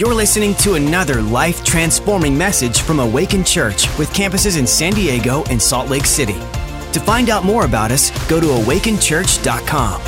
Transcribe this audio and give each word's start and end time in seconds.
You're 0.00 0.14
listening 0.14 0.54
to 0.54 0.76
another 0.76 1.20
life 1.20 1.62
transforming 1.62 2.38
message 2.38 2.80
from 2.80 3.00
Awaken 3.00 3.44
Church 3.44 3.86
with 3.98 4.08
campuses 4.14 4.58
in 4.58 4.66
San 4.66 4.94
Diego 4.94 5.44
and 5.50 5.60
Salt 5.60 5.90
Lake 5.90 6.06
City. 6.06 6.38
To 6.92 7.00
find 7.00 7.28
out 7.28 7.44
more 7.44 7.66
about 7.66 7.90
us, 7.90 8.08
go 8.26 8.40
to 8.40 8.46
awakenchurch.com. 8.46 10.00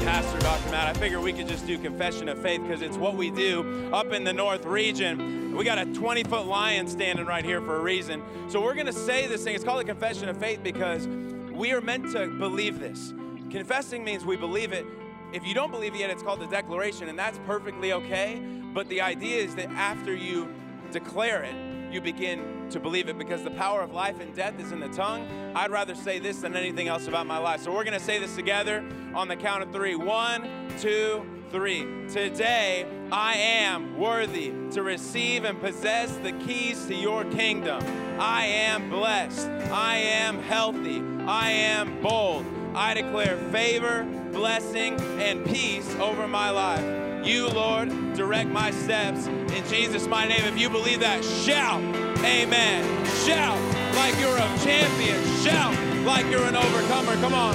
Pastor, 0.00 0.38
Dr. 0.38 0.70
Matt, 0.70 0.96
I 0.96 1.18
we 1.18 1.34
could 1.34 1.46
just 1.46 1.66
do 1.66 1.76
confession 1.76 2.30
of 2.30 2.40
faith 2.40 2.62
because 2.62 2.80
it's 2.80 2.96
what 2.96 3.14
we 3.14 3.30
do 3.30 3.90
up 3.92 4.14
in 4.14 4.24
the 4.24 4.32
North 4.32 4.64
region. 4.64 5.54
We 5.54 5.66
got 5.66 5.76
a 5.76 5.84
20-foot 5.84 6.46
lion 6.46 6.88
standing 6.88 7.26
right 7.26 7.44
here 7.44 7.60
for 7.60 7.76
a 7.76 7.80
reason. 7.80 8.22
So 8.48 8.62
we're 8.62 8.72
going 8.72 8.86
to 8.86 8.94
say 8.94 9.26
this 9.26 9.44
thing. 9.44 9.54
It's 9.54 9.62
called 9.62 9.82
a 9.82 9.84
confession 9.84 10.30
of 10.30 10.38
faith 10.38 10.62
because 10.62 11.06
we 11.52 11.72
are 11.72 11.82
meant 11.82 12.12
to 12.12 12.28
believe 12.28 12.80
this. 12.80 13.12
Confessing 13.50 14.04
means 14.04 14.24
we 14.24 14.36
believe 14.36 14.72
it. 14.72 14.86
If 15.32 15.46
you 15.46 15.54
don't 15.54 15.70
believe 15.70 15.94
it 15.94 15.98
yet, 15.98 16.10
it's 16.10 16.22
called 16.22 16.40
the 16.40 16.46
declaration, 16.46 17.08
and 17.08 17.18
that's 17.18 17.38
perfectly 17.46 17.92
okay. 17.92 18.40
But 18.74 18.88
the 18.88 19.00
idea 19.00 19.42
is 19.42 19.54
that 19.56 19.70
after 19.70 20.14
you 20.14 20.48
declare 20.92 21.42
it, 21.42 21.54
you 21.92 22.00
begin 22.00 22.68
to 22.70 22.80
believe 22.80 23.08
it 23.08 23.16
because 23.16 23.42
the 23.42 23.50
power 23.50 23.80
of 23.80 23.92
life 23.92 24.20
and 24.20 24.34
death 24.34 24.58
is 24.60 24.72
in 24.72 24.80
the 24.80 24.88
tongue. 24.88 25.26
I'd 25.54 25.70
rather 25.70 25.94
say 25.94 26.18
this 26.18 26.40
than 26.40 26.56
anything 26.56 26.88
else 26.88 27.06
about 27.06 27.26
my 27.26 27.38
life. 27.38 27.62
So 27.62 27.72
we're 27.72 27.84
going 27.84 27.98
to 27.98 28.04
say 28.04 28.18
this 28.18 28.34
together 28.34 28.84
on 29.14 29.28
the 29.28 29.36
count 29.36 29.62
of 29.62 29.72
three. 29.72 29.94
One, 29.94 30.48
two, 30.78 31.24
three. 31.50 31.86
Today, 32.08 32.86
I 33.12 33.34
am 33.34 33.98
worthy 33.98 34.52
to 34.72 34.82
receive 34.82 35.44
and 35.44 35.60
possess 35.60 36.16
the 36.18 36.32
keys 36.32 36.86
to 36.86 36.94
your 36.94 37.24
kingdom. 37.24 37.82
I 38.20 38.46
am 38.46 38.90
blessed. 38.90 39.48
I 39.70 39.96
am 39.96 40.42
healthy. 40.42 41.02
I 41.26 41.50
am 41.50 42.02
bold. 42.02 42.44
I 42.74 42.94
declare 42.94 43.38
favor, 43.52 44.06
blessing, 44.36 45.00
and 45.20 45.44
peace 45.44 45.92
over 45.96 46.28
my 46.28 46.50
life. 46.50 47.26
You, 47.26 47.48
Lord, 47.48 47.88
direct 48.14 48.50
my 48.50 48.70
steps 48.70 49.26
in 49.26 49.66
Jesus' 49.68 50.06
mighty 50.06 50.34
name. 50.34 50.44
If 50.44 50.60
you 50.60 50.70
believe 50.70 51.00
that, 51.00 51.24
shout, 51.24 51.82
Amen. 52.24 53.04
Shout 53.24 53.56
like 53.94 54.18
you're 54.18 54.36
a 54.36 54.58
champion. 54.64 55.22
Shout 55.44 55.74
like 56.04 56.26
you're 56.26 56.42
an 56.42 56.56
overcomer. 56.56 57.14
Come 57.16 57.34
on. 57.34 57.54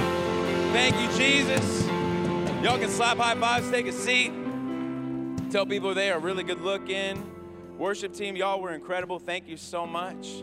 Thank 0.72 0.96
you, 0.98 1.18
Jesus. 1.18 1.86
Y'all 2.62 2.78
can 2.78 2.88
slap 2.88 3.18
high 3.18 3.34
fives, 3.34 3.70
take 3.70 3.86
a 3.86 3.92
seat. 3.92 4.32
Tell 5.50 5.66
people 5.66 5.94
they 5.94 6.10
are 6.10 6.18
really 6.18 6.42
good 6.42 6.60
looking. 6.60 7.30
Worship 7.76 8.14
team, 8.14 8.36
y'all 8.36 8.60
were 8.60 8.72
incredible. 8.72 9.18
Thank 9.18 9.48
you 9.48 9.56
so 9.56 9.86
much. 9.86 10.42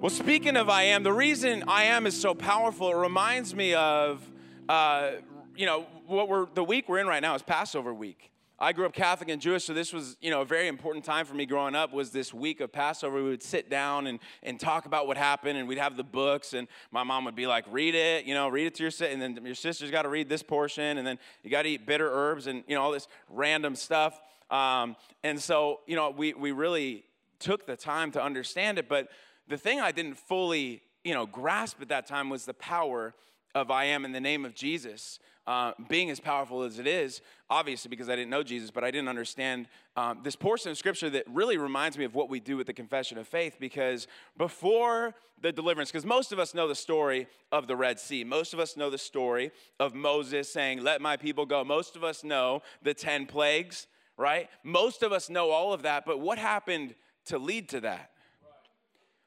Well, 0.00 0.10
speaking 0.10 0.56
of 0.56 0.68
I 0.68 0.82
am, 0.82 1.02
the 1.02 1.12
reason 1.12 1.64
I 1.66 1.84
am 1.84 2.06
is 2.06 2.20
so 2.20 2.34
powerful, 2.34 2.90
it 2.90 2.96
reminds 2.96 3.54
me 3.54 3.72
of, 3.72 4.20
uh, 4.68 5.10
you 5.56 5.66
know, 5.66 5.86
what 6.06 6.28
we're, 6.28 6.46
the 6.54 6.64
week 6.64 6.88
we're 6.88 6.98
in 6.98 7.06
right 7.06 7.22
now 7.22 7.34
is 7.34 7.42
Passover 7.42 7.94
week. 7.94 8.30
I 8.58 8.72
grew 8.72 8.86
up 8.86 8.94
Catholic 8.94 9.28
and 9.28 9.40
Jewish, 9.40 9.64
so 9.64 9.74
this 9.74 9.92
was, 9.92 10.16
you 10.22 10.30
know, 10.30 10.40
a 10.40 10.44
very 10.46 10.66
important 10.66 11.04
time 11.04 11.26
for 11.26 11.34
me 11.34 11.44
growing 11.44 11.74
up 11.74 11.92
was 11.92 12.10
this 12.10 12.32
week 12.32 12.60
of 12.60 12.72
Passover. 12.72 13.22
We 13.22 13.28
would 13.28 13.42
sit 13.42 13.68
down 13.68 14.06
and, 14.06 14.18
and 14.42 14.58
talk 14.58 14.86
about 14.86 15.06
what 15.06 15.18
happened, 15.18 15.58
and 15.58 15.68
we'd 15.68 15.76
have 15.76 15.98
the 15.98 16.04
books, 16.04 16.54
and 16.54 16.66
my 16.90 17.02
mom 17.02 17.26
would 17.26 17.36
be 17.36 17.46
like, 17.46 17.66
read 17.70 17.94
it, 17.94 18.24
you 18.24 18.32
know, 18.32 18.48
read 18.48 18.66
it 18.66 18.74
to 18.76 18.82
your 18.82 18.90
sister, 18.90 19.12
and 19.12 19.20
then 19.20 19.44
your 19.44 19.54
sister's 19.54 19.90
got 19.90 20.02
to 20.02 20.08
read 20.08 20.30
this 20.30 20.42
portion, 20.42 20.96
and 20.96 21.06
then 21.06 21.18
you 21.42 21.50
got 21.50 21.62
to 21.62 21.68
eat 21.68 21.84
bitter 21.84 22.10
herbs 22.10 22.46
and, 22.46 22.64
you 22.66 22.74
know, 22.74 22.82
all 22.82 22.92
this 22.92 23.08
random 23.28 23.74
stuff. 23.74 24.18
Um, 24.50 24.96
and 25.22 25.38
so, 25.38 25.80
you 25.86 25.94
know, 25.94 26.08
we, 26.08 26.32
we 26.32 26.52
really 26.52 27.04
took 27.38 27.66
the 27.66 27.76
time 27.76 28.10
to 28.12 28.22
understand 28.22 28.78
it, 28.78 28.88
but 28.88 29.08
the 29.48 29.58
thing 29.58 29.80
I 29.80 29.92
didn't 29.92 30.14
fully, 30.14 30.82
you 31.04 31.12
know, 31.12 31.26
grasp 31.26 31.82
at 31.82 31.88
that 31.88 32.06
time 32.06 32.30
was 32.30 32.46
the 32.46 32.54
power 32.54 33.14
of 33.56 33.70
I 33.70 33.86
am 33.86 34.04
in 34.04 34.12
the 34.12 34.20
name 34.20 34.44
of 34.44 34.54
Jesus. 34.54 35.18
Uh, 35.46 35.72
being 35.88 36.10
as 36.10 36.18
powerful 36.18 36.62
as 36.62 36.80
it 36.80 36.88
is, 36.88 37.22
obviously 37.48 37.88
because 37.88 38.08
I 38.08 38.16
didn't 38.16 38.30
know 38.30 38.42
Jesus, 38.42 38.72
but 38.72 38.82
I 38.82 38.90
didn't 38.90 39.08
understand 39.08 39.68
um, 39.96 40.18
this 40.24 40.34
portion 40.34 40.72
of 40.72 40.76
scripture 40.76 41.08
that 41.10 41.22
really 41.32 41.56
reminds 41.56 41.96
me 41.96 42.04
of 42.04 42.16
what 42.16 42.28
we 42.28 42.40
do 42.40 42.56
with 42.56 42.66
the 42.66 42.72
confession 42.72 43.16
of 43.16 43.28
faith. 43.28 43.56
Because 43.60 44.08
before 44.36 45.14
the 45.40 45.52
deliverance, 45.52 45.90
because 45.90 46.04
most 46.04 46.32
of 46.32 46.40
us 46.40 46.52
know 46.52 46.66
the 46.66 46.74
story 46.74 47.28
of 47.52 47.68
the 47.68 47.76
Red 47.76 48.00
Sea, 48.00 48.24
most 48.24 48.54
of 48.54 48.60
us 48.60 48.76
know 48.76 48.90
the 48.90 48.98
story 48.98 49.52
of 49.78 49.94
Moses 49.94 50.52
saying, 50.52 50.82
Let 50.82 51.00
my 51.00 51.16
people 51.16 51.46
go. 51.46 51.64
Most 51.64 51.94
of 51.96 52.02
us 52.02 52.24
know 52.24 52.62
the 52.82 52.92
10 52.92 53.26
plagues, 53.26 53.86
right? 54.18 54.50
Most 54.64 55.04
of 55.04 55.12
us 55.12 55.30
know 55.30 55.50
all 55.50 55.72
of 55.72 55.82
that, 55.82 56.04
but 56.04 56.18
what 56.20 56.38
happened 56.38 56.94
to 57.26 57.38
lead 57.38 57.68
to 57.68 57.80
that? 57.80 58.10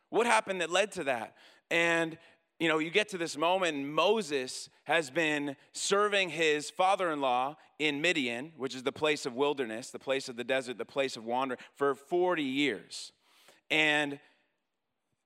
What 0.10 0.28
happened 0.28 0.60
that 0.60 0.70
led 0.70 0.92
to 0.94 1.06
that? 1.06 1.36
And 1.72 2.18
you 2.60 2.68
know, 2.68 2.80
you 2.80 2.90
get 2.90 3.08
to 3.10 3.18
this 3.18 3.38
moment, 3.38 3.88
Moses 3.88 4.70
has 4.84 5.10
been 5.10 5.56
serving 5.72 6.30
his 6.30 6.70
father 6.70 7.10
in 7.10 7.22
law 7.22 7.56
in 7.80 8.02
Midian, 8.02 8.52
which 8.58 8.76
is 8.76 8.84
the 8.84 8.92
place 8.92 9.26
of 9.26 9.34
wilderness, 9.34 9.92
the 9.92 10.00
place 10.00 10.28
of 10.28 10.36
the 10.36 10.44
desert, 10.44 10.78
the 10.78 10.86
place 10.86 11.16
of 11.16 11.24
wandering, 11.24 11.60
for 11.74 11.96
40 11.96 12.44
years. 12.44 13.14
And 13.72 14.20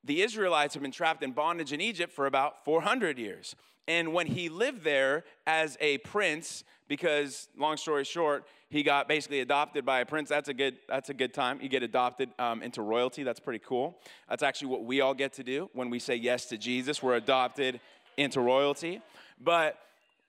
the 0.03 0.21
Israelites 0.21 0.75
have 0.75 0.83
been 0.83 0.91
trapped 0.91 1.23
in 1.23 1.31
bondage 1.31 1.73
in 1.73 1.81
Egypt 1.81 2.13
for 2.13 2.27
about 2.27 2.63
400 2.63 3.17
years. 3.17 3.55
And 3.87 4.13
when 4.13 4.27
he 4.27 4.49
lived 4.49 4.83
there 4.83 5.23
as 5.45 5.77
a 5.81 5.97
prince, 5.99 6.63
because 6.87 7.49
long 7.57 7.77
story 7.77 8.03
short, 8.03 8.45
he 8.69 8.81
got 8.83 9.07
basically 9.07 9.41
adopted 9.41 9.85
by 9.85 9.99
a 9.99 10.05
prince. 10.05 10.29
That's 10.29 10.49
a 10.49 10.53
good, 10.53 10.77
that's 10.87 11.09
a 11.09 11.13
good 11.13 11.33
time. 11.33 11.59
You 11.61 11.69
get 11.69 11.83
adopted 11.83 12.29
um, 12.39 12.63
into 12.63 12.81
royalty. 12.81 13.23
That's 13.23 13.39
pretty 13.39 13.63
cool. 13.65 13.97
That's 14.29 14.43
actually 14.43 14.69
what 14.69 14.83
we 14.83 15.01
all 15.01 15.13
get 15.13 15.33
to 15.33 15.43
do 15.43 15.69
when 15.73 15.89
we 15.89 15.99
say 15.99 16.15
yes 16.15 16.45
to 16.45 16.57
Jesus. 16.57 17.03
We're 17.03 17.15
adopted 17.15 17.79
into 18.17 18.41
royalty. 18.41 19.01
But 19.39 19.77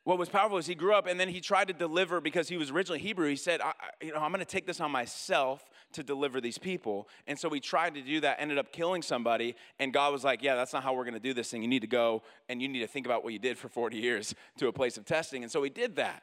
what 0.05 0.19
was 0.19 0.29
powerful 0.29 0.59
is 0.59 0.67
he 0.67 0.75
grew 0.75 0.95
up 0.95 1.07
and 1.07 1.19
then 1.19 1.31
he 1.31 1.41
tried 1.41 1.69
to 1.69 1.75
deliver 1.75 2.21
because 2.21 2.49
he 2.49 2.59
was 2.59 2.71
originally 2.71 3.01
Hebrew. 3.01 3.29
He 3.29 3.37
said, 3.37 3.61
you 4.03 4.13
know, 4.13 4.21
I'm 4.21 4.31
going 4.31 4.41
to 4.41 4.45
take 4.45 4.67
this 4.67 4.79
on 4.81 4.91
myself 4.91 5.65
to 5.93 6.03
deliver 6.03 6.43
these 6.43 6.59
people. 6.59 7.09
And 7.27 7.39
so 7.39 7.49
he 7.49 7.59
tried 7.59 7.95
to 7.95 8.03
do 8.03 8.21
that, 8.21 8.37
ended 8.39 8.59
up 8.59 8.71
killing 8.71 9.01
somebody. 9.01 9.57
And 9.79 9.95
God 9.95 10.13
was 10.13 10.23
like, 10.23 10.43
Yeah, 10.43 10.57
that's 10.57 10.75
not 10.75 10.83
how 10.83 10.93
we're 10.93 11.05
going 11.05 11.15
to 11.15 11.21
do 11.21 11.33
this 11.33 11.51
thing. 11.51 11.63
You 11.63 11.69
need 11.69 11.81
to 11.81 11.87
go 11.87 12.23
and 12.49 12.61
you 12.61 12.69
need 12.69 12.81
to 12.81 12.87
think 12.87 13.07
about 13.07 13.25
what 13.25 13.33
you 13.33 13.39
did 13.39 13.57
for 13.57 13.69
40 13.69 13.97
years 13.97 14.35
to 14.59 14.69
a 14.69 14.73
place 14.73 14.99
of 14.99 15.07
testing. 15.07 15.43
And 15.43 15.51
so 15.51 15.63
he 15.63 15.71
did 15.71 15.97
that. 15.97 16.23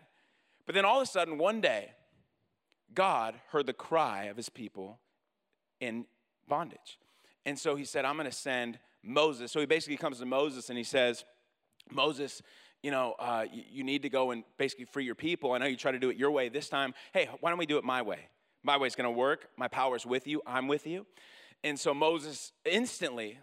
But 0.67 0.75
then 0.75 0.85
all 0.85 0.97
of 0.97 1.03
a 1.03 1.11
sudden, 1.11 1.39
one 1.39 1.59
day, 1.59 1.91
God 2.93 3.35
heard 3.49 3.65
the 3.65 3.73
cry 3.73 4.25
of 4.25 4.37
his 4.37 4.49
people 4.49 4.99
in 5.79 6.05
bondage. 6.47 6.99
And 7.45 7.57
so 7.57 7.75
he 7.75 7.85
said, 7.85 8.05
I'm 8.05 8.15
going 8.15 8.29
to 8.29 8.35
send 8.35 8.77
Moses. 9.01 9.51
So 9.51 9.59
he 9.59 9.65
basically 9.65 9.97
comes 9.97 10.19
to 10.19 10.25
Moses 10.25 10.69
and 10.69 10.77
he 10.77 10.83
says, 10.83 11.25
Moses, 11.89 12.41
you 12.83 12.91
know, 12.91 13.15
uh, 13.19 13.45
you, 13.51 13.63
you, 13.71 13.83
need 13.83 14.01
to 14.01 14.09
go 14.09 14.31
and 14.31 14.43
basically 14.57 14.85
free 14.85 15.05
your 15.05 15.15
people. 15.15 15.51
I 15.51 15.59
know 15.59 15.65
you 15.65 15.77
try 15.77 15.91
to 15.91 15.99
do 15.99 16.09
it 16.09 16.17
your 16.17 16.31
way 16.31 16.49
this 16.49 16.67
time. 16.67 16.93
Hey, 17.13 17.29
why 17.39 17.49
don't 17.49 17.59
we 17.59 17.65
do 17.65 17.77
it 17.77 17.83
my 17.83 18.01
way? 18.01 18.27
My 18.63 18.77
way 18.77 18.87
is 18.87 18.95
going 18.95 19.05
to 19.05 19.17
work. 19.17 19.47
My 19.57 19.67
power 19.67 19.95
is 19.95 20.05
with 20.05 20.27
you. 20.27 20.41
I'm 20.45 20.67
with 20.67 20.87
you. 20.87 21.05
And 21.63 21.79
so 21.79 21.93
Moses 21.93 22.53
instantly, 22.65 23.37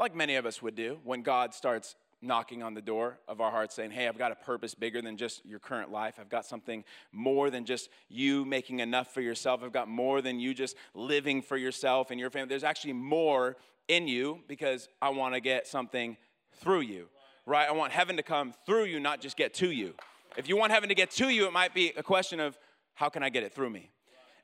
like 0.00 0.14
many 0.14 0.34
of 0.36 0.46
us 0.46 0.62
would 0.62 0.74
do, 0.74 0.98
when 1.04 1.22
God 1.22 1.54
starts 1.54 1.94
knocking 2.22 2.62
on 2.62 2.74
the 2.74 2.82
door 2.82 3.18
of 3.28 3.40
our 3.40 3.50
hearts 3.50 3.74
saying, 3.74 3.90
Hey, 3.90 4.08
I've 4.08 4.18
got 4.18 4.32
a 4.32 4.36
purpose 4.36 4.74
bigger 4.74 5.02
than 5.02 5.16
just 5.16 5.44
your 5.44 5.58
current 5.58 5.92
life. 5.92 6.14
I've 6.18 6.28
got 6.28 6.44
something 6.44 6.84
more 7.12 7.50
than 7.50 7.64
just 7.64 7.88
you 8.08 8.44
making 8.44 8.80
enough 8.80 9.12
for 9.12 9.20
yourself. 9.20 9.62
I've 9.62 9.72
got 9.72 9.88
more 9.88 10.20
than 10.22 10.40
you 10.40 10.54
just 10.54 10.76
living 10.94 11.42
for 11.42 11.56
yourself 11.56 12.10
and 12.10 12.18
your 12.18 12.30
family. 12.30 12.48
There's 12.48 12.64
actually 12.64 12.94
more 12.94 13.56
in 13.88 14.08
you 14.08 14.40
because 14.48 14.88
I 15.00 15.10
want 15.10 15.34
to 15.34 15.40
get 15.40 15.66
something 15.66 16.16
through 16.58 16.80
you, 16.80 17.08
right? 17.46 17.68
I 17.68 17.72
want 17.72 17.92
heaven 17.92 18.16
to 18.16 18.22
come 18.22 18.52
through 18.66 18.84
you, 18.84 19.00
not 19.00 19.20
just 19.20 19.36
get 19.36 19.54
to 19.54 19.70
you. 19.70 19.94
If 20.36 20.48
you 20.48 20.56
want 20.56 20.72
heaven 20.72 20.88
to 20.90 20.94
get 20.94 21.10
to 21.12 21.28
you, 21.28 21.46
it 21.46 21.52
might 21.52 21.72
be 21.72 21.92
a 21.96 22.02
question 22.02 22.40
of, 22.40 22.58
How 22.94 23.08
can 23.08 23.22
I 23.22 23.30
get 23.30 23.42
it 23.42 23.52
through 23.52 23.70
me? 23.70 23.90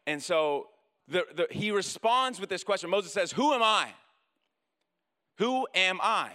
And 0.07 0.23
so 0.23 0.69
the, 1.09 1.27
the, 1.35 1.47
he 1.51 1.71
responds 1.71 2.41
with 2.41 2.49
this 2.49 2.65
question. 2.65 2.89
Moses 2.89 3.13
says, 3.13 3.33
Who 3.33 3.53
am 3.53 3.63
I? 3.63 3.89
Who 5.39 5.67
am 5.75 6.01
I? 6.03 6.33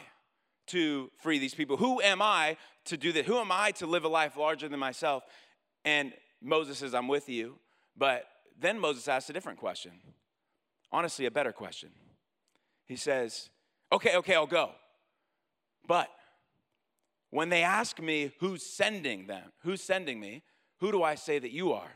to 0.67 1.09
free 1.17 1.39
these 1.39 1.53
people? 1.53 1.77
Who 1.77 2.01
am 2.01 2.21
I 2.21 2.57
to 2.85 2.97
do 2.97 3.11
that? 3.13 3.25
Who 3.25 3.37
am 3.37 3.51
I 3.51 3.71
to 3.71 3.87
live 3.87 4.03
a 4.03 4.07
life 4.07 4.37
larger 4.37 4.69
than 4.69 4.79
myself? 4.79 5.23
And 5.83 6.13
Moses 6.41 6.77
says, 6.77 6.93
I'm 6.93 7.07
with 7.07 7.27
you. 7.27 7.57
But 7.97 8.25
then 8.59 8.79
Moses 8.79 9.07
asks 9.07 9.29
a 9.29 9.33
different 9.33 9.59
question. 9.59 9.91
Honestly, 10.91 11.25
a 11.25 11.31
better 11.31 11.51
question. 11.51 11.89
He 12.85 12.95
says, 12.95 13.49
Okay, 13.91 14.17
okay, 14.17 14.35
I'll 14.35 14.45
go. 14.45 14.71
But 15.87 16.09
when 17.29 17.49
they 17.49 17.63
ask 17.63 17.99
me 17.99 18.31
who's 18.39 18.63
sending 18.63 19.27
them, 19.27 19.51
who's 19.63 19.81
sending 19.81 20.19
me, 20.19 20.43
who 20.79 20.91
do 20.91 21.03
I 21.03 21.15
say 21.15 21.39
that 21.39 21.51
you 21.51 21.73
are? 21.73 21.91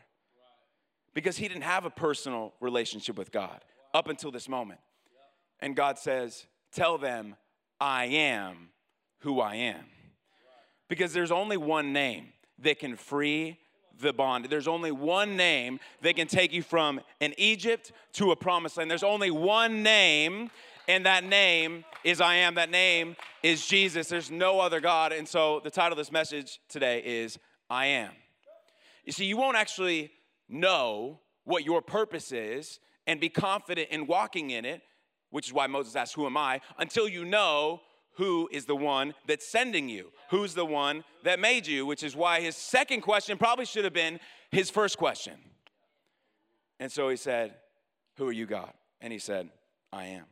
Because 1.14 1.38
he 1.38 1.48
didn't 1.48 1.64
have 1.64 1.86
a 1.86 1.90
personal 1.90 2.54
relationship 2.60 3.18
with 3.18 3.32
God 3.32 3.64
up 3.94 4.08
until 4.08 4.32
this 4.32 4.48
moment. 4.48 4.80
And 5.60 5.76
God 5.76 6.00
says, 6.00 6.48
Tell 6.72 6.98
them 6.98 7.36
I 7.80 8.06
am 8.06 8.70
who 9.20 9.40
I 9.40 9.56
am. 9.56 9.86
Because 10.88 11.14
there's 11.14 11.32
only 11.32 11.58
one 11.58 11.94
name 11.94 12.34
that 12.60 12.80
can 12.80 12.96
free 12.96 13.58
the 14.00 14.14
bond. 14.14 14.46
There's 14.46 14.68
only 14.68 14.92
one 14.92 15.36
name 15.36 15.80
that 16.02 16.16
can 16.16 16.28
take 16.28 16.54
you 16.54 16.64
from 16.64 17.02
an 17.20 17.34
Egypt 17.38 17.92
to 18.14 18.32
a 18.32 18.36
promised 18.36 18.78
land. 18.78 18.90
There's 18.90 19.04
only 19.04 19.32
one 19.32 19.84
name, 19.84 20.50
and 20.92 21.06
that 21.06 21.24
name 21.24 21.86
is 22.04 22.20
I 22.20 22.36
am. 22.36 22.56
That 22.56 22.70
name 22.70 23.16
is 23.44 23.66
Jesus. 23.66 24.10
There's 24.10 24.30
no 24.30 24.60
other 24.60 24.82
God. 24.82 25.14
And 25.14 25.26
so 25.26 25.62
the 25.64 25.72
title 25.72 25.94
of 25.94 25.98
this 25.98 26.12
message 26.12 26.60
today 26.68 27.02
is 27.06 27.40
I 27.70 27.86
am. 27.86 28.12
You 29.06 29.14
see, 29.14 29.24
you 29.24 29.38
won't 29.38 29.56
actually 29.56 30.12
know 30.50 31.22
what 31.46 31.64
your 31.64 31.82
purpose 31.82 32.34
is 32.34 32.82
and 33.08 33.22
be 33.22 33.30
confident 33.30 33.88
in 33.90 34.06
walking 34.06 34.50
in 34.50 34.66
it, 34.66 34.82
which 35.30 35.48
is 35.48 35.54
why 35.54 35.66
Moses 35.68 35.96
asked, 35.96 36.14
Who 36.16 36.26
am 36.26 36.36
I? 36.36 36.60
until 36.78 37.08
you 37.08 37.24
know 37.24 37.80
who 38.16 38.50
is 38.52 38.66
the 38.66 38.76
one 38.76 39.14
that's 39.28 39.48
sending 39.48 39.88
you, 39.88 40.12
who's 40.30 40.54
the 40.54 40.66
one 40.66 41.06
that 41.24 41.40
made 41.40 41.66
you, 41.68 41.86
which 41.86 42.04
is 42.04 42.18
why 42.18 42.42
his 42.42 42.58
second 42.58 43.00
question 43.00 43.38
probably 43.38 43.64
should 43.64 43.86
have 43.86 43.94
been 43.94 44.20
his 44.52 44.70
first 44.70 44.98
question. 44.98 45.36
And 46.82 46.92
so 46.92 47.08
he 47.08 47.16
said, 47.16 47.56
Who 48.18 48.28
are 48.28 48.34
you, 48.34 48.46
God? 48.46 48.74
And 49.00 49.14
he 49.14 49.20
said, 49.20 49.50
I 49.94 50.08
am. 50.08 50.26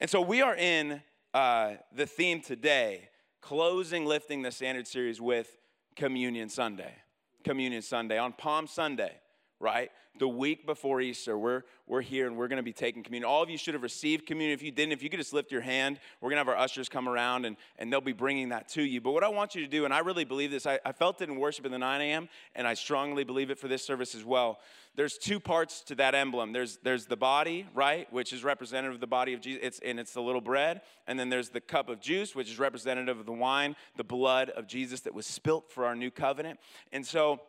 And 0.00 0.08
so 0.08 0.20
we 0.20 0.42
are 0.42 0.54
in 0.54 1.02
uh, 1.34 1.72
the 1.92 2.06
theme 2.06 2.40
today, 2.40 3.08
closing 3.40 4.06
Lifting 4.06 4.42
the 4.42 4.52
Standard 4.52 4.86
series 4.86 5.20
with 5.20 5.58
Communion 5.96 6.48
Sunday. 6.48 6.94
Communion 7.42 7.82
Sunday. 7.82 8.16
On 8.16 8.32
Palm 8.32 8.68
Sunday, 8.68 9.10
right? 9.58 9.90
The 10.20 10.28
week 10.28 10.66
before 10.66 11.00
Easter, 11.00 11.36
we're, 11.36 11.62
we're 11.88 12.00
here 12.00 12.28
and 12.28 12.36
we're 12.36 12.46
going 12.46 12.58
to 12.58 12.62
be 12.62 12.72
taking 12.72 13.02
communion. 13.02 13.28
All 13.28 13.42
of 13.42 13.50
you 13.50 13.58
should 13.58 13.74
have 13.74 13.82
received 13.82 14.24
communion. 14.24 14.54
If 14.54 14.62
you 14.62 14.70
didn't, 14.70 14.92
if 14.92 15.02
you 15.02 15.10
could 15.10 15.18
just 15.18 15.32
lift 15.32 15.50
your 15.50 15.62
hand, 15.62 15.98
we're 16.20 16.30
going 16.30 16.36
to 16.36 16.48
have 16.48 16.48
our 16.48 16.62
ushers 16.62 16.88
come 16.88 17.08
around 17.08 17.44
and, 17.44 17.56
and 17.76 17.92
they'll 17.92 18.00
be 18.00 18.12
bringing 18.12 18.50
that 18.50 18.68
to 18.70 18.82
you. 18.82 19.00
But 19.00 19.10
what 19.10 19.24
I 19.24 19.28
want 19.28 19.56
you 19.56 19.62
to 19.62 19.68
do, 19.68 19.84
and 19.84 19.92
I 19.92 19.98
really 19.98 20.24
believe 20.24 20.52
this, 20.52 20.64
I, 20.64 20.78
I 20.84 20.92
felt 20.92 21.20
it 21.22 21.28
in 21.28 21.40
worship 21.40 21.66
in 21.66 21.72
the 21.72 21.78
9 21.78 22.00
a.m., 22.02 22.28
and 22.54 22.68
I 22.68 22.74
strongly 22.74 23.24
believe 23.24 23.50
it 23.50 23.58
for 23.58 23.66
this 23.66 23.84
service 23.84 24.14
as 24.14 24.24
well. 24.24 24.60
There's 24.98 25.16
two 25.16 25.38
parts 25.38 25.82
to 25.82 25.94
that 25.94 26.16
emblem. 26.16 26.52
There's, 26.52 26.80
there's 26.82 27.06
the 27.06 27.16
body, 27.16 27.68
right, 27.72 28.12
which 28.12 28.32
is 28.32 28.42
representative 28.42 28.94
of 28.94 29.00
the 29.00 29.06
body 29.06 29.32
of 29.32 29.40
Jesus, 29.40 29.60
it's, 29.62 29.78
and 29.78 30.00
it's 30.00 30.12
the 30.12 30.20
little 30.20 30.40
bread. 30.40 30.80
And 31.06 31.16
then 31.16 31.28
there's 31.28 31.50
the 31.50 31.60
cup 31.60 31.88
of 31.88 32.00
juice, 32.00 32.34
which 32.34 32.50
is 32.50 32.58
representative 32.58 33.16
of 33.16 33.24
the 33.24 33.32
wine, 33.32 33.76
the 33.94 34.02
blood 34.02 34.50
of 34.50 34.66
Jesus 34.66 35.02
that 35.02 35.14
was 35.14 35.24
spilt 35.24 35.70
for 35.70 35.86
our 35.86 35.94
new 35.94 36.10
covenant. 36.10 36.58
And 36.90 37.06
so, 37.06 37.40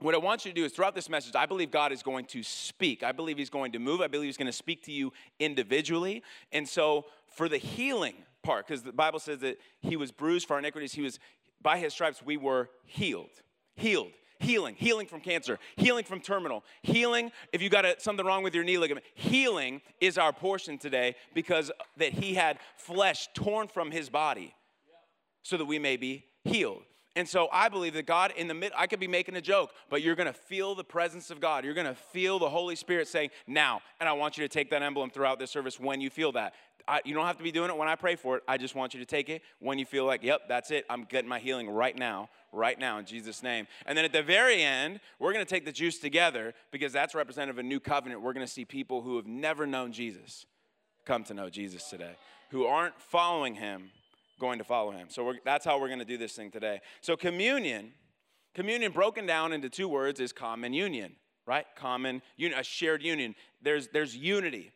what 0.00 0.16
I 0.16 0.18
want 0.18 0.44
you 0.44 0.50
to 0.50 0.54
do 0.54 0.64
is 0.64 0.72
throughout 0.72 0.96
this 0.96 1.08
message, 1.08 1.36
I 1.36 1.46
believe 1.46 1.70
God 1.70 1.92
is 1.92 2.02
going 2.02 2.24
to 2.24 2.42
speak. 2.42 3.04
I 3.04 3.12
believe 3.12 3.38
He's 3.38 3.50
going 3.50 3.70
to 3.70 3.78
move. 3.78 4.00
I 4.00 4.08
believe 4.08 4.26
He's 4.26 4.36
going 4.36 4.46
to 4.46 4.52
speak 4.52 4.82
to 4.86 4.92
you 4.92 5.12
individually. 5.38 6.24
And 6.50 6.68
so, 6.68 7.04
for 7.36 7.48
the 7.48 7.58
healing 7.58 8.14
part, 8.42 8.66
because 8.66 8.82
the 8.82 8.92
Bible 8.92 9.20
says 9.20 9.38
that 9.40 9.58
He 9.78 9.94
was 9.94 10.10
bruised 10.10 10.48
for 10.48 10.54
our 10.54 10.58
iniquities, 10.58 10.92
He 10.92 11.02
was 11.02 11.20
by 11.62 11.78
His 11.78 11.92
stripes 11.92 12.20
we 12.20 12.36
were 12.36 12.68
healed. 12.84 13.30
Healed. 13.76 14.10
Healing, 14.40 14.74
healing 14.78 15.06
from 15.06 15.20
cancer, 15.20 15.58
healing 15.76 16.04
from 16.04 16.20
terminal, 16.20 16.64
healing 16.82 17.30
if 17.52 17.60
you 17.60 17.68
got 17.68 17.84
a, 17.84 17.94
something 17.98 18.24
wrong 18.24 18.42
with 18.42 18.54
your 18.54 18.64
knee 18.64 18.78
ligament. 18.78 19.04
Healing 19.14 19.82
is 20.00 20.16
our 20.16 20.32
portion 20.32 20.78
today 20.78 21.14
because 21.34 21.70
that 21.98 22.14
he 22.14 22.34
had 22.34 22.58
flesh 22.76 23.28
torn 23.34 23.68
from 23.68 23.90
his 23.90 24.08
body 24.08 24.54
so 25.42 25.58
that 25.58 25.66
we 25.66 25.78
may 25.78 25.98
be 25.98 26.24
healed. 26.42 26.82
And 27.16 27.28
so 27.28 27.48
I 27.52 27.68
believe 27.68 27.92
that 27.94 28.06
God, 28.06 28.32
in 28.34 28.48
the 28.48 28.54
mid, 28.54 28.72
I 28.74 28.86
could 28.86 29.00
be 29.00 29.08
making 29.08 29.36
a 29.36 29.42
joke, 29.42 29.72
but 29.90 30.00
you're 30.00 30.14
gonna 30.14 30.32
feel 30.32 30.74
the 30.74 30.84
presence 30.84 31.30
of 31.30 31.38
God. 31.38 31.64
You're 31.64 31.74
gonna 31.74 31.94
feel 31.94 32.38
the 32.38 32.48
Holy 32.48 32.76
Spirit 32.76 33.08
saying, 33.08 33.30
now. 33.46 33.82
And 34.00 34.08
I 34.08 34.12
want 34.12 34.38
you 34.38 34.44
to 34.44 34.48
take 34.48 34.70
that 34.70 34.82
emblem 34.82 35.10
throughout 35.10 35.38
this 35.38 35.50
service 35.50 35.78
when 35.78 36.00
you 36.00 36.08
feel 36.08 36.32
that. 36.32 36.54
I, 36.88 37.00
you 37.04 37.14
don't 37.14 37.26
have 37.26 37.36
to 37.36 37.44
be 37.44 37.52
doing 37.52 37.70
it 37.70 37.76
when 37.76 37.88
I 37.88 37.94
pray 37.94 38.16
for 38.16 38.36
it. 38.36 38.42
I 38.48 38.56
just 38.56 38.74
want 38.74 38.94
you 38.94 39.00
to 39.00 39.06
take 39.06 39.28
it 39.28 39.42
when 39.58 39.78
you 39.78 39.84
feel 39.84 40.06
like, 40.06 40.22
yep, 40.22 40.48
that's 40.48 40.70
it. 40.70 40.86
I'm 40.88 41.04
getting 41.04 41.28
my 41.28 41.38
healing 41.38 41.68
right 41.68 41.96
now, 41.96 42.30
right 42.52 42.78
now 42.78 42.98
in 42.98 43.04
Jesus' 43.04 43.42
name. 43.42 43.66
And 43.86 43.96
then 43.96 44.04
at 44.04 44.12
the 44.12 44.22
very 44.22 44.62
end, 44.62 45.00
we're 45.18 45.32
gonna 45.32 45.44
take 45.44 45.64
the 45.64 45.72
juice 45.72 45.98
together 45.98 46.54
because 46.70 46.92
that's 46.92 47.14
representative 47.14 47.56
of 47.56 47.64
a 47.64 47.68
new 47.68 47.80
covenant. 47.80 48.22
We're 48.22 48.32
gonna 48.32 48.46
see 48.46 48.64
people 48.64 49.02
who 49.02 49.16
have 49.16 49.26
never 49.26 49.66
known 49.66 49.92
Jesus 49.92 50.46
come 51.04 51.24
to 51.24 51.34
know 51.34 51.48
Jesus 51.48 51.88
today, 51.88 52.16
who 52.50 52.66
aren't 52.66 53.00
following 53.00 53.54
him 53.54 53.90
going 54.40 54.58
to 54.58 54.64
follow 54.64 54.90
him. 54.90 55.06
So 55.10 55.34
that's 55.44 55.64
how 55.64 55.78
we're 55.78 55.88
going 55.88 56.00
to 56.00 56.04
do 56.04 56.16
this 56.16 56.32
thing 56.32 56.50
today. 56.50 56.80
So 57.00 57.16
communion, 57.16 57.92
communion 58.54 58.90
broken 58.90 59.26
down 59.26 59.52
into 59.52 59.68
two 59.68 59.88
words 59.88 60.18
is 60.18 60.32
common 60.32 60.72
union, 60.72 61.14
right? 61.46 61.66
Common 61.76 62.22
union, 62.36 62.58
a 62.58 62.64
shared 62.64 63.04
union. 63.04 63.36
There's 63.62 63.88
there's 63.88 64.16
unity. 64.16 64.72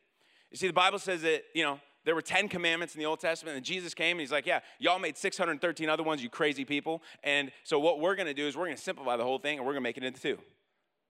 You 0.52 0.58
see, 0.58 0.68
the 0.68 0.72
Bible 0.72 1.00
says 1.00 1.22
that 1.22 1.42
you 1.54 1.64
know 1.64 1.80
there 2.04 2.14
were 2.14 2.22
10 2.22 2.48
commandments 2.48 2.94
in 2.94 3.00
the 3.00 3.06
Old 3.06 3.20
Testament, 3.20 3.56
and 3.56 3.64
Jesus 3.64 3.94
came 3.94 4.12
and 4.12 4.20
he's 4.20 4.32
like, 4.32 4.46
Yeah, 4.46 4.60
y'all 4.78 4.98
made 4.98 5.16
613 5.16 5.88
other 5.88 6.02
ones, 6.02 6.22
you 6.22 6.28
crazy 6.28 6.64
people. 6.64 7.02
And 7.22 7.50
so, 7.62 7.78
what 7.78 8.00
we're 8.00 8.14
gonna 8.14 8.34
do 8.34 8.46
is 8.46 8.56
we're 8.56 8.66
gonna 8.66 8.76
simplify 8.76 9.16
the 9.16 9.24
whole 9.24 9.38
thing 9.38 9.58
and 9.58 9.66
we're 9.66 9.72
gonna 9.72 9.82
make 9.82 9.96
it 9.96 10.04
into 10.04 10.20
two. 10.20 10.38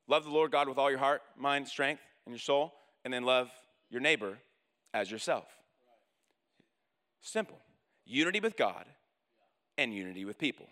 Love 0.06 0.24
the 0.24 0.30
Lord 0.30 0.50
God 0.50 0.68
with 0.68 0.78
all 0.78 0.90
your 0.90 0.98
heart, 0.98 1.22
mind, 1.36 1.66
strength, 1.66 2.02
and 2.26 2.32
your 2.32 2.40
soul, 2.40 2.74
and 3.04 3.12
then 3.12 3.24
love 3.24 3.50
your 3.90 4.00
neighbor 4.00 4.38
as 4.92 5.10
yourself. 5.10 5.46
Simple 7.20 7.58
unity 8.04 8.40
with 8.40 8.56
God 8.56 8.84
and 9.78 9.94
unity 9.94 10.24
with 10.24 10.38
people. 10.38 10.66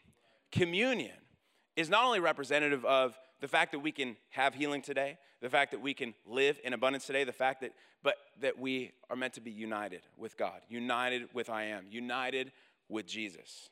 Communion 0.50 1.16
is 1.76 1.88
not 1.88 2.04
only 2.04 2.20
representative 2.20 2.84
of 2.84 3.18
the 3.40 3.48
fact 3.48 3.72
that 3.72 3.78
we 3.78 3.90
can 3.90 4.16
have 4.30 4.54
healing 4.54 4.82
today, 4.82 5.18
the 5.42 5.50
fact 5.50 5.72
that 5.72 5.80
we 5.82 5.92
can 5.92 6.14
live 6.24 6.58
in 6.64 6.72
abundance 6.72 7.04
today, 7.04 7.24
the 7.24 7.32
fact 7.32 7.60
that, 7.60 7.72
but 8.02 8.14
that 8.40 8.58
we 8.58 8.92
are 9.10 9.16
meant 9.16 9.34
to 9.34 9.40
be 9.40 9.50
united 9.50 10.00
with 10.16 10.38
God, 10.38 10.60
united 10.68 11.28
with 11.34 11.50
I 11.50 11.64
am, 11.64 11.84
united 11.90 12.52
with 12.88 13.06
Jesus. 13.06 13.68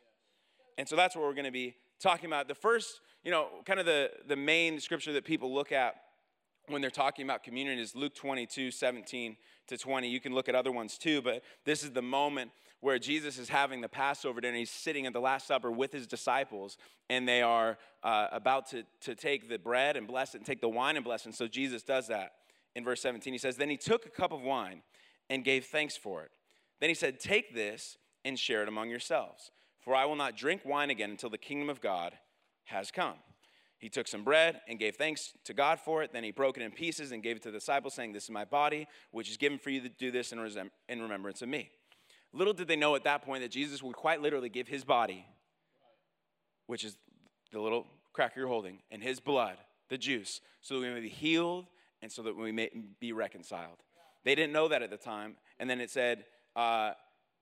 And 0.77 0.89
so 0.89 0.97
that's 0.97 1.15
what 1.15 1.25
we're 1.25 1.35
going 1.35 1.45
to 1.45 1.53
be 1.53 1.77
talking 2.01 2.27
about. 2.27 2.49
The 2.49 2.55
first, 2.55 3.01
you 3.23 3.31
know, 3.31 3.47
kind 3.65 3.79
of 3.79 3.87
the, 3.87 4.11
the 4.27 4.37
main 4.37 4.81
scripture 4.81 5.13
that 5.13 5.25
people 5.25 5.55
look 5.55 5.71
at 5.71 5.95
when 6.71 6.83
they're 6.83 6.91
talking 6.91 7.25
about 7.25 7.43
communion 7.43 7.79
is 7.79 7.95
Luke 7.95 8.15
22, 8.15 8.71
17 8.71 9.37
to 9.69 9.79
20. 9.79 10.09
You 10.09 10.21
can 10.21 10.35
look 10.35 10.49
at 10.49 10.55
other 10.55 10.73
ones 10.73 10.99
too, 10.99 11.23
but 11.23 11.43
this 11.65 11.83
is 11.83 11.91
the 11.91 12.03
moment 12.03 12.51
where 12.81 12.99
Jesus 12.99 13.39
is 13.39 13.49
having 13.49 13.81
the 13.81 13.89
Passover 13.89 14.41
dinner. 14.41 14.57
He's 14.57 14.71
sitting 14.71 15.07
at 15.07 15.13
the 15.13 15.21
Last 15.21 15.47
Supper 15.47 15.71
with 15.71 15.93
his 15.93 16.07
disciples, 16.07 16.79
and 17.09 17.29
they 17.29 17.43
are 17.43 17.79
uh, 18.03 18.29
about 18.33 18.69
to, 18.71 18.85
to 19.03 19.15
take 19.15 19.49
the 19.49 19.59
bread 19.59 19.97
and 19.97 20.07
bless 20.07 20.35
it 20.35 20.39
and 20.39 20.47
take 20.47 20.61
the 20.61 20.69
wine 20.69 20.97
and 20.97 21.05
bless 21.05 21.23
it. 21.23 21.27
And 21.27 21.35
so 21.35 21.47
Jesus 21.47 21.83
does 21.83 22.09
that 22.09 22.33
in 22.75 22.85
verse 22.85 23.03
17. 23.03 23.33
He 23.33 23.39
says, 23.39 23.57
Then 23.57 23.71
he 23.71 23.77
took 23.77 24.07
a 24.07 24.11
cup 24.11 24.33
of 24.33 24.43
wine 24.43 24.83
and 25.29 25.45
gave 25.45 25.67
thanks 25.67 25.97
for 25.97 26.23
it. 26.23 26.31
Then 26.81 26.89
he 26.89 26.95
said, 26.95 27.21
Take 27.21 27.55
this 27.55 27.99
and 28.25 28.39
share 28.39 28.63
it 28.63 28.69
among 28.69 28.91
yourselves, 28.91 29.51
for 29.79 29.95
I 29.95 30.05
will 30.07 30.17
not 30.17 30.37
drink 30.37 30.63
wine 30.65 30.91
again 30.91 31.11
until 31.11 31.31
the 31.31 31.39
kingdom 31.39 31.69
of 31.69 31.81
God 31.81 32.15
has 32.65 32.91
come. 32.91 33.17
He 33.81 33.89
took 33.89 34.07
some 34.07 34.23
bread 34.23 34.61
and 34.69 34.79
gave 34.79 34.97
thanks 34.97 35.33
to 35.45 35.55
God 35.55 35.81
for 35.81 36.03
it. 36.03 36.13
Then 36.13 36.23
he 36.23 36.31
broke 36.31 36.59
it 36.59 36.63
in 36.63 36.71
pieces 36.71 37.13
and 37.13 37.23
gave 37.23 37.37
it 37.37 37.43
to 37.43 37.51
the 37.51 37.59
disciples, 37.59 37.95
saying, 37.95 38.13
This 38.13 38.25
is 38.25 38.31
my 38.31 38.45
body, 38.45 38.87
which 39.11 39.31
is 39.31 39.39
given 39.39 39.59
for 39.59 39.71
you 39.71 39.81
to 39.81 39.89
do 39.89 40.11
this 40.11 40.33
in 40.33 41.01
remembrance 41.03 41.41
of 41.41 41.49
me. 41.49 41.71
Little 42.33 42.53
did 42.53 42.69
they 42.69 42.77
know 42.77 42.95
at 42.95 43.05
that 43.05 43.23
point 43.23 43.43
that 43.43 43.51
Jesus 43.51 43.83
would 43.83 43.97
quite 43.97 44.21
literally 44.21 44.51
give 44.51 44.69
his 44.69 44.85
body, 44.85 45.27
which 46.67 46.85
is 46.85 46.97
the 47.53 47.61
little 47.61 47.87
cracker 48.13 48.41
you're 48.41 48.49
holding, 48.49 48.81
and 48.91 49.03
his 49.03 49.19
blood, 49.19 49.57
the 49.89 49.99
juice, 49.99 50.41
so 50.61 50.75
that 50.75 50.81
we 50.87 50.93
may 50.93 51.01
be 51.01 51.09
healed 51.09 51.67
and 52.03 52.13
so 52.13 52.23
that 52.23 52.37
we 52.37 52.53
may 52.53 52.71
be 53.01 53.13
reconciled. 53.13 53.79
They 54.25 54.35
didn't 54.35 54.53
know 54.53 54.69
that 54.69 54.83
at 54.83 54.91
the 54.91 54.97
time. 54.97 55.37
And 55.59 55.69
then 55.69 55.81
it 55.81 55.91
said, 55.91 56.25
uh, 56.55 56.93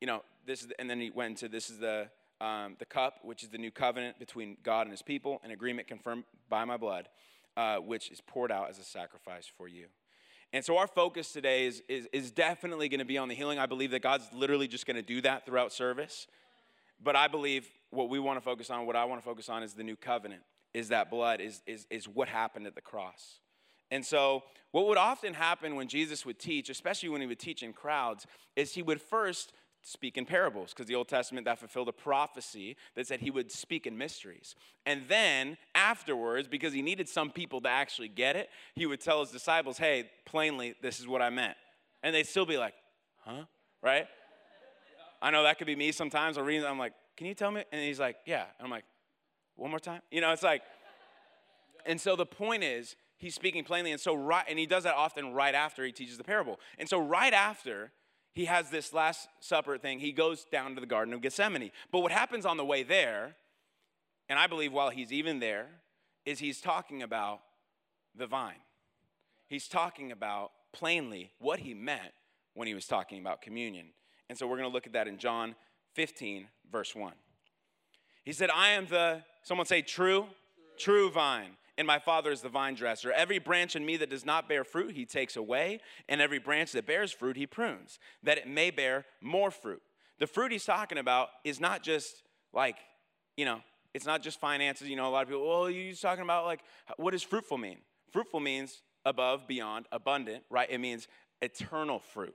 you 0.00 0.06
know, 0.06 0.22
this 0.46 0.62
is, 0.62 0.68
and 0.78 0.88
then 0.88 1.00
he 1.00 1.10
went 1.10 1.30
into 1.30 1.48
this 1.48 1.68
is 1.68 1.78
the, 1.78 2.08
um, 2.40 2.76
the 2.78 2.84
cup, 2.84 3.18
which 3.22 3.42
is 3.42 3.48
the 3.48 3.58
new 3.58 3.70
covenant 3.70 4.18
between 4.18 4.56
God 4.62 4.82
and 4.82 4.90
his 4.90 5.02
people, 5.02 5.40
an 5.44 5.50
agreement 5.50 5.88
confirmed 5.88 6.24
by 6.48 6.64
my 6.64 6.76
blood, 6.76 7.08
uh, 7.56 7.78
which 7.78 8.10
is 8.10 8.20
poured 8.20 8.52
out 8.52 8.70
as 8.70 8.78
a 8.78 8.84
sacrifice 8.84 9.50
for 9.56 9.68
you. 9.68 9.86
And 10.52 10.64
so 10.64 10.78
our 10.78 10.86
focus 10.86 11.32
today 11.32 11.66
is, 11.66 11.82
is, 11.88 12.08
is 12.12 12.30
definitely 12.30 12.88
going 12.88 13.00
to 13.00 13.04
be 13.04 13.18
on 13.18 13.28
the 13.28 13.34
healing. 13.34 13.58
I 13.58 13.66
believe 13.66 13.90
that 13.90 14.00
God's 14.00 14.28
literally 14.32 14.66
just 14.66 14.86
going 14.86 14.96
to 14.96 15.02
do 15.02 15.20
that 15.22 15.44
throughout 15.44 15.72
service. 15.72 16.26
But 17.02 17.16
I 17.16 17.28
believe 17.28 17.68
what 17.90 18.08
we 18.08 18.18
want 18.18 18.38
to 18.38 18.40
focus 18.40 18.70
on, 18.70 18.86
what 18.86 18.96
I 18.96 19.04
want 19.04 19.20
to 19.20 19.24
focus 19.24 19.48
on, 19.48 19.62
is 19.62 19.74
the 19.74 19.84
new 19.84 19.96
covenant, 19.96 20.42
is 20.72 20.88
that 20.88 21.10
blood, 21.10 21.40
is, 21.40 21.62
is, 21.66 21.86
is 21.90 22.08
what 22.08 22.28
happened 22.28 22.66
at 22.66 22.74
the 22.74 22.80
cross. 22.80 23.40
And 23.90 24.04
so, 24.04 24.42
what 24.70 24.86
would 24.86 24.98
often 24.98 25.32
happen 25.32 25.76
when 25.76 25.88
Jesus 25.88 26.26
would 26.26 26.38
teach, 26.38 26.68
especially 26.68 27.08
when 27.08 27.22
he 27.22 27.26
would 27.26 27.38
teach 27.38 27.62
in 27.62 27.72
crowds, 27.72 28.26
is 28.54 28.74
he 28.74 28.82
would 28.82 29.00
first 29.00 29.52
speak 29.82 30.16
in 30.18 30.24
parables 30.24 30.70
because 30.70 30.86
the 30.86 30.94
Old 30.94 31.08
Testament 31.08 31.44
that 31.46 31.58
fulfilled 31.58 31.88
a 31.88 31.92
prophecy 31.92 32.76
that 32.94 33.06
said 33.06 33.20
he 33.20 33.30
would 33.30 33.50
speak 33.50 33.86
in 33.86 33.96
mysteries. 33.96 34.54
And 34.84 35.02
then 35.08 35.56
afterwards, 35.74 36.48
because 36.48 36.72
he 36.72 36.82
needed 36.82 37.08
some 37.08 37.30
people 37.30 37.60
to 37.62 37.68
actually 37.68 38.08
get 38.08 38.36
it, 38.36 38.50
he 38.74 38.86
would 38.86 39.00
tell 39.00 39.20
his 39.20 39.30
disciples, 39.30 39.78
hey, 39.78 40.10
plainly, 40.26 40.74
this 40.82 41.00
is 41.00 41.06
what 41.06 41.22
I 41.22 41.30
meant. 41.30 41.56
And 42.02 42.14
they'd 42.14 42.26
still 42.26 42.46
be 42.46 42.58
like, 42.58 42.74
huh? 43.24 43.44
Right? 43.82 44.06
I 45.20 45.30
know 45.30 45.42
that 45.42 45.58
could 45.58 45.66
be 45.66 45.76
me 45.76 45.92
sometimes. 45.92 46.38
I'll 46.38 46.44
read, 46.44 46.64
I'm 46.64 46.78
like, 46.78 46.92
can 47.16 47.26
you 47.26 47.34
tell 47.34 47.50
me? 47.50 47.64
And 47.72 47.82
he's 47.82 47.98
like, 47.98 48.16
yeah. 48.26 48.44
And 48.58 48.66
I'm 48.66 48.70
like, 48.70 48.84
one 49.56 49.70
more 49.70 49.80
time? 49.80 50.02
You 50.10 50.20
know, 50.20 50.32
it's 50.32 50.42
like, 50.42 50.62
and 51.84 52.00
so 52.00 52.14
the 52.14 52.26
point 52.26 52.62
is, 52.62 52.94
he's 53.16 53.34
speaking 53.34 53.64
plainly. 53.64 53.90
And 53.90 54.00
so, 54.00 54.14
right, 54.14 54.44
and 54.48 54.58
he 54.58 54.66
does 54.66 54.84
that 54.84 54.94
often 54.94 55.32
right 55.32 55.54
after 55.54 55.84
he 55.84 55.92
teaches 55.92 56.16
the 56.16 56.24
parable. 56.24 56.60
And 56.78 56.88
so, 56.88 56.98
right 56.98 57.32
after, 57.32 57.90
he 58.38 58.44
has 58.44 58.70
this 58.70 58.92
Last 58.92 59.26
Supper 59.40 59.78
thing. 59.78 59.98
He 59.98 60.12
goes 60.12 60.44
down 60.44 60.76
to 60.76 60.80
the 60.80 60.86
Garden 60.86 61.12
of 61.12 61.20
Gethsemane. 61.20 61.72
But 61.90 62.02
what 62.02 62.12
happens 62.12 62.46
on 62.46 62.56
the 62.56 62.64
way 62.64 62.84
there, 62.84 63.34
and 64.28 64.38
I 64.38 64.46
believe 64.46 64.72
while 64.72 64.90
he's 64.90 65.12
even 65.12 65.40
there, 65.40 65.66
is 66.24 66.38
he's 66.38 66.60
talking 66.60 67.02
about 67.02 67.40
the 68.16 68.28
vine. 68.28 68.60
He's 69.48 69.66
talking 69.66 70.12
about 70.12 70.52
plainly 70.72 71.32
what 71.40 71.58
he 71.58 71.74
meant 71.74 72.12
when 72.54 72.68
he 72.68 72.74
was 72.74 72.86
talking 72.86 73.18
about 73.18 73.42
communion. 73.42 73.86
And 74.28 74.38
so 74.38 74.46
we're 74.46 74.58
going 74.58 74.70
to 74.70 74.72
look 74.72 74.86
at 74.86 74.92
that 74.92 75.08
in 75.08 75.18
John 75.18 75.56
15, 75.94 76.46
verse 76.70 76.94
1. 76.94 77.14
He 78.24 78.32
said, 78.32 78.50
I 78.54 78.68
am 78.68 78.86
the, 78.86 79.24
someone 79.42 79.66
say, 79.66 79.82
true, 79.82 80.26
true 80.78 81.10
vine 81.10 81.56
and 81.78 81.86
my 81.86 82.00
Father 82.00 82.32
is 82.32 82.42
the 82.42 82.48
vine 82.48 82.74
dresser. 82.74 83.12
Every 83.12 83.38
branch 83.38 83.76
in 83.76 83.86
me 83.86 83.96
that 83.98 84.10
does 84.10 84.26
not 84.26 84.48
bear 84.48 84.64
fruit, 84.64 84.94
he 84.94 85.06
takes 85.06 85.36
away, 85.36 85.80
and 86.08 86.20
every 86.20 86.40
branch 86.40 86.72
that 86.72 86.86
bears 86.86 87.12
fruit, 87.12 87.36
he 87.36 87.46
prunes, 87.46 88.00
that 88.24 88.36
it 88.36 88.48
may 88.48 88.70
bear 88.70 89.06
more 89.22 89.52
fruit. 89.52 89.80
The 90.18 90.26
fruit 90.26 90.50
he's 90.50 90.64
talking 90.64 90.98
about 90.98 91.28
is 91.44 91.60
not 91.60 91.84
just 91.84 92.24
like, 92.52 92.76
you 93.36 93.44
know, 93.44 93.60
it's 93.94 94.04
not 94.04 94.22
just 94.22 94.40
finances. 94.40 94.88
You 94.88 94.96
know, 94.96 95.08
a 95.08 95.10
lot 95.10 95.22
of 95.22 95.28
people, 95.28 95.48
well, 95.48 95.70
you're 95.70 95.94
talking 95.94 96.24
about 96.24 96.44
like, 96.44 96.60
what 96.96 97.12
does 97.12 97.22
fruitful 97.22 97.58
mean? 97.58 97.78
Fruitful 98.10 98.40
means 98.40 98.82
above, 99.04 99.46
beyond, 99.46 99.86
abundant, 99.92 100.42
right? 100.50 100.68
It 100.68 100.78
means 100.78 101.06
eternal 101.40 102.00
fruit. 102.00 102.34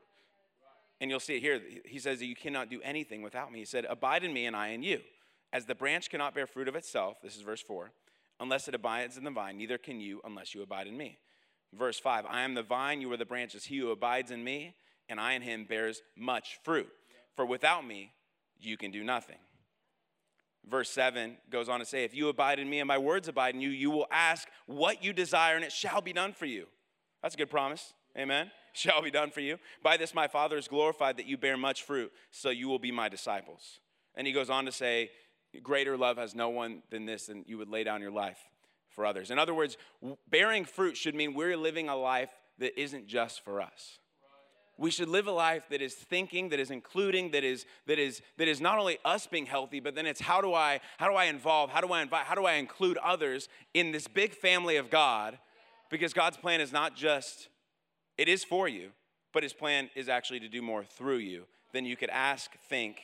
And 1.01 1.11
you'll 1.11 1.19
see 1.19 1.35
it 1.35 1.41
here. 1.41 1.59
He 1.85 1.99
says 1.99 2.19
that 2.19 2.27
you 2.27 2.35
cannot 2.35 2.69
do 2.69 2.79
anything 2.81 3.21
without 3.21 3.51
me. 3.51 3.59
He 3.59 3.65
said, 3.65 3.85
Abide 3.89 4.23
in 4.23 4.31
me 4.31 4.45
and 4.45 4.55
I 4.55 4.69
in 4.69 4.83
you. 4.83 5.01
As 5.51 5.65
the 5.65 5.75
branch 5.75 6.09
cannot 6.09 6.33
bear 6.33 6.47
fruit 6.47 6.69
of 6.69 6.75
itself, 6.75 7.17
this 7.21 7.35
is 7.35 7.41
verse 7.41 7.61
4, 7.61 7.91
unless 8.39 8.67
it 8.67 8.75
abides 8.75 9.17
in 9.17 9.23
the 9.23 9.31
vine, 9.31 9.57
neither 9.57 9.77
can 9.77 9.99
you 9.99 10.21
unless 10.23 10.53
you 10.53 10.61
abide 10.61 10.87
in 10.87 10.97
me. 10.97 11.17
Verse 11.73 11.99
5, 11.99 12.25
I 12.29 12.41
am 12.41 12.53
the 12.53 12.63
vine, 12.63 13.01
you 13.01 13.11
are 13.11 13.17
the 13.17 13.25
branches. 13.25 13.65
He 13.65 13.77
who 13.77 13.91
abides 13.91 14.31
in 14.31 14.43
me, 14.43 14.75
and 15.09 15.19
I 15.19 15.33
in 15.33 15.41
him 15.41 15.65
bears 15.65 16.01
much 16.15 16.59
fruit. 16.63 16.89
For 17.35 17.45
without 17.45 17.85
me, 17.85 18.13
you 18.59 18.77
can 18.77 18.91
do 18.91 19.03
nothing. 19.03 19.37
Verse 20.69 20.89
7 20.91 21.37
goes 21.49 21.67
on 21.67 21.79
to 21.79 21.85
say, 21.85 22.03
If 22.03 22.15
you 22.15 22.29
abide 22.29 22.59
in 22.59 22.69
me 22.69 22.79
and 22.79 22.87
my 22.87 22.97
words 22.97 23.27
abide 23.27 23.55
in 23.55 23.61
you, 23.61 23.69
you 23.69 23.91
will 23.91 24.07
ask 24.11 24.47
what 24.65 25.03
you 25.03 25.13
desire, 25.13 25.55
and 25.55 25.65
it 25.65 25.71
shall 25.71 26.01
be 26.01 26.13
done 26.13 26.33
for 26.33 26.45
you. 26.45 26.67
That's 27.21 27.35
a 27.35 27.37
good 27.37 27.49
promise. 27.49 27.93
Amen. 28.17 28.51
Shall 28.73 29.01
be 29.03 29.11
done 29.11 29.29
for 29.29 29.41
you. 29.41 29.59
By 29.83 29.97
this 29.97 30.15
my 30.15 30.27
Father 30.27 30.57
is 30.57 30.67
glorified 30.67 31.17
that 31.17 31.27
you 31.27 31.37
bear 31.37 31.57
much 31.57 31.83
fruit, 31.83 32.11
so 32.31 32.49
you 32.49 32.67
will 32.67 32.79
be 32.79 32.91
my 32.91 33.07
disciples. 33.07 33.79
And 34.15 34.25
he 34.25 34.33
goes 34.33 34.49
on 34.49 34.65
to 34.65 34.71
say, 34.71 35.11
Greater 35.61 35.97
love 35.97 36.17
has 36.17 36.33
no 36.33 36.49
one 36.49 36.81
than 36.89 37.05
this, 37.05 37.29
and 37.29 37.45
you 37.47 37.57
would 37.57 37.69
lay 37.69 37.83
down 37.83 38.01
your 38.01 38.11
life 38.11 38.39
for 38.89 39.05
others. 39.05 39.31
In 39.31 39.39
other 39.39 39.53
words, 39.53 39.77
bearing 40.29 40.65
fruit 40.65 40.97
should 40.97 41.15
mean 41.15 41.33
we're 41.33 41.57
living 41.57 41.89
a 41.89 41.95
life 41.95 42.29
that 42.59 42.79
isn't 42.79 43.07
just 43.07 43.43
for 43.43 43.61
us. 43.61 43.99
We 44.77 44.89
should 44.89 45.07
live 45.07 45.27
a 45.27 45.31
life 45.31 45.63
that 45.69 45.81
is 45.81 45.93
thinking, 45.93 46.49
that 46.49 46.59
is 46.59 46.71
including, 46.71 47.31
that 47.31 47.43
is 47.43 47.65
that 47.85 47.99
is 47.99 48.21
that 48.37 48.47
is 48.47 48.59
not 48.59 48.79
only 48.79 48.97
us 49.05 49.27
being 49.27 49.45
healthy, 49.45 49.79
but 49.79 49.93
then 49.93 50.07
it's 50.07 50.21
how 50.21 50.41
do 50.41 50.53
I 50.53 50.79
how 50.97 51.07
do 51.07 51.15
I 51.15 51.25
involve, 51.25 51.69
how 51.69 51.81
do 51.81 51.93
I 51.93 52.01
invite, 52.01 52.25
how 52.25 52.33
do 52.35 52.45
I 52.45 52.53
include 52.53 52.97
others 52.97 53.49
in 53.75 53.91
this 53.91 54.07
big 54.07 54.33
family 54.33 54.77
of 54.77 54.89
God? 54.89 55.37
Because 55.91 56.11
God's 56.11 56.37
plan 56.37 56.59
is 56.59 56.71
not 56.71 56.95
just 56.95 57.49
it 58.17 58.27
is 58.27 58.43
for 58.43 58.67
you, 58.67 58.89
but 59.31 59.43
his 59.43 59.53
plan 59.53 59.91
is 59.95 60.09
actually 60.09 60.39
to 60.39 60.49
do 60.49 60.61
more 60.61 60.83
through 60.83 61.17
you 61.17 61.45
than 61.71 61.85
you 61.85 61.95
could 61.95 62.09
ask, 62.09 62.51
think, 62.67 62.97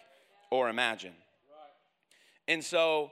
or 0.52 0.70
imagine. 0.70 1.14
And 2.50 2.64
so 2.64 3.12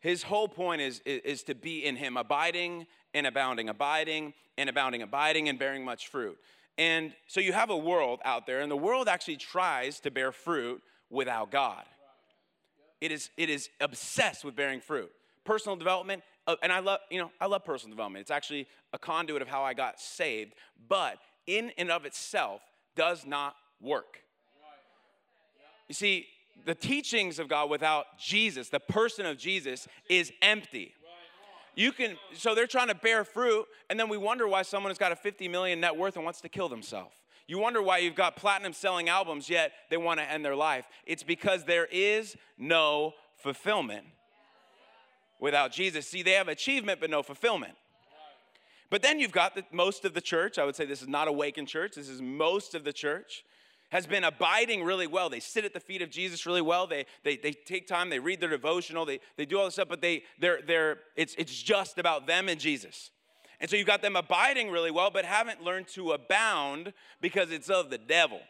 his 0.00 0.22
whole 0.22 0.48
point 0.48 0.82
is, 0.82 1.00
is, 1.06 1.20
is, 1.24 1.42
to 1.44 1.54
be 1.54 1.86
in 1.86 1.96
him, 1.96 2.18
abiding 2.18 2.86
and 3.14 3.26
abounding, 3.26 3.68
abiding 3.68 4.34
and 4.58 4.68
abounding, 4.68 5.00
abiding 5.00 5.48
and 5.48 5.58
bearing 5.58 5.84
much 5.84 6.08
fruit. 6.08 6.36
And 6.76 7.14
so 7.28 7.40
you 7.40 7.52
have 7.52 7.70
a 7.70 7.76
world 7.76 8.18
out 8.24 8.46
there, 8.46 8.60
and 8.60 8.70
the 8.70 8.76
world 8.76 9.06
actually 9.08 9.36
tries 9.36 10.00
to 10.00 10.10
bear 10.10 10.32
fruit 10.32 10.82
without 11.08 11.52
God. 11.52 11.84
It 13.00 13.12
is, 13.12 13.30
it 13.36 13.48
is 13.48 13.70
obsessed 13.80 14.44
with 14.44 14.56
bearing 14.56 14.80
fruit. 14.80 15.10
Personal 15.44 15.76
development, 15.76 16.24
uh, 16.46 16.56
and 16.62 16.72
I 16.72 16.80
love, 16.80 16.98
you 17.10 17.20
know, 17.20 17.30
I 17.40 17.46
love 17.46 17.64
personal 17.64 17.94
development. 17.94 18.22
It's 18.22 18.30
actually 18.30 18.66
a 18.92 18.98
conduit 18.98 19.40
of 19.40 19.46
how 19.46 19.62
I 19.62 19.72
got 19.74 20.00
saved, 20.00 20.54
but 20.88 21.18
in 21.46 21.70
and 21.78 21.92
of 21.92 22.04
itself 22.04 22.60
does 22.96 23.24
not 23.24 23.54
work. 23.80 24.20
You 25.88 25.94
see, 25.94 26.26
the 26.64 26.74
teachings 26.74 27.38
of 27.38 27.48
God 27.48 27.70
without 27.70 28.18
Jesus, 28.18 28.68
the 28.68 28.80
person 28.80 29.26
of 29.26 29.36
Jesus, 29.36 29.86
is 30.08 30.32
empty. 30.42 30.94
You 31.76 31.92
can, 31.92 32.16
so 32.34 32.54
they're 32.54 32.66
trying 32.66 32.88
to 32.88 32.94
bear 32.94 33.24
fruit, 33.24 33.66
and 33.90 33.98
then 33.98 34.08
we 34.08 34.16
wonder 34.16 34.46
why 34.46 34.62
someone 34.62 34.90
has 34.90 34.98
got 34.98 35.12
a 35.12 35.16
50 35.16 35.48
million 35.48 35.80
net 35.80 35.96
worth 35.96 36.16
and 36.16 36.24
wants 36.24 36.40
to 36.42 36.48
kill 36.48 36.68
themselves. 36.68 37.16
You 37.46 37.58
wonder 37.58 37.82
why 37.82 37.98
you've 37.98 38.14
got 38.14 38.36
platinum 38.36 38.72
selling 38.72 39.08
albums, 39.08 39.50
yet 39.50 39.72
they 39.90 39.96
want 39.96 40.20
to 40.20 40.30
end 40.30 40.44
their 40.44 40.56
life. 40.56 40.86
It's 41.04 41.22
because 41.22 41.64
there 41.64 41.86
is 41.90 42.36
no 42.56 43.14
fulfillment 43.36 44.06
without 45.40 45.72
Jesus. 45.72 46.06
See, 46.06 46.22
they 46.22 46.32
have 46.32 46.48
achievement 46.48 47.00
but 47.00 47.10
no 47.10 47.22
fulfillment. 47.22 47.74
But 48.88 49.02
then 49.02 49.18
you've 49.18 49.32
got 49.32 49.56
the, 49.56 49.64
most 49.72 50.04
of 50.04 50.14
the 50.14 50.20
church. 50.20 50.58
I 50.58 50.64
would 50.64 50.76
say 50.76 50.84
this 50.84 51.02
is 51.02 51.08
not 51.08 51.26
Awaken 51.26 51.66
Church. 51.66 51.96
This 51.96 52.08
is 52.08 52.22
most 52.22 52.74
of 52.74 52.84
the 52.84 52.92
church 52.92 53.44
has 53.94 54.08
been 54.08 54.24
abiding 54.24 54.82
really 54.82 55.06
well. 55.06 55.30
They 55.30 55.38
sit 55.38 55.64
at 55.64 55.72
the 55.72 55.78
feet 55.78 56.02
of 56.02 56.10
Jesus 56.10 56.46
really 56.46 56.60
well. 56.60 56.88
They, 56.88 57.06
they, 57.22 57.36
they 57.36 57.52
take 57.52 57.86
time, 57.86 58.10
they 58.10 58.18
read 58.18 58.40
their 58.40 58.50
devotional, 58.50 59.06
they, 59.06 59.20
they 59.36 59.46
do 59.46 59.56
all 59.56 59.66
this 59.66 59.74
stuff, 59.74 59.86
but 59.88 60.00
they, 60.00 60.24
they're, 60.40 60.58
they're, 60.66 60.98
it's, 61.14 61.36
it's 61.38 61.62
just 61.62 61.96
about 61.96 62.26
them 62.26 62.48
and 62.48 62.58
Jesus. 62.58 63.12
And 63.60 63.70
so 63.70 63.76
you've 63.76 63.86
got 63.86 64.02
them 64.02 64.16
abiding 64.16 64.72
really 64.72 64.90
well, 64.90 65.12
but 65.12 65.24
haven't 65.24 65.62
learned 65.62 65.86
to 65.94 66.10
abound 66.10 66.92
because 67.20 67.52
it's 67.52 67.70
of 67.70 67.88
the 67.88 67.98
devil. 67.98 68.40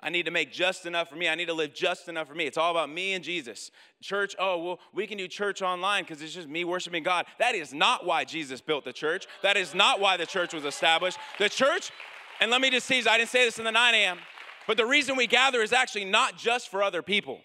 I 0.00 0.08
need 0.08 0.24
to 0.24 0.30
make 0.30 0.50
just 0.50 0.86
enough 0.86 1.10
for 1.10 1.16
me. 1.16 1.28
I 1.28 1.34
need 1.34 1.48
to 1.48 1.54
live 1.54 1.74
just 1.74 2.08
enough 2.08 2.26
for 2.26 2.34
me. 2.34 2.46
It's 2.46 2.56
all 2.56 2.70
about 2.70 2.88
me 2.88 3.12
and 3.12 3.22
Jesus. 3.22 3.70
Church, 4.00 4.34
oh, 4.38 4.64
well, 4.64 4.78
we 4.94 5.06
can 5.06 5.18
do 5.18 5.28
church 5.28 5.60
online 5.60 6.04
because 6.04 6.22
it's 6.22 6.32
just 6.32 6.48
me 6.48 6.64
worshiping 6.64 7.02
God. 7.02 7.26
That 7.38 7.54
is 7.54 7.74
not 7.74 8.06
why 8.06 8.24
Jesus 8.24 8.62
built 8.62 8.86
the 8.86 8.94
church. 8.94 9.26
That 9.42 9.58
is 9.58 9.74
not 9.74 10.00
why 10.00 10.16
the 10.16 10.24
church 10.26 10.54
was 10.54 10.64
established. 10.64 11.18
The 11.38 11.50
church, 11.50 11.92
and 12.40 12.50
let 12.50 12.60
me 12.60 12.70
just 12.70 12.88
tease, 12.88 13.06
I 13.06 13.18
didn't 13.18 13.30
say 13.30 13.44
this 13.44 13.58
in 13.58 13.64
the 13.64 13.72
9 13.72 13.94
a.m., 13.94 14.18
but 14.66 14.76
the 14.76 14.86
reason 14.86 15.16
we 15.16 15.26
gather 15.26 15.62
is 15.62 15.72
actually 15.72 16.04
not 16.04 16.36
just 16.36 16.68
for 16.70 16.82
other 16.82 17.02
people. 17.02 17.40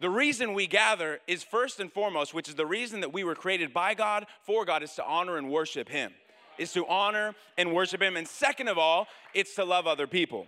The 0.00 0.10
reason 0.10 0.52
we 0.52 0.66
gather 0.66 1.20
is 1.26 1.42
first 1.42 1.80
and 1.80 1.90
foremost, 1.90 2.34
which 2.34 2.48
is 2.48 2.54
the 2.54 2.66
reason 2.66 3.00
that 3.00 3.12
we 3.12 3.24
were 3.24 3.34
created 3.34 3.72
by 3.72 3.94
God, 3.94 4.26
for 4.44 4.64
God, 4.64 4.82
is 4.82 4.92
to 4.94 5.04
honor 5.04 5.38
and 5.38 5.50
worship 5.50 5.88
Him 5.88 6.12
is 6.58 6.72
to 6.72 6.86
honor 6.86 7.34
and 7.56 7.74
worship 7.74 8.02
Him. 8.02 8.16
And 8.16 8.26
second 8.26 8.68
of 8.68 8.78
all, 8.78 9.06
it's 9.34 9.54
to 9.56 9.64
love 9.64 9.86
other 9.86 10.06
people. 10.06 10.46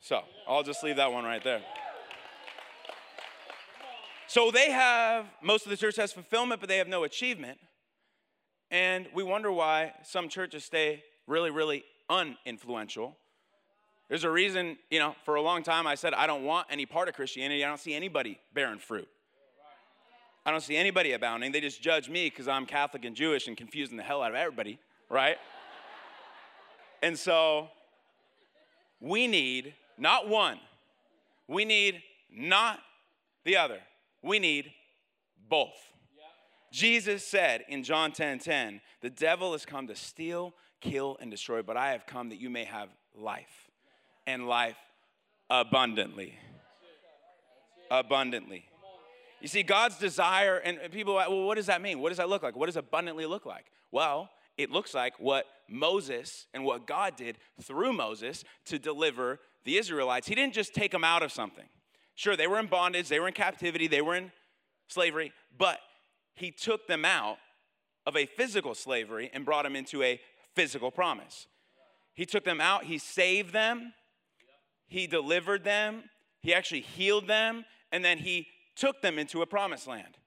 So 0.00 0.22
I'll 0.46 0.62
just 0.62 0.82
leave 0.82 0.96
that 0.96 1.12
one 1.12 1.24
right 1.24 1.42
there. 1.42 1.62
So 4.26 4.50
they 4.50 4.70
have, 4.70 5.26
most 5.42 5.64
of 5.64 5.70
the 5.70 5.76
church 5.76 5.96
has 5.96 6.12
fulfillment, 6.12 6.60
but 6.60 6.68
they 6.68 6.78
have 6.78 6.88
no 6.88 7.04
achievement. 7.04 7.58
And 8.74 9.06
we 9.14 9.22
wonder 9.22 9.52
why 9.52 9.92
some 10.02 10.28
churches 10.28 10.64
stay 10.64 11.04
really, 11.28 11.52
really 11.52 11.84
uninfluential. 12.10 13.14
There's 14.08 14.24
a 14.24 14.30
reason, 14.30 14.78
you 14.90 14.98
know, 14.98 15.14
for 15.24 15.36
a 15.36 15.40
long 15.40 15.62
time 15.62 15.86
I 15.86 15.94
said 15.94 16.12
I 16.12 16.26
don't 16.26 16.42
want 16.42 16.66
any 16.68 16.84
part 16.84 17.06
of 17.06 17.14
Christianity. 17.14 17.64
I 17.64 17.68
don't 17.68 17.78
see 17.78 17.94
anybody 17.94 18.40
bearing 18.52 18.80
fruit. 18.80 19.06
I 20.44 20.50
don't 20.50 20.60
see 20.60 20.76
anybody 20.76 21.12
abounding. 21.12 21.52
They 21.52 21.60
just 21.60 21.82
judge 21.82 22.10
me 22.10 22.28
because 22.28 22.48
I'm 22.48 22.66
Catholic 22.66 23.04
and 23.04 23.14
Jewish 23.14 23.46
and 23.46 23.56
confusing 23.56 23.96
the 23.96 24.02
hell 24.02 24.22
out 24.22 24.32
of 24.32 24.36
everybody, 24.36 24.80
right? 25.08 25.36
and 27.04 27.16
so 27.16 27.68
we 29.00 29.28
need 29.28 29.72
not 29.96 30.28
one, 30.28 30.58
we 31.46 31.64
need 31.64 32.02
not 32.28 32.80
the 33.44 33.56
other, 33.56 33.78
we 34.20 34.40
need 34.40 34.72
both. 35.48 35.93
Jesus 36.74 37.24
said 37.24 37.64
in 37.68 37.84
John 37.84 38.10
10 38.10 38.40
10, 38.40 38.80
the 39.00 39.08
devil 39.08 39.52
has 39.52 39.64
come 39.64 39.86
to 39.86 39.94
steal, 39.94 40.54
kill, 40.80 41.16
and 41.20 41.30
destroy, 41.30 41.62
but 41.62 41.76
I 41.76 41.92
have 41.92 42.04
come 42.04 42.30
that 42.30 42.40
you 42.40 42.50
may 42.50 42.64
have 42.64 42.88
life 43.16 43.70
and 44.26 44.48
life 44.48 44.76
abundantly. 45.48 46.34
Abundantly. 47.92 48.64
You 49.40 49.46
see, 49.46 49.62
God's 49.62 49.98
desire, 49.98 50.56
and 50.56 50.80
people 50.90 51.16
are 51.16 51.30
well, 51.30 51.46
what 51.46 51.54
does 51.54 51.66
that 51.66 51.80
mean? 51.80 52.00
What 52.00 52.08
does 52.08 52.18
that 52.18 52.28
look 52.28 52.42
like? 52.42 52.56
What 52.56 52.66
does 52.66 52.76
abundantly 52.76 53.24
look 53.24 53.46
like? 53.46 53.66
Well, 53.92 54.28
it 54.58 54.72
looks 54.72 54.94
like 54.94 55.14
what 55.20 55.46
Moses 55.68 56.48
and 56.54 56.64
what 56.64 56.88
God 56.88 57.14
did 57.14 57.38
through 57.62 57.92
Moses 57.92 58.42
to 58.64 58.80
deliver 58.80 59.38
the 59.62 59.76
Israelites. 59.76 60.26
He 60.26 60.34
didn't 60.34 60.54
just 60.54 60.74
take 60.74 60.90
them 60.90 61.04
out 61.04 61.22
of 61.22 61.30
something. 61.30 61.66
Sure, 62.16 62.36
they 62.36 62.48
were 62.48 62.58
in 62.58 62.66
bondage, 62.66 63.08
they 63.08 63.20
were 63.20 63.28
in 63.28 63.34
captivity, 63.34 63.86
they 63.86 64.02
were 64.02 64.16
in 64.16 64.32
slavery, 64.88 65.32
but 65.56 65.78
he 66.34 66.50
took 66.50 66.86
them 66.86 67.04
out 67.04 67.38
of 68.06 68.16
a 68.16 68.26
physical 68.26 68.74
slavery 68.74 69.30
and 69.32 69.44
brought 69.44 69.64
them 69.64 69.76
into 69.76 70.02
a 70.02 70.20
physical 70.54 70.90
promise. 70.90 71.46
He 72.14 72.26
took 72.26 72.44
them 72.44 72.60
out, 72.60 72.84
he 72.84 72.98
saved 72.98 73.52
them, 73.52 73.92
he 74.86 75.06
delivered 75.06 75.64
them, 75.64 76.04
he 76.40 76.54
actually 76.54 76.82
healed 76.82 77.26
them, 77.26 77.64
and 77.90 78.04
then 78.04 78.18
he 78.18 78.46
took 78.76 79.00
them 79.02 79.18
into 79.18 79.42
a 79.42 79.46
promised 79.46 79.86
land. 79.86 80.18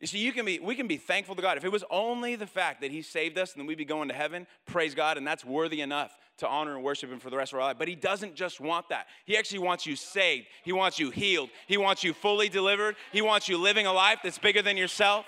You 0.00 0.08
see, 0.08 0.18
you 0.18 0.32
can 0.32 0.44
be, 0.44 0.58
we 0.58 0.74
can 0.74 0.88
be 0.88 0.96
thankful 0.96 1.36
to 1.36 1.42
God. 1.42 1.56
If 1.56 1.64
it 1.64 1.70
was 1.70 1.84
only 1.88 2.34
the 2.34 2.46
fact 2.46 2.80
that 2.80 2.90
He 2.90 3.02
saved 3.02 3.38
us 3.38 3.52
and 3.52 3.60
then 3.60 3.68
we'd 3.68 3.78
be 3.78 3.84
going 3.84 4.08
to 4.08 4.14
heaven, 4.14 4.48
praise 4.66 4.96
God, 4.96 5.16
and 5.16 5.24
that's 5.24 5.44
worthy 5.44 5.80
enough 5.80 6.18
to 6.42 6.48
honor 6.48 6.74
and 6.74 6.84
worship 6.84 7.10
Him 7.10 7.18
for 7.18 7.30
the 7.30 7.36
rest 7.36 7.52
of 7.52 7.58
our 7.58 7.64
life. 7.64 7.76
But 7.78 7.88
He 7.88 7.94
doesn't 7.94 8.34
just 8.34 8.60
want 8.60 8.88
that. 8.90 9.06
He 9.24 9.36
actually 9.36 9.60
wants 9.60 9.86
you 9.86 9.96
saved, 9.96 10.46
He 10.64 10.72
wants 10.72 10.98
you 10.98 11.10
healed, 11.10 11.50
He 11.66 11.76
wants 11.76 12.04
you 12.04 12.12
fully 12.12 12.48
delivered, 12.48 12.96
He 13.10 13.22
wants 13.22 13.48
you 13.48 13.58
living 13.58 13.86
a 13.86 13.92
life 13.92 14.18
that's 14.22 14.38
bigger 14.38 14.62
than 14.62 14.76
yourself. 14.76 15.26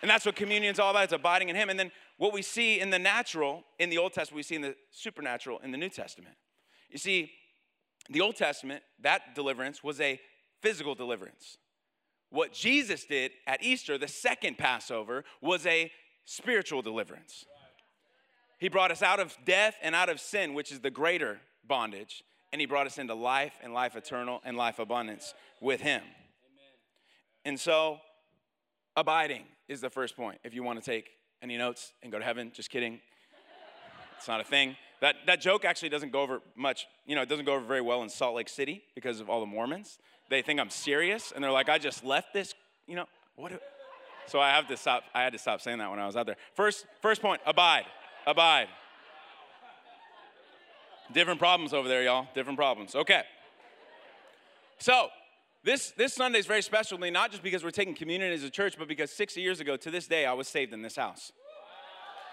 And 0.00 0.10
that's 0.10 0.24
what 0.24 0.36
communion's 0.36 0.78
all 0.78 0.90
about. 0.90 1.04
It's 1.04 1.12
abiding 1.12 1.48
in 1.48 1.56
Him. 1.56 1.70
And 1.70 1.78
then 1.78 1.90
what 2.18 2.32
we 2.32 2.42
see 2.42 2.80
in 2.80 2.90
the 2.90 2.98
natural 2.98 3.64
in 3.78 3.90
the 3.90 3.98
Old 3.98 4.12
Testament, 4.12 4.36
we 4.36 4.42
see 4.42 4.54
in 4.54 4.62
the 4.62 4.76
supernatural 4.90 5.58
in 5.64 5.72
the 5.72 5.78
New 5.78 5.88
Testament. 5.88 6.36
You 6.88 6.98
see, 6.98 7.32
the 8.08 8.20
Old 8.20 8.36
Testament, 8.36 8.82
that 9.02 9.34
deliverance 9.34 9.82
was 9.82 10.00
a 10.00 10.20
physical 10.62 10.94
deliverance. 10.94 11.58
What 12.30 12.52
Jesus 12.52 13.04
did 13.04 13.32
at 13.46 13.62
Easter, 13.62 13.98
the 13.98 14.08
second 14.08 14.58
Passover, 14.58 15.24
was 15.40 15.66
a 15.66 15.90
spiritual 16.24 16.82
deliverance. 16.82 17.44
He 18.58 18.68
brought 18.68 18.90
us 18.90 19.02
out 19.02 19.20
of 19.20 19.36
death 19.44 19.76
and 19.82 19.94
out 19.94 20.08
of 20.08 20.20
sin, 20.20 20.54
which 20.54 20.72
is 20.72 20.80
the 20.80 20.90
greater 20.90 21.40
bondage, 21.66 22.24
and 22.52 22.60
He 22.60 22.66
brought 22.66 22.86
us 22.86 22.98
into 22.98 23.14
life 23.14 23.54
and 23.62 23.72
life 23.72 23.96
eternal 23.96 24.40
and 24.44 24.56
life 24.56 24.78
abundance 24.78 25.34
with 25.60 25.80
Him. 25.80 26.02
And 27.44 27.58
so, 27.58 27.98
abiding 28.96 29.44
is 29.68 29.80
the 29.80 29.90
first 29.90 30.16
point. 30.16 30.38
If 30.44 30.54
you 30.54 30.62
want 30.62 30.82
to 30.82 30.84
take 30.84 31.08
any 31.42 31.56
notes 31.56 31.92
and 32.02 32.10
go 32.10 32.18
to 32.18 32.24
heaven, 32.24 32.50
just 32.54 32.70
kidding. 32.70 33.00
It's 34.16 34.26
not 34.26 34.40
a 34.40 34.44
thing. 34.44 34.76
That, 35.00 35.14
that 35.26 35.40
joke 35.40 35.64
actually 35.64 35.90
doesn't 35.90 36.10
go 36.10 36.22
over 36.22 36.40
much, 36.56 36.88
you 37.06 37.14
know, 37.14 37.22
it 37.22 37.28
doesn't 37.28 37.44
go 37.44 37.54
over 37.54 37.64
very 37.64 37.80
well 37.80 38.02
in 38.02 38.08
Salt 38.08 38.34
Lake 38.34 38.48
City 38.48 38.82
because 38.96 39.20
of 39.20 39.30
all 39.30 39.38
the 39.38 39.46
Mormons. 39.46 39.98
They 40.28 40.42
think 40.42 40.58
I'm 40.58 40.70
serious 40.70 41.32
and 41.32 41.42
they're 41.42 41.52
like, 41.52 41.68
I 41.68 41.78
just 41.78 42.04
left 42.04 42.32
this, 42.34 42.54
you 42.88 42.96
know, 42.96 43.06
what? 43.36 43.52
So 44.26 44.40
I 44.40 44.50
have 44.50 44.66
to 44.68 44.76
stop, 44.76 45.04
I 45.14 45.22
had 45.22 45.32
to 45.32 45.38
stop 45.38 45.60
saying 45.60 45.78
that 45.78 45.88
when 45.88 46.00
I 46.00 46.06
was 46.06 46.16
out 46.16 46.26
there. 46.26 46.36
First, 46.54 46.84
first 47.00 47.22
point, 47.22 47.40
abide, 47.46 47.84
abide. 48.26 48.68
Different 51.12 51.38
problems 51.38 51.72
over 51.72 51.88
there, 51.88 52.02
y'all, 52.02 52.28
different 52.34 52.58
problems. 52.58 52.94
Okay. 52.94 53.22
So, 54.78 55.08
this, 55.64 55.90
this 55.96 56.14
Sunday 56.14 56.38
is 56.38 56.46
very 56.46 56.62
special 56.62 56.98
to 56.98 57.02
me, 57.02 57.10
not 57.10 57.30
just 57.30 57.42
because 57.42 57.64
we're 57.64 57.70
taking 57.70 57.94
communion 57.94 58.32
as 58.32 58.44
a 58.44 58.50
church, 58.50 58.76
but 58.78 58.86
because 58.88 59.10
six 59.10 59.36
years 59.36 59.60
ago 59.60 59.76
to 59.76 59.90
this 59.90 60.06
day, 60.06 60.24
I 60.24 60.32
was 60.32 60.46
saved 60.46 60.72
in 60.72 60.82
this 60.82 60.96
house. 60.96 61.32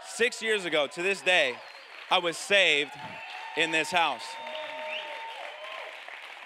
Six 0.07 0.41
years 0.41 0.65
ago 0.65 0.87
to 0.87 1.01
this 1.01 1.21
day, 1.21 1.55
I 2.11 2.19
was 2.19 2.37
saved 2.37 2.91
in 3.57 3.71
this 3.71 3.89
house. 3.89 4.21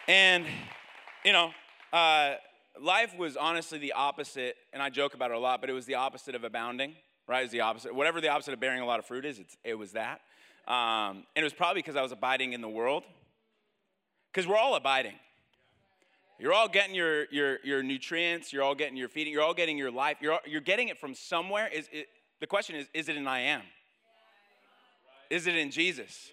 And, 0.07 0.45
you 1.25 1.33
know, 1.33 1.51
uh, 1.91 2.35
life 2.81 3.15
was 3.17 3.35
honestly 3.35 3.77
the 3.77 3.93
opposite, 3.93 4.55
and 4.71 4.81
I 4.81 4.89
joke 4.89 5.13
about 5.13 5.31
it 5.31 5.37
a 5.37 5.39
lot, 5.39 5.61
but 5.61 5.69
it 5.69 5.73
was 5.73 5.85
the 5.85 5.95
opposite 5.95 6.33
of 6.33 6.43
abounding, 6.43 6.95
right? 7.29 7.45
Is 7.45 7.51
the 7.51 7.61
opposite. 7.61 7.93
Whatever 7.93 8.19
the 8.19 8.29
opposite 8.29 8.53
of 8.53 8.59
bearing 8.59 8.81
a 8.81 8.85
lot 8.85 8.99
of 8.99 9.05
fruit 9.05 9.23
is, 9.23 9.39
it 9.63 9.75
was 9.75 9.91
that. 9.91 10.21
Um, 10.67 11.23
and 11.35 11.37
it 11.37 11.43
was 11.43 11.53
probably 11.53 11.81
because 11.81 11.95
I 11.95 12.01
was 12.01 12.11
abiding 12.11 12.53
in 12.53 12.61
the 12.61 12.67
world, 12.67 13.03
because 14.33 14.47
we're 14.47 14.57
all 14.57 14.75
abiding. 14.75 15.13
You're 16.39 16.53
all 16.53 16.67
getting 16.67 16.95
your, 16.95 17.25
your, 17.31 17.59
your 17.63 17.83
nutrients, 17.83 18.51
you're 18.51 18.63
all 18.63 18.75
getting 18.75 18.97
your 18.97 19.09
feeding, 19.09 19.31
you're 19.31 19.43
all 19.43 19.53
getting 19.53 19.77
your 19.77 19.91
life, 19.91 20.17
you're, 20.21 20.33
all, 20.33 20.39
you're 20.45 20.61
getting 20.61 20.87
it 20.87 20.97
from 20.97 21.13
somewhere. 21.13 21.67
Is 21.67 21.87
it, 21.91 22.07
the 22.39 22.47
question 22.47 22.75
is, 22.75 22.87
is 22.93 23.09
it 23.09 23.17
in 23.17 23.27
I 23.27 23.41
am? 23.41 23.61
Is 25.29 25.47
it 25.47 25.55
in 25.55 25.69
Jesus? 25.69 26.31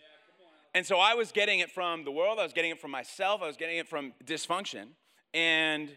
And 0.75 0.87
so 0.87 0.99
I 0.99 1.15
was 1.15 1.33
getting 1.33 1.61
it 1.61 1.71
from 1.71 2.05
the 2.05 2.11
world, 2.11 2.39
I 2.39 2.43
was 2.43 2.53
getting 2.53 2.71
it 2.71 2.81
from 2.81 2.91
myself, 2.91 3.43
I 3.43 3.47
was 3.47 3.57
getting 3.57 3.79
it 3.79 3.89
from 3.89 4.13
dysfunction. 4.25 4.89
And, 5.35 5.91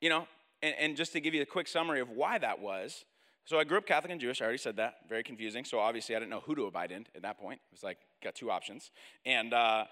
you 0.00 0.08
know, 0.08 0.26
and, 0.62 0.74
and 0.78 0.96
just 0.96 1.12
to 1.12 1.20
give 1.20 1.34
you 1.34 1.42
a 1.42 1.46
quick 1.46 1.66
summary 1.66 2.00
of 2.00 2.10
why 2.10 2.38
that 2.38 2.60
was. 2.60 3.04
So 3.44 3.58
I 3.58 3.64
grew 3.64 3.78
up 3.78 3.86
Catholic 3.86 4.12
and 4.12 4.20
Jewish, 4.20 4.40
I 4.40 4.44
already 4.44 4.58
said 4.58 4.76
that, 4.76 4.96
very 5.08 5.22
confusing. 5.22 5.64
So 5.64 5.78
obviously 5.78 6.14
I 6.14 6.18
didn't 6.18 6.30
know 6.30 6.40
who 6.40 6.54
to 6.54 6.66
abide 6.66 6.92
in 6.92 7.06
at 7.14 7.22
that 7.22 7.38
point. 7.38 7.60
It 7.70 7.74
was 7.74 7.82
like, 7.82 7.98
got 8.22 8.34
two 8.34 8.50
options. 8.50 8.90
And 9.26 9.52
uh, 9.52 9.84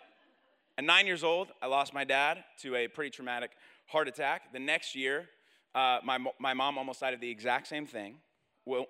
at 0.77 0.85
nine 0.85 1.07
years 1.07 1.25
old, 1.25 1.49
I 1.61 1.67
lost 1.67 1.93
my 1.93 2.05
dad 2.05 2.45
to 2.63 2.77
a 2.77 2.87
pretty 2.87 3.11
traumatic 3.11 3.51
heart 3.87 4.07
attack. 4.07 4.53
The 4.53 4.61
next 4.61 4.95
year, 4.95 5.29
uh, 5.75 5.99
my, 6.05 6.19
my 6.39 6.55
mom 6.55 6.79
almost 6.79 7.01
died 7.01 7.15
of 7.15 7.21
the 7.21 7.31
exact 7.31 7.67
same 7.67 7.87
thing 7.87 8.17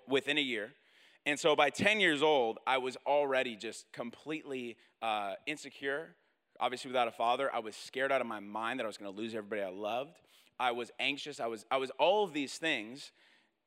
within 0.06 0.38
a 0.38 0.42
year. 0.42 0.72
And 1.24 1.38
so 1.38 1.54
by 1.54 1.70
10 1.70 2.00
years 2.00 2.22
old, 2.22 2.58
I 2.66 2.78
was 2.78 2.96
already 3.06 3.56
just 3.56 3.90
completely 3.92 4.76
uh, 5.02 5.34
insecure. 5.46 6.14
Obviously, 6.60 6.88
without 6.88 7.06
a 7.08 7.12
father, 7.12 7.50
I 7.54 7.58
was 7.58 7.76
scared 7.76 8.10
out 8.10 8.20
of 8.20 8.26
my 8.26 8.40
mind 8.40 8.80
that 8.80 8.84
I 8.84 8.86
was 8.86 8.96
going 8.96 9.12
to 9.14 9.16
lose 9.16 9.34
everybody 9.34 9.62
I 9.62 9.68
loved. 9.68 10.16
I 10.58 10.72
was 10.72 10.90
anxious. 10.98 11.38
I 11.38 11.46
was, 11.46 11.64
I 11.70 11.76
was 11.76 11.90
all 11.98 12.24
of 12.24 12.32
these 12.32 12.54
things, 12.56 13.12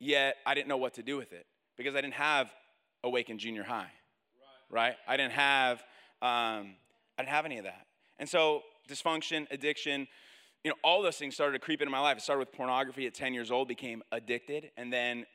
yet 0.02 0.38
I 0.46 0.54
didn't 0.54 0.68
know 0.68 0.78
what 0.78 0.96
to 0.96 1.04
do 1.04 1.16
with 1.16 1.32
it 1.32 1.46
because 1.78 1.96
I 1.96 2.02
didn't 2.02 2.16
have 2.16 2.52
Awaken 3.04 3.38
Junior 3.38 3.64
High, 3.64 3.92
right? 4.70 4.90
right? 4.90 4.96
I 5.08 5.16
didn't 5.16 5.34
have, 5.34 5.80
um, 6.22 6.76
I 7.18 7.20
didn't 7.24 7.30
have 7.30 7.46
any 7.46 7.60
of 7.60 7.64
that. 7.64 7.86
And 8.20 8.28
so 8.28 8.64
dysfunction, 8.90 9.48
addiction, 9.52 10.08
you 10.64 10.72
know, 10.72 10.76
all 10.84 11.02
those 11.02 11.18
things 11.18 11.36
started 11.36 11.54
to 11.54 11.60
creep 11.60 11.82
into 11.82 11.92
my 11.92 12.00
life. 12.00 12.18
It 12.18 12.24
started 12.24 12.40
with 12.40 12.52
pornography 12.52 13.08
at 13.08 13.14
10 13.14 13.34
years 13.34 13.52
old, 13.52 13.68
became 13.68 14.04
addicted, 14.12 14.72
and 14.76 14.92
then 14.92 15.26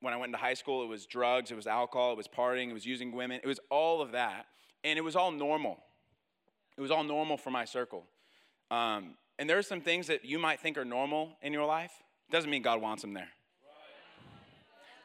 when 0.00 0.12
I 0.12 0.16
went 0.18 0.28
into 0.28 0.38
high 0.38 0.54
school, 0.54 0.82
it 0.82 0.86
was 0.86 1.06
drugs, 1.06 1.50
it 1.50 1.54
was 1.54 1.66
alcohol, 1.66 2.12
it 2.12 2.16
was 2.16 2.28
partying, 2.28 2.68
it 2.68 2.74
was 2.74 2.84
using 2.84 3.12
women, 3.12 3.40
it 3.42 3.46
was 3.46 3.58
all 3.70 4.02
of 4.02 4.12
that. 4.12 4.46
And 4.84 4.98
it 4.98 5.02
was 5.02 5.16
all 5.16 5.30
normal. 5.30 5.78
It 6.76 6.82
was 6.82 6.90
all 6.90 7.04
normal 7.04 7.38
for 7.38 7.50
my 7.50 7.64
circle. 7.64 8.04
Um, 8.70 9.14
and 9.38 9.48
there 9.48 9.56
are 9.56 9.62
some 9.62 9.80
things 9.80 10.08
that 10.08 10.24
you 10.24 10.38
might 10.38 10.60
think 10.60 10.76
are 10.76 10.84
normal 10.84 11.38
in 11.40 11.54
your 11.54 11.64
life. 11.64 11.92
Doesn't 12.30 12.50
mean 12.50 12.60
God 12.60 12.82
wants 12.82 13.00
them 13.00 13.14
there. 13.14 13.30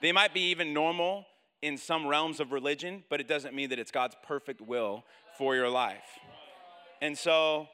They 0.02 0.12
might 0.12 0.34
be 0.34 0.50
even 0.52 0.74
normal 0.74 1.26
in 1.62 1.78
some 1.78 2.08
realms 2.08 2.40
of 2.40 2.52
religion, 2.52 3.04
but 3.10 3.20
it 3.20 3.28
doesn't 3.28 3.54
mean 3.54 3.70
that 3.70 3.80
it's 3.80 3.92
God's 3.92 4.16
perfect 4.24 4.62
will 4.62 5.04
for 5.38 5.56
your 5.56 5.70
life. 5.70 6.20
And 7.02 7.18
so, 7.18 7.68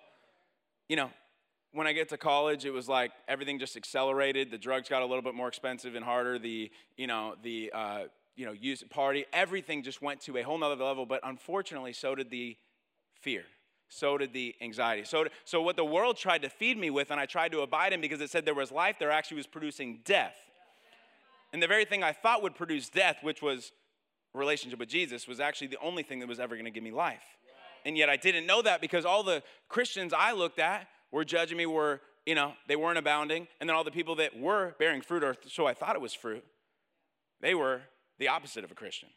you 0.90 0.96
know, 0.96 1.12
when 1.72 1.88
I 1.88 1.94
get 1.94 2.10
to 2.10 2.18
college, 2.18 2.66
it 2.66 2.72
was 2.72 2.88
like 2.88 3.12
everything 3.28 3.60
just 3.60 3.76
accelerated. 3.76 4.50
The 4.50 4.58
drugs 4.58 4.90
got 4.90 5.02
a 5.02 5.06
little 5.06 5.22
bit 5.22 5.36
more 5.36 5.48
expensive 5.48 5.94
and 5.96 6.06
harder. 6.06 6.40
The, 6.40 6.72
you 6.98 7.08
know, 7.08 7.36
the, 7.44 7.72
uh, 7.74 8.04
you 8.36 8.46
know, 8.46 8.54
use 8.54 8.84
party, 8.90 9.26
everything 9.34 9.84
just 9.84 10.02
went 10.02 10.22
to 10.22 10.38
a 10.38 10.42
whole 10.42 10.58
nother 10.58 10.84
level. 10.84 11.06
But 11.06 11.20
unfortunately, 11.24 11.94
so 11.94 12.16
did 12.16 12.30
the 12.30 12.58
fear. 13.20 13.44
So 13.90 14.18
did 14.18 14.34
the 14.34 14.56
anxiety. 14.62 15.04
So, 15.06 15.26
so 15.44 15.62
what 15.62 15.76
the 15.76 15.86
world 15.86 16.18
tried 16.18 16.42
to 16.42 16.50
feed 16.50 16.78
me 16.78 16.90
with, 16.90 17.12
and 17.12 17.20
I 17.20 17.26
tried 17.26 17.52
to 17.52 17.62
abide 17.62 17.94
in 17.94 18.02
because 18.02 18.22
it 18.22 18.30
said 18.30 18.46
there 18.46 18.56
was 18.56 18.72
life, 18.72 18.96
there 19.00 19.12
actually 19.12 19.38
was 19.38 19.48
producing 19.48 20.00
death. 20.04 20.36
And 21.56 21.63
the 21.63 21.68
very 21.68 21.86
thing 21.86 22.04
I 22.04 22.12
thought 22.12 22.44
would 22.44 22.54
produce 22.54 22.89
death, 22.89 23.20
which 23.22 23.41
was 23.41 23.72
relationship 24.34 24.78
with 24.78 24.89
Jesus, 24.89 25.26
was 25.26 25.39
actually 25.39 25.68
the 25.68 25.80
only 25.82 26.04
thing 26.04 26.20
that 26.20 26.28
was 26.28 26.38
ever 26.38 26.54
going 26.56 26.65
to 26.65 26.70
give 26.70 26.84
me 26.84 26.91
life. 26.91 27.24
And 27.86 27.98
yet 27.98 28.10
I 28.10 28.18
didn't 28.18 28.46
know 28.46 28.62
that 28.62 28.82
because 28.82 29.06
all 29.06 29.24
the 29.24 29.41
Christians 29.70 30.12
I 30.12 30.34
looked 30.34 30.60
at 30.60 30.86
were 31.13 31.24
judging 31.24 31.58
me 31.58 31.65
were, 31.65 32.02
you 32.26 32.36
know, 32.36 32.52
they 32.68 32.76
weren't 32.76 32.98
abounding. 32.98 33.48
And 33.62 33.70
then 33.70 33.78
all 33.78 33.86
the 33.86 33.91
people 33.91 34.15
that 34.15 34.38
were 34.38 34.76
bearing 34.80 35.00
fruit, 35.00 35.24
or 35.24 35.38
so 35.48 35.65
I 35.65 35.74
thought 35.74 35.96
it 35.96 36.02
was 36.02 36.13
fruit, 36.13 36.44
they 37.39 37.56
were 37.56 37.84
the 38.20 38.28
opposite 38.28 38.65
of 38.65 38.72
a 38.72 38.76
Christian. 38.76 39.08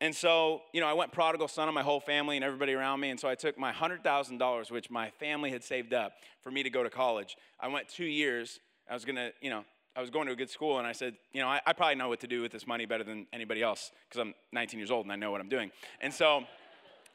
And 0.00 0.12
so, 0.12 0.62
you 0.72 0.80
know, 0.80 0.88
I 0.88 0.94
went 0.94 1.12
prodigal 1.12 1.46
son 1.46 1.68
of 1.68 1.74
my 1.74 1.84
whole 1.84 2.00
family 2.00 2.34
and 2.34 2.44
everybody 2.44 2.72
around 2.72 2.98
me. 2.98 3.10
And 3.10 3.20
so 3.20 3.28
I 3.28 3.36
took 3.36 3.56
my 3.56 3.70
$100,000, 3.72 4.70
which 4.72 4.90
my 4.90 5.10
family 5.10 5.52
had 5.52 5.62
saved 5.62 5.94
up 5.94 6.14
for 6.40 6.50
me 6.50 6.64
to 6.64 6.70
go 6.70 6.82
to 6.82 6.90
college. 6.90 7.36
I 7.60 7.68
went 7.68 7.88
two 7.88 8.04
years. 8.04 8.58
I 8.90 8.94
was 8.94 9.04
going 9.04 9.14
to, 9.14 9.32
you 9.40 9.50
know, 9.50 9.64
I 9.94 10.00
was 10.00 10.10
going 10.10 10.26
to 10.26 10.32
a 10.32 10.36
good 10.36 10.50
school. 10.50 10.78
And 10.78 10.86
I 10.86 10.92
said, 10.92 11.14
you 11.32 11.40
know, 11.40 11.48
I, 11.48 11.60
I 11.66 11.72
probably 11.72 11.96
know 11.96 12.08
what 12.08 12.20
to 12.20 12.26
do 12.26 12.40
with 12.40 12.52
this 12.52 12.66
money 12.66 12.86
better 12.86 13.04
than 13.04 13.26
anybody 13.32 13.62
else 13.62 13.90
because 14.08 14.20
I'm 14.20 14.34
19 14.52 14.78
years 14.78 14.90
old 14.90 15.04
and 15.04 15.12
I 15.12 15.16
know 15.16 15.30
what 15.30 15.40
I'm 15.40 15.48
doing. 15.48 15.70
And 16.00 16.12
so 16.12 16.44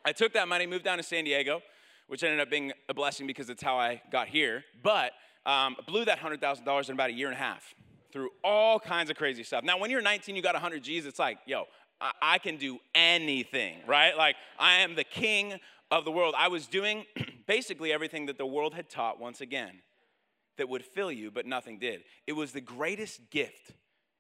I 0.06 0.12
took 0.12 0.34
that 0.34 0.48
money, 0.48 0.68
moved 0.68 0.84
down 0.84 0.98
to 0.98 1.04
San 1.04 1.24
Diego 1.24 1.62
which 2.08 2.24
ended 2.24 2.40
up 2.40 2.50
being 2.50 2.72
a 2.90 2.94
blessing 2.94 3.28
because 3.28 3.50
it's 3.50 3.62
how 3.62 3.78
I 3.78 4.02
got 4.12 4.28
here. 4.28 4.64
But 4.82 5.12
um, 5.46 5.76
blew 5.86 6.06
that 6.06 6.20
$100,000 6.20 6.90
in 6.90 6.94
about 6.94 7.10
a 7.10 7.14
year 7.14 7.28
and 7.28 7.36
a 7.36 7.40
half 7.40 7.76
through 8.12 8.30
all 8.44 8.80
kinds 8.80 9.10
of 9.10 9.18
crazy 9.18 9.44
stuff. 9.44 9.64
Now, 9.64 9.78
when 9.78 9.92
you're 9.92 10.02
19, 10.02 10.36
you 10.36 10.42
got 10.42 10.56
100 10.56 10.84
G's, 10.84 11.06
it's 11.06 11.20
like, 11.20 11.38
yo, 11.46 11.66
I, 12.02 12.12
I 12.22 12.38
can 12.40 12.58
do 12.58 12.80
anything, 12.96 13.80
right? 13.86 14.18
Like, 14.18 14.36
I 14.58 14.80
am 14.80 14.96
the 14.96 15.04
king 15.04 15.60
of 15.92 16.06
the 16.06 16.12
world. 16.12 16.34
I 16.38 16.48
was 16.48 16.68
doing 16.68 17.06
basically 17.48 17.92
everything 17.92 18.26
that 18.28 18.38
the 18.38 18.46
world 18.46 18.74
had 18.74 18.90
taught 18.90 19.20
once 19.20 19.42
again 19.42 19.72
that 20.58 20.70
would 20.70 20.84
fill 20.84 21.12
you, 21.12 21.32
but 21.32 21.46
nothing 21.46 21.80
did. 21.80 22.04
It 22.26 22.34
was 22.34 22.52
the 22.52 22.62
greatest 22.62 23.30
gift. 23.30 23.72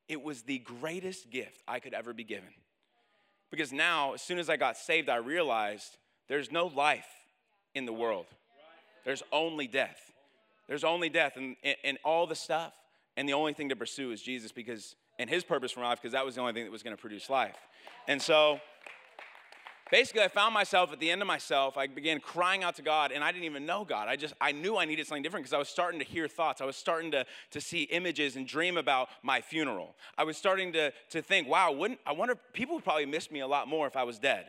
It 0.07 0.21
was 0.21 0.43
the 0.43 0.59
greatest 0.59 1.29
gift 1.29 1.61
I 1.67 1.79
could 1.79 1.93
ever 1.93 2.13
be 2.13 2.23
given. 2.23 2.49
Because 3.49 3.71
now, 3.71 4.13
as 4.13 4.21
soon 4.21 4.39
as 4.39 4.49
I 4.49 4.57
got 4.57 4.77
saved, 4.77 5.09
I 5.09 5.17
realized 5.17 5.97
there's 6.27 6.51
no 6.51 6.67
life 6.67 7.07
in 7.73 7.85
the 7.85 7.93
world. 7.93 8.25
There's 9.05 9.23
only 9.31 9.67
death. 9.67 10.11
There's 10.67 10.83
only 10.83 11.09
death 11.09 11.37
and, 11.37 11.55
and, 11.83 11.97
all 12.03 12.27
the 12.27 12.35
stuff. 12.35 12.73
And 13.15 13.27
the 13.27 13.33
only 13.33 13.53
thing 13.53 13.69
to 13.69 13.75
pursue 13.75 14.11
is 14.11 14.21
Jesus 14.21 14.51
because, 14.51 14.95
and 15.17 15.29
his 15.29 15.43
purpose 15.43 15.71
for 15.71 15.81
life, 15.81 15.99
because 16.01 16.11
that 16.11 16.25
was 16.25 16.35
the 16.35 16.41
only 16.41 16.53
thing 16.53 16.65
that 16.65 16.71
was 16.71 16.83
going 16.83 16.95
to 16.95 17.01
produce 17.01 17.29
life. 17.29 17.55
And 18.07 18.21
so, 18.21 18.59
basically 19.91 20.21
i 20.21 20.27
found 20.27 20.53
myself 20.53 20.91
at 20.91 20.99
the 20.99 21.09
end 21.09 21.21
of 21.21 21.27
myself 21.27 21.77
i 21.77 21.87
began 21.87 22.19
crying 22.19 22.63
out 22.63 22.75
to 22.75 22.81
god 22.81 23.11
and 23.11 23.23
i 23.23 23.31
didn't 23.31 23.45
even 23.45 23.65
know 23.65 23.85
god. 23.85 24.07
I 24.07 24.15
just 24.15 24.33
i 24.41 24.51
knew 24.51 24.77
i 24.77 24.85
needed 24.85 25.07
something 25.07 25.23
different 25.23 25.45
because 25.45 25.53
i 25.53 25.59
was 25.59 25.69
starting 25.69 25.99
to 25.99 26.05
hear 26.05 26.27
thoughts. 26.27 26.61
I 26.61 26.65
was 26.65 26.75
starting 26.75 27.11
to, 27.11 27.25
to 27.51 27.61
see 27.61 27.83
images 27.83 28.35
and 28.35 28.47
dream 28.47 28.77
about 28.77 29.09
my 29.23 29.41
funeral. 29.41 29.95
I 30.17 30.23
was 30.23 30.37
starting 30.37 30.73
to, 30.73 30.91
to 31.11 31.21
think 31.21 31.47
wow 31.47 31.71
wouldn't 31.71 31.99
i 32.05 32.11
wonder 32.11 32.35
people 32.53 32.75
would 32.75 32.83
probably 32.83 33.05
miss 33.05 33.31
me 33.31 33.39
a 33.39 33.47
lot 33.47 33.67
more 33.67 33.87
if 33.87 33.95
i 33.95 34.03
was 34.03 34.19
dead. 34.19 34.45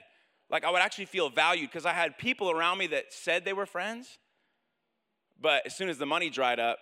Like 0.50 0.64
I 0.64 0.70
would 0.70 0.80
actually 0.80 1.06
feel 1.06 1.28
valued 1.28 1.70
because 1.70 1.86
I 1.86 1.92
had 1.92 2.16
people 2.18 2.50
around 2.50 2.78
me 2.78 2.86
that 2.88 3.12
said 3.12 3.44
they 3.44 3.52
were 3.52 3.66
friends, 3.66 4.18
but 5.40 5.66
as 5.66 5.76
soon 5.76 5.88
as 5.88 5.98
the 5.98 6.06
money 6.06 6.30
dried 6.30 6.58
up, 6.58 6.78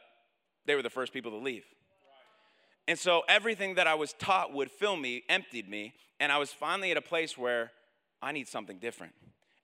they 0.67 0.75
were 0.75 0.83
the 0.83 0.91
first 0.91 1.13
people 1.13 1.33
to 1.33 1.39
leave. 1.39 1.65
And 2.89 2.99
so 2.99 3.23
everything 3.29 3.75
that 3.75 3.89
I 3.89 3.95
was 3.95 4.13
taught 4.13 4.53
would 4.53 4.71
fill 4.71 4.97
me, 4.97 5.25
emptied 5.29 5.69
me, 5.69 5.95
and 6.21 6.31
I 6.31 6.39
was 6.39 6.53
finally 6.53 6.93
at 6.93 6.97
a 6.97 7.03
place 7.03 7.37
where 7.37 7.73
I 8.23 8.33
need 8.33 8.49
something 8.49 8.79
different. 8.79 9.13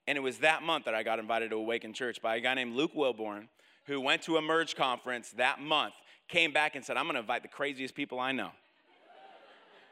And 0.07 0.17
it 0.17 0.21
was 0.21 0.39
that 0.39 0.63
month 0.63 0.85
that 0.85 0.95
I 0.95 1.03
got 1.03 1.19
invited 1.19 1.51
to 1.51 1.55
Awaken 1.55 1.93
Church 1.93 2.21
by 2.21 2.35
a 2.35 2.41
guy 2.41 2.53
named 2.53 2.75
Luke 2.75 2.93
Wilborn, 2.93 3.47
who 3.85 4.01
went 4.01 4.21
to 4.23 4.37
a 4.37 4.41
merge 4.41 4.75
conference 4.75 5.31
that 5.37 5.61
month, 5.61 5.93
came 6.27 6.51
back 6.51 6.75
and 6.75 6.83
said, 6.83 6.97
I'm 6.97 7.05
going 7.05 7.15
to 7.15 7.21
invite 7.21 7.41
the 7.41 7.47
craziest 7.47 7.95
people 7.95 8.19
I 8.19 8.31
know. 8.31 8.49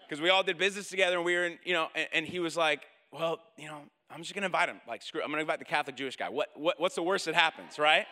Because 0.08 0.22
we 0.22 0.30
all 0.30 0.44
did 0.44 0.58
business 0.58 0.90
together 0.90 1.16
and 1.16 1.26
we 1.26 1.36
were 1.36 1.46
in, 1.46 1.58
you 1.64 1.72
know, 1.72 1.88
and, 1.96 2.08
and 2.12 2.26
he 2.26 2.40
was 2.40 2.58
like, 2.58 2.82
well, 3.14 3.40
you 3.58 3.68
know, 3.68 3.80
I'm 4.10 4.22
just 4.22 4.34
going 4.34 4.42
to 4.42 4.48
invite 4.48 4.68
him. 4.68 4.82
Like, 4.86 5.02
screw, 5.02 5.22
I'm 5.22 5.28
going 5.28 5.38
to 5.38 5.42
invite 5.42 5.60
the 5.60 5.66
Catholic 5.66 5.96
Jewish 5.96 6.18
guy. 6.18 6.28
What, 6.28 6.50
what, 6.58 6.78
what's 6.82 6.96
the 6.96 7.04
worst 7.04 7.26
that 7.26 7.36
happens, 7.36 7.80
right? 7.80 8.06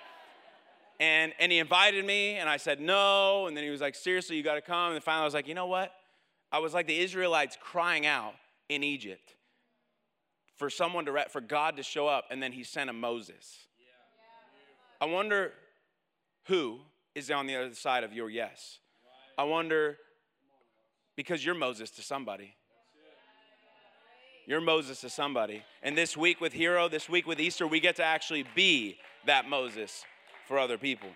And, 1.01 1.33
and 1.39 1.51
he 1.51 1.59
invited 1.59 2.05
me, 2.05 2.35
and 2.35 2.47
I 2.47 2.55
said 2.55 2.79
no. 2.79 3.47
And 3.47 3.57
then 3.57 3.65
he 3.65 3.69
was 3.69 3.81
like, 3.81 3.95
seriously, 3.95 4.37
you 4.37 4.43
got 4.43 4.55
to 4.55 4.61
come. 4.61 4.93
And 4.93 5.03
finally, 5.03 5.23
I 5.23 5.25
was 5.25 5.33
like, 5.33 5.47
you 5.47 5.55
know 5.55 5.67
what? 5.67 5.91
I 6.53 6.59
was 6.59 6.73
like 6.73 6.87
the 6.87 6.97
Israelites 6.97 7.57
crying 7.61 8.05
out 8.05 8.33
in 8.69 8.81
Egypt 8.81 9.35
for 10.59 10.69
someone 10.69 11.05
to, 11.05 11.25
for 11.29 11.39
God 11.39 11.77
to 11.77 11.83
show 11.83 12.07
up, 12.07 12.25
and 12.29 12.43
then 12.43 12.51
he 12.51 12.63
sent 12.63 12.89
a 12.89 12.93
Moses. 12.93 13.57
I 14.99 15.05
wonder 15.05 15.53
who 16.47 16.79
is 17.15 17.31
on 17.31 17.47
the 17.47 17.55
other 17.55 17.73
side 17.73 18.03
of 18.03 18.11
your 18.11 18.29
yes. 18.29 18.79
I 19.37 19.43
wonder, 19.45 19.97
because 21.15 21.43
you're 21.43 21.55
Moses 21.55 21.89
to 21.91 22.01
somebody. 22.01 22.55
You're 24.45 24.59
Moses 24.59 24.99
to 25.01 25.09
somebody. 25.09 25.63
And 25.81 25.97
this 25.97 26.17
week 26.17 26.41
with 26.41 26.51
Hero, 26.51 26.89
this 26.89 27.07
week 27.07 27.25
with 27.25 27.39
Easter, 27.39 27.65
we 27.65 27.79
get 27.79 27.95
to 27.95 28.03
actually 28.03 28.43
be 28.53 28.97
that 29.27 29.47
Moses 29.47 30.03
for 30.45 30.59
other 30.59 30.77
people. 30.77 31.09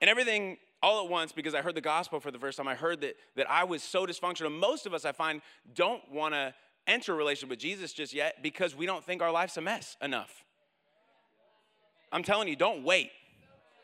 And 0.00 0.10
everything 0.10 0.56
all 0.82 1.04
at 1.04 1.10
once 1.10 1.30
because 1.30 1.54
I 1.54 1.62
heard 1.62 1.74
the 1.74 1.80
gospel 1.80 2.18
for 2.18 2.30
the 2.30 2.38
first 2.38 2.56
time. 2.56 2.66
I 2.66 2.74
heard 2.74 3.00
that, 3.02 3.16
that 3.36 3.48
I 3.48 3.64
was 3.64 3.82
so 3.82 4.06
dysfunctional. 4.06 4.56
Most 4.56 4.86
of 4.86 4.94
us, 4.94 5.04
I 5.04 5.12
find, 5.12 5.40
don't 5.74 6.02
want 6.10 6.34
to 6.34 6.54
enter 6.88 7.12
a 7.12 7.16
relationship 7.16 7.50
with 7.50 7.58
Jesus 7.58 7.92
just 7.92 8.12
yet 8.12 8.42
because 8.42 8.74
we 8.74 8.86
don't 8.86 9.04
think 9.04 9.22
our 9.22 9.30
life's 9.30 9.56
a 9.56 9.60
mess 9.60 9.96
enough. 10.02 10.44
I'm 12.10 12.22
telling 12.22 12.48
you, 12.48 12.56
don't 12.56 12.84
wait. 12.84 13.10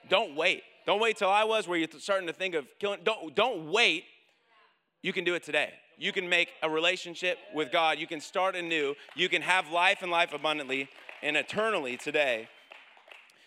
Don't 0.08 0.34
wait. 0.34 0.62
Don't 0.86 1.00
wait 1.00 1.16
till 1.16 1.30
I 1.30 1.44
was 1.44 1.68
where 1.68 1.78
you're 1.78 1.88
starting 1.98 2.26
to 2.26 2.32
think 2.32 2.54
of 2.54 2.66
killing. 2.78 3.00
Don't, 3.04 3.34
don't 3.34 3.70
wait. 3.70 4.04
You 5.02 5.12
can 5.12 5.24
do 5.24 5.34
it 5.34 5.42
today. 5.42 5.70
You 5.98 6.12
can 6.12 6.28
make 6.28 6.48
a 6.62 6.68
relationship 6.68 7.38
with 7.54 7.70
God. 7.70 7.98
You 7.98 8.06
can 8.06 8.20
start 8.20 8.56
anew. 8.56 8.94
You 9.14 9.28
can 9.28 9.42
have 9.42 9.70
life 9.70 9.98
and 10.02 10.10
life 10.10 10.32
abundantly 10.32 10.88
and 11.22 11.36
eternally 11.36 11.96
today. 11.96 12.48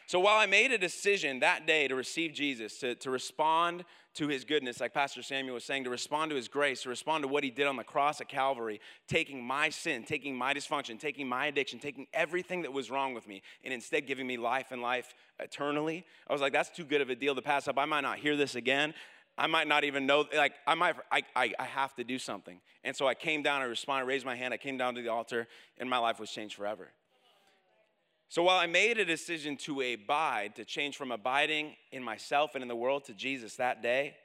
So 0.07 0.21
while 0.21 0.37
I 0.37 0.45
made 0.45 0.71
a 0.71 0.77
decision 0.77 1.41
that 1.41 1.67
day 1.67 1.89
to 1.89 1.93
receive 1.93 2.31
Jesus, 2.31 2.79
to, 2.79 2.95
to 2.95 3.11
respond 3.11 3.83
to 4.13 4.29
his 4.29 4.45
goodness, 4.45 4.79
like 4.79 4.93
Pastor 4.93 5.21
Samuel 5.21 5.55
was 5.55 5.65
saying, 5.65 5.83
to 5.83 5.89
respond 5.89 6.29
to 6.29 6.37
his 6.37 6.47
grace, 6.47 6.83
to 6.83 6.89
respond 6.89 7.23
to 7.23 7.27
what 7.27 7.43
he 7.43 7.51
did 7.51 7.67
on 7.67 7.75
the 7.75 7.83
cross 7.83 8.21
at 8.21 8.29
Calvary, 8.29 8.79
taking 9.09 9.43
my 9.43 9.69
sin, 9.69 10.03
taking 10.03 10.33
my 10.33 10.53
dysfunction, 10.53 10.97
taking 10.97 11.27
my 11.27 11.47
addiction, 11.47 11.77
taking 11.77 12.07
everything 12.13 12.61
that 12.61 12.71
was 12.71 12.89
wrong 12.89 13.13
with 13.13 13.27
me, 13.27 13.41
and 13.65 13.73
instead 13.73 14.07
giving 14.07 14.25
me 14.25 14.37
life 14.37 14.67
and 14.71 14.81
life 14.81 15.13
eternally, 15.39 16.05
I 16.29 16.31
was 16.31 16.41
like, 16.41 16.53
that's 16.53 16.69
too 16.69 16.85
good 16.85 17.01
of 17.01 17.09
a 17.09 17.15
deal 17.15 17.35
to 17.35 17.41
pass 17.41 17.67
up. 17.67 17.77
I 17.77 17.83
might 17.83 18.01
not 18.01 18.17
hear 18.17 18.37
this 18.37 18.55
again. 18.55 18.93
I 19.37 19.47
might 19.47 19.67
not 19.67 19.83
even 19.83 20.05
know, 20.05 20.25
like, 20.33 20.53
I 20.65 20.73
might, 20.75 20.95
I, 21.11 21.23
I, 21.35 21.53
I 21.59 21.65
have 21.65 21.93
to 21.95 22.05
do 22.05 22.17
something. 22.17 22.61
And 22.85 22.95
so 22.95 23.07
I 23.07 23.13
came 23.13 23.43
down, 23.43 23.61
I 23.61 23.65
responded, 23.65 24.05
raised 24.05 24.25
my 24.25 24.37
hand, 24.37 24.53
I 24.53 24.57
came 24.57 24.77
down 24.77 24.95
to 24.95 25.01
the 25.01 25.09
altar, 25.09 25.49
and 25.77 25.89
my 25.89 25.97
life 25.97 26.17
was 26.17 26.31
changed 26.31 26.55
forever. 26.55 26.91
So 28.29 28.43
while 28.43 28.57
I 28.57 28.65
made 28.65 28.97
a 28.97 29.05
decision 29.05 29.55
to 29.57 29.81
abide, 29.81 30.55
to 30.57 30.65
change 30.65 30.97
from 30.97 31.11
abiding 31.11 31.75
in 31.91 32.03
myself 32.03 32.55
and 32.55 32.61
in 32.61 32.67
the 32.67 32.75
world 32.75 33.05
to 33.05 33.13
Jesus 33.13 33.55
that 33.55 33.81
day, 33.81 34.15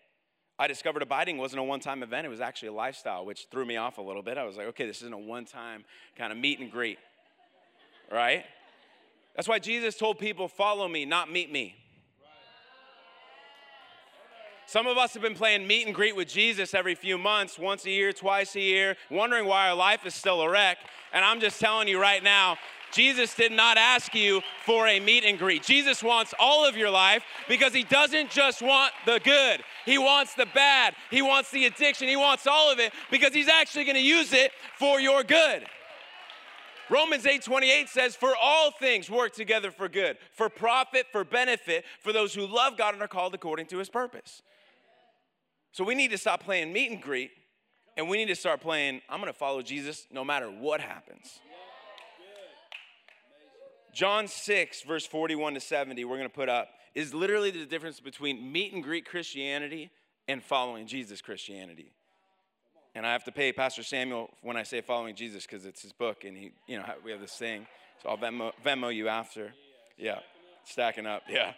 I 0.58 0.66
discovered 0.66 1.02
abiding 1.02 1.38
wasn't 1.38 1.60
a 1.60 1.64
one 1.64 1.80
time 1.80 2.02
event, 2.02 2.26
it 2.26 2.30
was 2.30 2.40
actually 2.40 2.68
a 2.68 2.72
lifestyle, 2.72 3.24
which 3.24 3.46
threw 3.50 3.64
me 3.64 3.76
off 3.76 3.98
a 3.98 4.02
little 4.02 4.22
bit. 4.22 4.38
I 4.38 4.44
was 4.44 4.56
like, 4.56 4.66
okay, 4.68 4.86
this 4.86 5.02
isn't 5.02 5.12
a 5.12 5.18
one 5.18 5.44
time 5.44 5.84
kind 6.16 6.32
of 6.32 6.38
meet 6.38 6.58
and 6.58 6.70
greet, 6.70 6.98
right? 8.10 8.44
That's 9.36 9.48
why 9.48 9.58
Jesus 9.58 9.96
told 9.96 10.18
people, 10.18 10.48
follow 10.48 10.86
me, 10.88 11.04
not 11.04 11.30
meet 11.30 11.50
me. 11.50 11.76
Some 14.66 14.86
of 14.86 14.96
us 14.96 15.12
have 15.14 15.22
been 15.22 15.34
playing 15.34 15.66
meet 15.66 15.86
and 15.86 15.94
greet 15.94 16.16
with 16.16 16.28
Jesus 16.28 16.74
every 16.74 16.94
few 16.94 17.18
months, 17.18 17.58
once 17.58 17.84
a 17.84 17.90
year, 17.90 18.12
twice 18.12 18.56
a 18.56 18.60
year, 18.60 18.96
wondering 19.10 19.46
why 19.46 19.68
our 19.68 19.74
life 19.74 20.06
is 20.06 20.14
still 20.14 20.40
a 20.40 20.50
wreck. 20.50 20.78
And 21.12 21.24
I'm 21.24 21.40
just 21.40 21.60
telling 21.60 21.88
you 21.88 22.00
right 22.00 22.22
now, 22.22 22.56
Jesus 22.92 23.34
did 23.34 23.52
not 23.52 23.76
ask 23.78 24.14
you 24.14 24.42
for 24.64 24.86
a 24.86 25.00
meet 25.00 25.24
and 25.24 25.38
greet. 25.38 25.62
Jesus 25.62 26.02
wants 26.02 26.34
all 26.38 26.66
of 26.66 26.76
your 26.76 26.90
life 26.90 27.24
because 27.48 27.72
he 27.72 27.84
doesn't 27.84 28.30
just 28.30 28.62
want 28.62 28.92
the 29.06 29.20
good. 29.24 29.62
He 29.84 29.98
wants 29.98 30.34
the 30.34 30.46
bad. 30.54 30.94
He 31.10 31.22
wants 31.22 31.50
the 31.50 31.66
addiction. 31.66 32.08
He 32.08 32.16
wants 32.16 32.46
all 32.46 32.70
of 32.70 32.78
it 32.78 32.92
because 33.10 33.32
he's 33.32 33.48
actually 33.48 33.84
going 33.84 33.96
to 33.96 34.02
use 34.02 34.32
it 34.32 34.52
for 34.78 35.00
your 35.00 35.24
good. 35.24 35.66
Romans 36.90 37.24
8:28 37.24 37.88
says 37.88 38.14
for 38.14 38.34
all 38.36 38.70
things 38.70 39.08
work 39.08 39.32
together 39.32 39.70
for 39.70 39.88
good, 39.88 40.18
for 40.32 40.50
profit, 40.50 41.06
for 41.10 41.24
benefit 41.24 41.86
for 42.00 42.12
those 42.12 42.34
who 42.34 42.46
love 42.46 42.76
God 42.76 42.92
and 42.92 43.02
are 43.02 43.08
called 43.08 43.34
according 43.34 43.66
to 43.66 43.78
his 43.78 43.88
purpose. 43.88 44.42
So 45.70 45.84
we 45.84 45.94
need 45.94 46.10
to 46.10 46.18
stop 46.18 46.44
playing 46.44 46.72
meet 46.72 46.90
and 46.90 47.00
greet 47.00 47.30
and 47.96 48.08
we 48.08 48.16
need 48.16 48.28
to 48.28 48.36
start 48.36 48.60
playing, 48.60 49.00
I'm 49.08 49.20
gonna 49.20 49.32
follow 49.32 49.62
Jesus 49.62 50.06
no 50.10 50.24
matter 50.24 50.48
what 50.50 50.80
happens. 50.80 51.40
John 53.94 54.26
6, 54.26 54.82
verse 54.82 55.06
41 55.06 55.54
to 55.54 55.60
70, 55.60 56.04
we're 56.04 56.16
gonna 56.16 56.28
put 56.28 56.48
up, 56.48 56.68
is 56.94 57.12
literally 57.12 57.50
the 57.50 57.66
difference 57.66 58.00
between 58.00 58.50
meet 58.50 58.72
and 58.72 58.82
greet 58.82 59.04
Christianity 59.04 59.90
and 60.28 60.42
following 60.42 60.86
Jesus 60.86 61.20
Christianity. 61.20 61.92
And 62.94 63.06
I 63.06 63.12
have 63.12 63.24
to 63.24 63.32
pay 63.32 63.52
Pastor 63.52 63.82
Samuel 63.82 64.30
when 64.42 64.56
I 64.56 64.62
say 64.62 64.80
following 64.80 65.14
Jesus 65.14 65.46
because 65.46 65.64
it's 65.64 65.82
his 65.82 65.92
book 65.92 66.24
and 66.24 66.36
he, 66.36 66.52
you 66.66 66.78
know, 66.78 66.84
we 67.04 67.10
have 67.10 67.20
this 67.20 67.34
thing. 67.34 67.66
So 68.02 68.10
I'll 68.10 68.18
Venmo, 68.18 68.52
Venmo 68.64 68.94
you 68.94 69.08
after. 69.08 69.54
Yeah, 69.96 70.20
stacking 70.64 71.06
up, 71.06 71.22
yeah. 71.28 71.52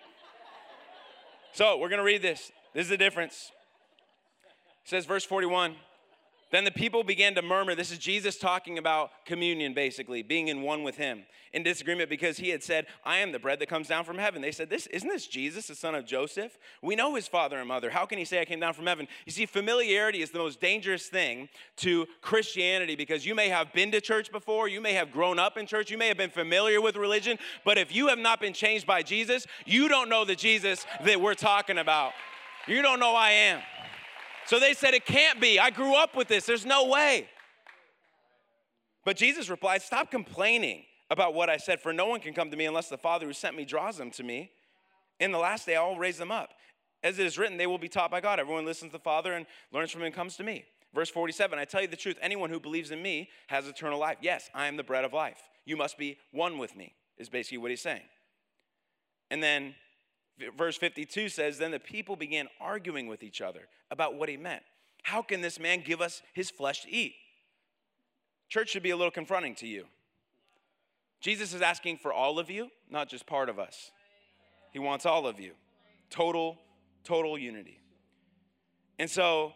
So 1.52 1.78
we're 1.78 1.88
gonna 1.88 2.04
read 2.04 2.22
this. 2.22 2.52
This 2.72 2.84
is 2.84 2.90
the 2.90 2.96
difference. 2.96 3.52
It 4.84 4.90
says, 4.90 5.06
verse 5.06 5.24
41. 5.24 5.76
Then 6.54 6.62
the 6.62 6.70
people 6.70 7.02
began 7.02 7.34
to 7.34 7.42
murmur. 7.42 7.74
This 7.74 7.90
is 7.90 7.98
Jesus 7.98 8.38
talking 8.38 8.78
about 8.78 9.10
communion, 9.24 9.74
basically, 9.74 10.22
being 10.22 10.46
in 10.46 10.62
one 10.62 10.84
with 10.84 10.96
him, 10.96 11.24
in 11.52 11.64
disagreement 11.64 12.08
because 12.08 12.36
he 12.36 12.50
had 12.50 12.62
said, 12.62 12.86
I 13.04 13.18
am 13.18 13.32
the 13.32 13.40
bread 13.40 13.58
that 13.58 13.68
comes 13.68 13.88
down 13.88 14.04
from 14.04 14.18
heaven. 14.18 14.40
They 14.40 14.52
said, 14.52 14.70
This 14.70 14.86
isn't 14.86 15.08
this 15.08 15.26
Jesus, 15.26 15.66
the 15.66 15.74
son 15.74 15.96
of 15.96 16.06
Joseph? 16.06 16.56
We 16.80 16.94
know 16.94 17.16
his 17.16 17.26
father 17.26 17.58
and 17.58 17.66
mother. 17.66 17.90
How 17.90 18.06
can 18.06 18.18
he 18.18 18.24
say 18.24 18.40
I 18.40 18.44
came 18.44 18.60
down 18.60 18.72
from 18.72 18.86
heaven? 18.86 19.08
You 19.26 19.32
see, 19.32 19.46
familiarity 19.46 20.22
is 20.22 20.30
the 20.30 20.38
most 20.38 20.60
dangerous 20.60 21.08
thing 21.08 21.48
to 21.78 22.06
Christianity 22.20 22.94
because 22.94 23.26
you 23.26 23.34
may 23.34 23.48
have 23.48 23.72
been 23.72 23.90
to 23.90 24.00
church 24.00 24.30
before, 24.30 24.68
you 24.68 24.80
may 24.80 24.92
have 24.92 25.10
grown 25.10 25.40
up 25.40 25.56
in 25.56 25.66
church, 25.66 25.90
you 25.90 25.98
may 25.98 26.06
have 26.06 26.16
been 26.18 26.30
familiar 26.30 26.80
with 26.80 26.94
religion, 26.94 27.36
but 27.64 27.78
if 27.78 27.92
you 27.92 28.06
have 28.06 28.18
not 28.20 28.40
been 28.40 28.52
changed 28.52 28.86
by 28.86 29.02
Jesus, 29.02 29.44
you 29.66 29.88
don't 29.88 30.08
know 30.08 30.24
the 30.24 30.36
Jesus 30.36 30.86
that 31.04 31.20
we're 31.20 31.34
talking 31.34 31.78
about. 31.78 32.12
You 32.68 32.80
don't 32.80 33.00
know 33.00 33.16
I 33.16 33.30
am. 33.30 33.60
So 34.46 34.60
they 34.60 34.74
said, 34.74 34.94
It 34.94 35.04
can't 35.04 35.40
be. 35.40 35.58
I 35.58 35.70
grew 35.70 35.94
up 35.94 36.16
with 36.16 36.28
this. 36.28 36.46
There's 36.46 36.66
no 36.66 36.88
way. 36.88 37.28
But 39.04 39.16
Jesus 39.16 39.48
replied, 39.48 39.82
Stop 39.82 40.10
complaining 40.10 40.84
about 41.10 41.34
what 41.34 41.50
I 41.50 41.56
said, 41.56 41.80
for 41.80 41.92
no 41.92 42.06
one 42.06 42.20
can 42.20 42.34
come 42.34 42.50
to 42.50 42.56
me 42.56 42.66
unless 42.66 42.88
the 42.88 42.98
Father 42.98 43.26
who 43.26 43.32
sent 43.32 43.56
me 43.56 43.64
draws 43.64 43.96
them 43.96 44.10
to 44.12 44.22
me. 44.22 44.50
In 45.20 45.32
the 45.32 45.38
last 45.38 45.66
day, 45.66 45.76
I 45.76 45.86
will 45.86 45.98
raise 45.98 46.18
them 46.18 46.32
up. 46.32 46.50
As 47.02 47.18
it 47.18 47.26
is 47.26 47.36
written, 47.36 47.58
they 47.58 47.66
will 47.66 47.78
be 47.78 47.88
taught 47.88 48.10
by 48.10 48.20
God. 48.20 48.40
Everyone 48.40 48.64
listens 48.64 48.90
to 48.90 48.98
the 48.98 49.02
Father 49.02 49.34
and 49.34 49.46
learns 49.72 49.90
from 49.90 50.00
him 50.00 50.06
and 50.06 50.14
comes 50.14 50.36
to 50.36 50.44
me. 50.44 50.64
Verse 50.94 51.10
47 51.10 51.58
I 51.58 51.64
tell 51.64 51.82
you 51.82 51.88
the 51.88 51.96
truth, 51.96 52.16
anyone 52.22 52.50
who 52.50 52.60
believes 52.60 52.90
in 52.90 53.02
me 53.02 53.28
has 53.48 53.66
eternal 53.66 53.98
life. 53.98 54.18
Yes, 54.22 54.48
I 54.54 54.66
am 54.66 54.76
the 54.76 54.84
bread 54.84 55.04
of 55.04 55.12
life. 55.12 55.38
You 55.66 55.76
must 55.76 55.98
be 55.98 56.18
one 56.30 56.58
with 56.58 56.76
me, 56.76 56.94
is 57.18 57.28
basically 57.28 57.58
what 57.58 57.70
he's 57.70 57.82
saying. 57.82 58.02
And 59.30 59.42
then 59.42 59.74
Verse 60.56 60.76
52 60.76 61.28
says, 61.28 61.58
Then 61.58 61.70
the 61.70 61.78
people 61.78 62.16
began 62.16 62.48
arguing 62.60 63.06
with 63.06 63.22
each 63.22 63.40
other 63.40 63.68
about 63.90 64.16
what 64.16 64.28
he 64.28 64.36
meant. 64.36 64.62
How 65.02 65.22
can 65.22 65.40
this 65.40 65.60
man 65.60 65.82
give 65.84 66.00
us 66.00 66.22
his 66.32 66.50
flesh 66.50 66.82
to 66.82 66.90
eat? 66.90 67.14
Church 68.48 68.70
should 68.70 68.82
be 68.82 68.90
a 68.90 68.96
little 68.96 69.10
confronting 69.10 69.54
to 69.56 69.66
you. 69.66 69.84
Jesus 71.20 71.54
is 71.54 71.62
asking 71.62 71.98
for 71.98 72.12
all 72.12 72.38
of 72.38 72.50
you, 72.50 72.68
not 72.90 73.08
just 73.08 73.26
part 73.26 73.48
of 73.48 73.58
us. 73.58 73.90
He 74.72 74.78
wants 74.78 75.06
all 75.06 75.26
of 75.26 75.40
you. 75.40 75.52
Total, 76.10 76.58
total 77.04 77.38
unity. 77.38 77.80
And 78.98 79.08
so 79.08 79.52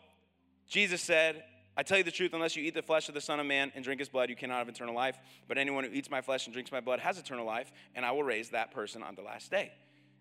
Jesus 0.68 1.02
said, 1.02 1.44
I 1.76 1.82
tell 1.82 1.98
you 1.98 2.04
the 2.04 2.10
truth, 2.10 2.32
unless 2.34 2.56
you 2.56 2.64
eat 2.64 2.74
the 2.74 2.82
flesh 2.82 3.08
of 3.08 3.14
the 3.14 3.20
Son 3.20 3.38
of 3.38 3.46
Man 3.46 3.70
and 3.74 3.84
drink 3.84 4.00
his 4.00 4.08
blood, 4.08 4.30
you 4.30 4.36
cannot 4.36 4.58
have 4.58 4.68
eternal 4.68 4.94
life. 4.94 5.16
But 5.46 5.58
anyone 5.58 5.84
who 5.84 5.90
eats 5.90 6.10
my 6.10 6.20
flesh 6.20 6.46
and 6.46 6.52
drinks 6.52 6.72
my 6.72 6.80
blood 6.80 7.00
has 7.00 7.18
eternal 7.18 7.46
life, 7.46 7.70
and 7.94 8.04
I 8.04 8.10
will 8.12 8.24
raise 8.24 8.50
that 8.50 8.72
person 8.72 9.02
on 9.02 9.14
the 9.14 9.22
last 9.22 9.50
day. 9.50 9.72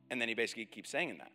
And 0.09 0.21
then 0.21 0.27
he 0.27 0.33
basically 0.33 0.65
keeps 0.65 0.89
saying 0.89 1.17
that. 1.19 1.31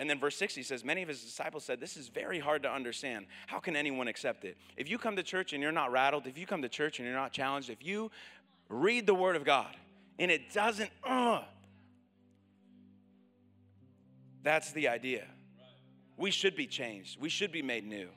And 0.00 0.08
then 0.08 0.20
verse 0.20 0.36
60 0.36 0.62
says, 0.62 0.84
Many 0.84 1.02
of 1.02 1.08
his 1.08 1.22
disciples 1.22 1.64
said, 1.64 1.80
This 1.80 1.96
is 1.96 2.08
very 2.08 2.38
hard 2.38 2.62
to 2.62 2.70
understand. 2.70 3.26
How 3.46 3.58
can 3.58 3.74
anyone 3.74 4.08
accept 4.08 4.44
it? 4.44 4.56
If 4.76 4.88
you 4.88 4.98
come 4.98 5.16
to 5.16 5.22
church 5.22 5.52
and 5.52 5.62
you're 5.62 5.72
not 5.72 5.90
rattled, 5.90 6.26
if 6.26 6.38
you 6.38 6.46
come 6.46 6.62
to 6.62 6.68
church 6.68 6.98
and 6.98 7.06
you're 7.06 7.16
not 7.16 7.32
challenged, 7.32 7.70
if 7.70 7.84
you 7.84 8.10
read 8.68 9.06
the 9.06 9.14
word 9.14 9.34
of 9.34 9.44
God 9.44 9.76
and 10.18 10.30
it 10.30 10.52
doesn't, 10.52 10.90
uh, 11.04 11.42
that's 14.42 14.72
the 14.72 14.88
idea. 14.88 15.24
We 16.16 16.30
should 16.30 16.56
be 16.56 16.66
changed. 16.66 17.20
We 17.20 17.28
should 17.28 17.52
be 17.52 17.62
made 17.62 17.86
new. 17.86 18.08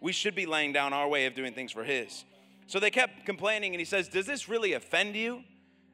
We 0.00 0.12
should 0.12 0.34
be 0.34 0.46
laying 0.46 0.72
down 0.72 0.92
our 0.92 1.08
way 1.08 1.26
of 1.26 1.34
doing 1.34 1.52
things 1.52 1.72
for 1.72 1.84
his. 1.84 2.24
So 2.66 2.78
they 2.78 2.90
kept 2.90 3.26
complaining, 3.26 3.74
and 3.74 3.80
he 3.80 3.84
says, 3.84 4.08
Does 4.08 4.26
this 4.26 4.48
really 4.48 4.72
offend 4.74 5.16
you? 5.16 5.42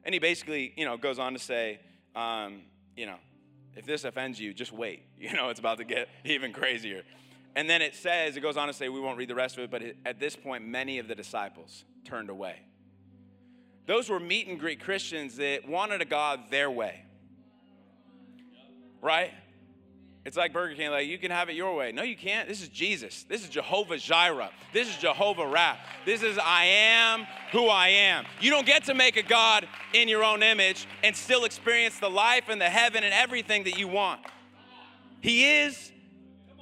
And 0.03 0.13
he 0.13 0.19
basically, 0.19 0.73
you 0.77 0.85
know, 0.85 0.95
goes 0.95 1.19
on 1.19 1.33
to 1.33 1.39
say, 1.39 1.79
um, 2.15 2.61
you 2.95 3.05
know, 3.05 3.17
If 3.77 3.85
this 3.85 4.03
offends 4.03 4.39
you, 4.39 4.53
just 4.53 4.73
wait. 4.73 5.03
You 5.17 5.33
know, 5.33 5.49
it's 5.49 5.59
about 5.59 5.77
to 5.77 5.83
get 5.83 6.09
even 6.25 6.51
crazier. 6.53 7.03
And 7.55 7.69
then 7.69 7.81
it 7.81 7.95
says, 7.95 8.37
it 8.37 8.41
goes 8.41 8.57
on 8.57 8.67
to 8.67 8.73
say, 8.73 8.89
we 8.89 8.99
won't 8.99 9.17
read 9.17 9.29
the 9.29 9.35
rest 9.35 9.57
of 9.57 9.63
it, 9.63 9.71
but 9.71 9.81
at 10.05 10.19
this 10.19 10.35
point, 10.35 10.65
many 10.65 10.99
of 10.99 11.07
the 11.07 11.15
disciples 11.15 11.85
turned 12.05 12.29
away. 12.29 12.59
Those 13.87 14.09
were 14.09 14.19
meet 14.19 14.47
and 14.47 14.59
greet 14.59 14.79
Christians 14.79 15.37
that 15.37 15.67
wanted 15.67 16.01
a 16.01 16.05
God 16.05 16.51
their 16.51 16.69
way. 16.69 17.03
Right? 19.01 19.31
It's 20.27 20.35
like 20.35 20.51
Burger 20.51 20.75
King, 20.75 20.91
like 20.91 21.07
you 21.07 21.17
can 21.17 21.31
have 21.31 21.47
it 21.47 21.55
your 21.55 21.73
way. 21.73 21.93
No, 21.93 22.03
you 22.03 22.17
can't. 22.17 22.49
This 22.49 22.61
is 22.61 22.67
Jesus. 22.67 23.23
This 23.29 23.45
is 23.45 23.49
Jehovah 23.49 23.97
Jireh. 23.97 24.49
This 24.73 24.89
is 24.89 24.97
Jehovah 24.97 25.43
Rapha. 25.43 25.77
This 26.05 26.21
is 26.21 26.37
I 26.37 26.65
am 26.65 27.25
who 27.53 27.67
I 27.69 27.87
am. 27.87 28.25
You 28.41 28.51
don't 28.51 28.65
get 28.65 28.83
to 28.87 28.93
make 28.93 29.15
a 29.15 29.23
God 29.23 29.65
in 29.93 30.09
your 30.09 30.25
own 30.25 30.43
image 30.43 30.85
and 31.01 31.15
still 31.15 31.45
experience 31.45 31.97
the 31.99 32.09
life 32.09 32.49
and 32.49 32.59
the 32.59 32.65
heaven 32.65 33.05
and 33.05 33.13
everything 33.13 33.63
that 33.63 33.79
you 33.79 33.87
want. 33.87 34.19
He 35.21 35.61
is, 35.61 35.93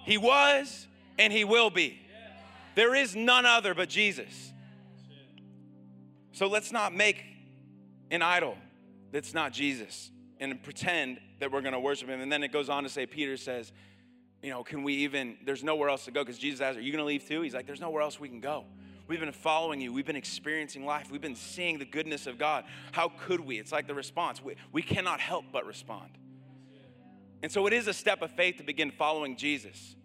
He 0.04 0.20
was, 0.20 0.86
and 1.18 1.34
He 1.34 1.44
will 1.44 1.72
be. 1.72 2.00
There 2.76 2.94
is 2.94 3.16
none 3.16 3.48
other 3.48 3.74
but 3.74 3.90
Jesus. 3.90 4.54
So 6.34 6.46
let's 6.46 6.72
not 6.72 6.94
make 6.94 7.26
an 8.12 8.22
idol 8.22 8.60
that's 9.12 9.34
not 9.34 9.54
Jesus 9.54 10.12
and 10.40 10.62
pretend 10.62 11.20
that 11.40 11.52
we're 11.52 11.62
going 11.62 11.74
to 11.74 11.80
worship 11.80 12.10
him. 12.10 12.22
And 12.22 12.32
then 12.32 12.44
it 12.44 12.52
goes 12.52 12.70
on 12.70 12.84
to 12.84 12.90
say, 12.90 13.06
Peter 13.06 13.38
says, 13.38 13.72
you 14.42 14.50
know, 14.50 14.64
can 14.64 14.84
we 14.84 14.94
even, 14.96 15.38
there's 15.46 15.64
nowhere 15.64 15.90
else 15.90 16.06
to 16.06 16.12
go. 16.12 16.24
Because 16.24 16.38
Jesus 16.38 16.62
asks, 16.62 16.78
are 16.78 16.82
you 16.82 16.92
going 16.92 17.02
to 17.02 17.06
leave 17.06 17.28
too? 17.28 17.42
He's 17.42 17.54
like, 17.54 17.66
there's 17.66 17.82
nowhere 17.82 18.02
else 18.02 18.20
we 18.20 18.30
can 18.30 18.42
go. 18.42 18.66
We've 19.08 19.20
been 19.20 19.32
following 19.32 19.80
you. 19.82 19.94
We've 19.94 20.06
been 20.06 20.16
experiencing 20.16 20.86
life. 20.86 21.12
We've 21.12 21.22
been 21.22 21.36
seeing 21.36 21.78
the 21.78 21.86
goodness 21.86 22.28
of 22.28 22.38
God. 22.38 22.66
How 22.92 23.10
could 23.10 23.40
we? 23.40 23.60
It's 23.60 23.72
like 23.72 23.88
the 23.88 23.94
response. 23.94 24.44
We, 24.44 24.56
we 24.72 24.82
cannot 24.82 25.20
help 25.20 25.46
but 25.52 25.66
respond. 25.66 26.10
And 27.44 27.52
so 27.52 27.68
it 27.68 27.74
is 27.74 27.88
a 27.88 27.94
step 27.94 28.22
of 28.22 28.32
faith 28.32 28.58
to 28.58 28.64
begin 28.64 28.92
following 28.92 29.38
Jesus. 29.38 29.96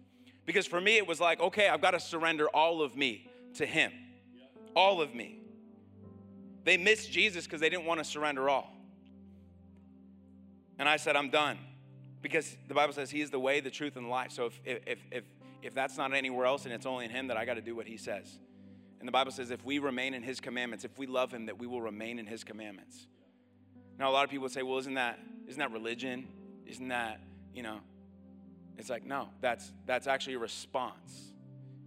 Because 0.45 0.67
for 0.67 0.79
me, 0.79 0.97
it 0.97 1.07
was 1.07 1.19
like, 1.19 1.39
okay, 1.39 1.69
I've 1.69 1.81
got 1.81 1.91
to 1.91 1.99
surrender 1.99 2.47
all 2.49 2.81
of 2.81 2.95
me 2.95 3.27
to 3.55 3.65
Him. 3.65 3.91
All 4.75 5.01
of 5.01 5.15
me. 5.15 5.39
They 6.63 6.77
missed 6.77 7.11
Jesus 7.11 7.45
because 7.45 7.59
they 7.59 7.69
didn't 7.69 7.85
want 7.85 7.99
to 7.99 8.03
surrender 8.03 8.49
all. 8.49 8.71
And 10.81 10.89
I 10.89 10.97
said, 10.97 11.15
I'm 11.15 11.29
done. 11.29 11.59
Because 12.23 12.57
the 12.67 12.73
Bible 12.73 12.91
says 12.91 13.11
He 13.11 13.21
is 13.21 13.29
the 13.29 13.39
way, 13.39 13.59
the 13.59 13.69
truth, 13.69 13.97
and 13.97 14.07
the 14.07 14.09
life. 14.09 14.31
So 14.31 14.47
if, 14.47 14.59
if, 14.65 14.99
if, 15.11 15.23
if 15.61 15.75
that's 15.75 15.95
not 15.95 16.11
anywhere 16.11 16.47
else 16.47 16.65
and 16.65 16.73
it's 16.73 16.87
only 16.87 17.05
in 17.05 17.11
Him, 17.11 17.27
that 17.27 17.37
I 17.37 17.45
got 17.45 17.53
to 17.53 17.61
do 17.61 17.75
what 17.75 17.85
He 17.85 17.97
says. 17.97 18.39
And 18.97 19.07
the 19.07 19.11
Bible 19.11 19.31
says 19.31 19.51
if 19.51 19.63
we 19.63 19.77
remain 19.77 20.15
in 20.15 20.23
His 20.23 20.39
commandments, 20.39 20.83
if 20.83 20.97
we 20.97 21.05
love 21.05 21.31
Him, 21.31 21.45
that 21.45 21.59
we 21.59 21.67
will 21.67 21.83
remain 21.83 22.17
in 22.17 22.25
His 22.25 22.43
commandments. 22.43 23.05
Now, 23.99 24.09
a 24.09 24.11
lot 24.13 24.23
of 24.23 24.31
people 24.31 24.49
say, 24.49 24.63
well, 24.63 24.79
isn't 24.79 24.95
that, 24.95 25.19
isn't 25.47 25.59
that 25.59 25.71
religion? 25.71 26.27
Isn't 26.65 26.87
that, 26.87 27.21
you 27.53 27.61
know? 27.61 27.77
It's 28.79 28.89
like, 28.89 29.05
no, 29.05 29.29
that's, 29.39 29.71
that's 29.85 30.07
actually 30.07 30.33
a 30.33 30.39
response. 30.39 31.31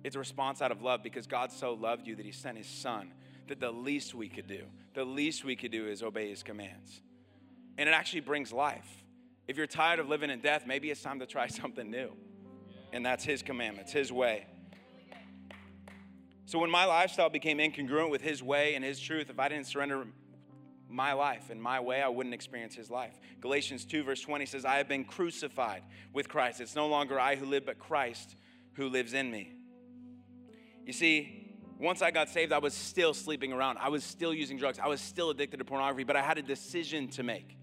It's 0.04 0.14
a 0.14 0.20
response 0.20 0.62
out 0.62 0.70
of 0.70 0.82
love 0.82 1.02
because 1.02 1.26
God 1.26 1.50
so 1.50 1.72
loved 1.72 2.06
you 2.06 2.14
that 2.14 2.24
He 2.24 2.30
sent 2.30 2.58
His 2.58 2.68
Son, 2.68 3.10
that 3.48 3.58
the 3.58 3.72
least 3.72 4.14
we 4.14 4.28
could 4.28 4.46
do, 4.46 4.62
the 4.94 5.04
least 5.04 5.44
we 5.44 5.56
could 5.56 5.72
do 5.72 5.88
is 5.88 6.00
obey 6.00 6.28
His 6.30 6.44
commands 6.44 7.00
and 7.78 7.88
it 7.88 7.92
actually 7.92 8.20
brings 8.20 8.52
life. 8.52 9.04
If 9.46 9.56
you're 9.56 9.66
tired 9.66 9.98
of 9.98 10.08
living 10.08 10.30
in 10.30 10.40
death, 10.40 10.64
maybe 10.66 10.90
it's 10.90 11.02
time 11.02 11.20
to 11.20 11.26
try 11.26 11.46
something 11.48 11.90
new. 11.90 12.12
And 12.92 13.04
that's 13.04 13.24
His 13.24 13.42
commandments, 13.42 13.92
His 13.92 14.12
way. 14.12 14.46
So 16.46 16.58
when 16.58 16.70
my 16.70 16.84
lifestyle 16.84 17.30
became 17.30 17.58
incongruent 17.58 18.10
with 18.10 18.20
His 18.20 18.42
way 18.42 18.74
and 18.74 18.84
His 18.84 19.00
truth, 19.00 19.30
if 19.30 19.38
I 19.38 19.48
didn't 19.48 19.66
surrender 19.66 20.06
my 20.88 21.12
life 21.12 21.50
and 21.50 21.60
my 21.60 21.80
way, 21.80 22.02
I 22.02 22.08
wouldn't 22.08 22.34
experience 22.34 22.74
His 22.74 22.90
life. 22.90 23.18
Galatians 23.40 23.84
2, 23.84 24.04
verse 24.04 24.20
20 24.20 24.46
says, 24.46 24.64
I 24.64 24.76
have 24.76 24.88
been 24.88 25.04
crucified 25.04 25.82
with 26.12 26.28
Christ. 26.28 26.60
It's 26.60 26.76
no 26.76 26.86
longer 26.86 27.18
I 27.18 27.36
who 27.36 27.46
live, 27.46 27.66
but 27.66 27.78
Christ 27.78 28.36
who 28.74 28.88
lives 28.88 29.14
in 29.14 29.30
me. 29.30 29.52
You 30.86 30.92
see, 30.92 31.44
once 31.78 32.02
I 32.02 32.10
got 32.10 32.28
saved, 32.28 32.52
I 32.52 32.58
was 32.58 32.74
still 32.74 33.14
sleeping 33.14 33.52
around. 33.52 33.78
I 33.78 33.88
was 33.88 34.04
still 34.04 34.32
using 34.32 34.56
drugs. 34.56 34.78
I 34.78 34.86
was 34.86 35.00
still 35.00 35.30
addicted 35.30 35.56
to 35.56 35.64
pornography, 35.64 36.04
but 36.04 36.16
I 36.16 36.22
had 36.22 36.38
a 36.38 36.42
decision 36.42 37.08
to 37.08 37.22
make. 37.22 37.56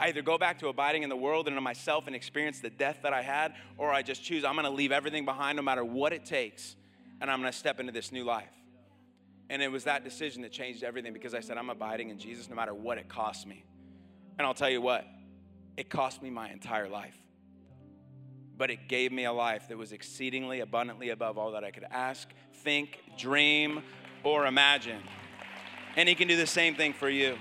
I 0.00 0.08
either 0.08 0.22
go 0.22 0.38
back 0.38 0.58
to 0.60 0.68
abiding 0.68 1.02
in 1.02 1.10
the 1.10 1.16
world 1.16 1.46
and 1.46 1.56
in 1.56 1.62
myself 1.62 2.06
and 2.06 2.16
experience 2.16 2.60
the 2.60 2.70
death 2.70 3.00
that 3.02 3.12
I 3.12 3.20
had, 3.20 3.54
or 3.76 3.92
I 3.92 4.00
just 4.00 4.24
choose 4.24 4.44
I'm 4.44 4.56
gonna 4.56 4.70
leave 4.70 4.92
everything 4.92 5.26
behind 5.26 5.56
no 5.56 5.62
matter 5.62 5.84
what 5.84 6.14
it 6.14 6.24
takes, 6.24 6.74
and 7.20 7.30
I'm 7.30 7.40
gonna 7.40 7.52
step 7.52 7.78
into 7.78 7.92
this 7.92 8.10
new 8.10 8.24
life. 8.24 8.48
And 9.50 9.60
it 9.60 9.70
was 9.70 9.84
that 9.84 10.02
decision 10.02 10.40
that 10.42 10.52
changed 10.52 10.82
everything 10.82 11.12
because 11.12 11.34
I 11.34 11.40
said, 11.40 11.58
I'm 11.58 11.68
abiding 11.68 12.08
in 12.08 12.18
Jesus 12.18 12.48
no 12.48 12.56
matter 12.56 12.72
what 12.72 12.96
it 12.96 13.08
costs 13.08 13.44
me. 13.44 13.64
And 14.38 14.46
I'll 14.46 14.54
tell 14.54 14.70
you 14.70 14.80
what, 14.80 15.04
it 15.76 15.90
cost 15.90 16.22
me 16.22 16.30
my 16.30 16.50
entire 16.50 16.88
life. 16.88 17.18
But 18.56 18.70
it 18.70 18.88
gave 18.88 19.12
me 19.12 19.24
a 19.24 19.32
life 19.32 19.68
that 19.68 19.76
was 19.76 19.92
exceedingly 19.92 20.60
abundantly 20.60 21.10
above 21.10 21.36
all 21.36 21.52
that 21.52 21.64
I 21.64 21.72
could 21.72 21.86
ask, 21.90 22.28
think, 22.62 23.00
dream, 23.18 23.82
or 24.22 24.46
imagine. 24.46 25.02
And 25.96 26.08
He 26.08 26.14
can 26.14 26.26
do 26.26 26.36
the 26.36 26.46
same 26.46 26.74
thing 26.74 26.94
for 26.94 27.10
you. 27.10 27.36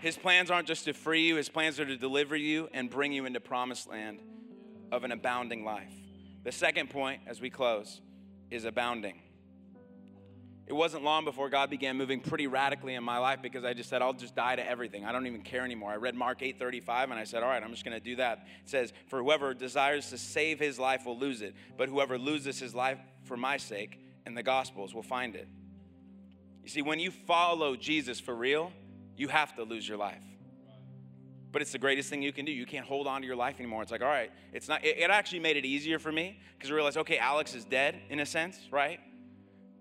His 0.00 0.16
plans 0.16 0.50
aren't 0.50 0.68
just 0.68 0.84
to 0.84 0.92
free 0.92 1.26
you, 1.26 1.36
his 1.36 1.48
plans 1.48 1.80
are 1.80 1.86
to 1.86 1.96
deliver 1.96 2.36
you 2.36 2.68
and 2.72 2.88
bring 2.88 3.12
you 3.12 3.26
into 3.26 3.40
promised 3.40 3.88
land 3.88 4.20
of 4.92 5.04
an 5.04 5.12
abounding 5.12 5.64
life. 5.64 5.92
The 6.44 6.52
second 6.52 6.90
point 6.90 7.22
as 7.26 7.40
we 7.40 7.50
close 7.50 8.00
is 8.50 8.64
abounding. 8.64 9.20
It 10.68 10.74
wasn't 10.74 11.02
long 11.02 11.24
before 11.24 11.48
God 11.48 11.70
began 11.70 11.96
moving 11.96 12.20
pretty 12.20 12.46
radically 12.46 12.94
in 12.94 13.02
my 13.02 13.16
life 13.16 13.40
because 13.40 13.64
I 13.64 13.72
just 13.72 13.88
said, 13.88 14.02
I'll 14.02 14.12
just 14.12 14.34
die 14.34 14.54
to 14.54 14.68
everything. 14.70 15.06
I 15.06 15.12
don't 15.12 15.26
even 15.26 15.40
care 15.40 15.64
anymore. 15.64 15.90
I 15.90 15.96
read 15.96 16.14
Mark 16.14 16.40
8:35 16.40 17.04
and 17.04 17.14
I 17.14 17.24
said, 17.24 17.42
All 17.42 17.48
right, 17.48 17.62
I'm 17.62 17.70
just 17.70 17.84
gonna 17.84 18.00
do 18.00 18.16
that. 18.16 18.46
It 18.62 18.68
says, 18.68 18.92
For 19.08 19.22
whoever 19.22 19.54
desires 19.54 20.10
to 20.10 20.18
save 20.18 20.58
his 20.58 20.78
life 20.78 21.06
will 21.06 21.18
lose 21.18 21.40
it, 21.40 21.54
but 21.78 21.88
whoever 21.88 22.18
loses 22.18 22.60
his 22.60 22.74
life 22.74 22.98
for 23.24 23.36
my 23.36 23.56
sake 23.56 23.98
and 24.26 24.36
the 24.36 24.42
gospels 24.42 24.94
will 24.94 25.02
find 25.02 25.36
it. 25.36 25.48
You 26.62 26.68
see, 26.68 26.82
when 26.82 27.00
you 27.00 27.10
follow 27.10 27.74
Jesus 27.74 28.20
for 28.20 28.34
real, 28.34 28.70
you 29.18 29.28
have 29.28 29.54
to 29.56 29.64
lose 29.64 29.86
your 29.86 29.98
life. 29.98 30.22
But 31.50 31.60
it's 31.60 31.72
the 31.72 31.78
greatest 31.78 32.08
thing 32.08 32.22
you 32.22 32.32
can 32.32 32.44
do. 32.44 32.52
You 32.52 32.66
can't 32.66 32.86
hold 32.86 33.06
on 33.06 33.20
to 33.20 33.26
your 33.26 33.36
life 33.36 33.56
anymore. 33.58 33.82
It's 33.82 33.90
like, 33.90 34.02
all 34.02 34.08
right, 34.08 34.30
it's 34.52 34.68
not, 34.68 34.84
it, 34.84 34.98
it 34.98 35.10
actually 35.10 35.40
made 35.40 35.56
it 35.56 35.64
easier 35.64 35.98
for 35.98 36.12
me 36.12 36.38
because 36.56 36.70
I 36.70 36.74
realized, 36.74 36.98
okay, 36.98 37.18
Alex 37.18 37.54
is 37.54 37.64
dead 37.64 38.00
in 38.10 38.20
a 38.20 38.26
sense, 38.26 38.56
right? 38.70 39.00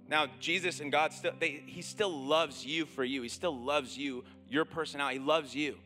Now, 0.09 0.27
Jesus 0.39 0.79
and 0.79 0.91
God 0.91 1.13
still, 1.13 1.33
they, 1.39 1.61
he 1.65 1.81
still 1.81 2.09
loves 2.09 2.65
you 2.65 2.85
for 2.85 3.03
you. 3.03 3.21
He 3.21 3.29
still 3.29 3.55
loves 3.55 3.97
you, 3.97 4.23
your 4.49 4.65
personality. 4.65 5.19
He 5.19 5.25
loves 5.25 5.53
you. 5.53 5.77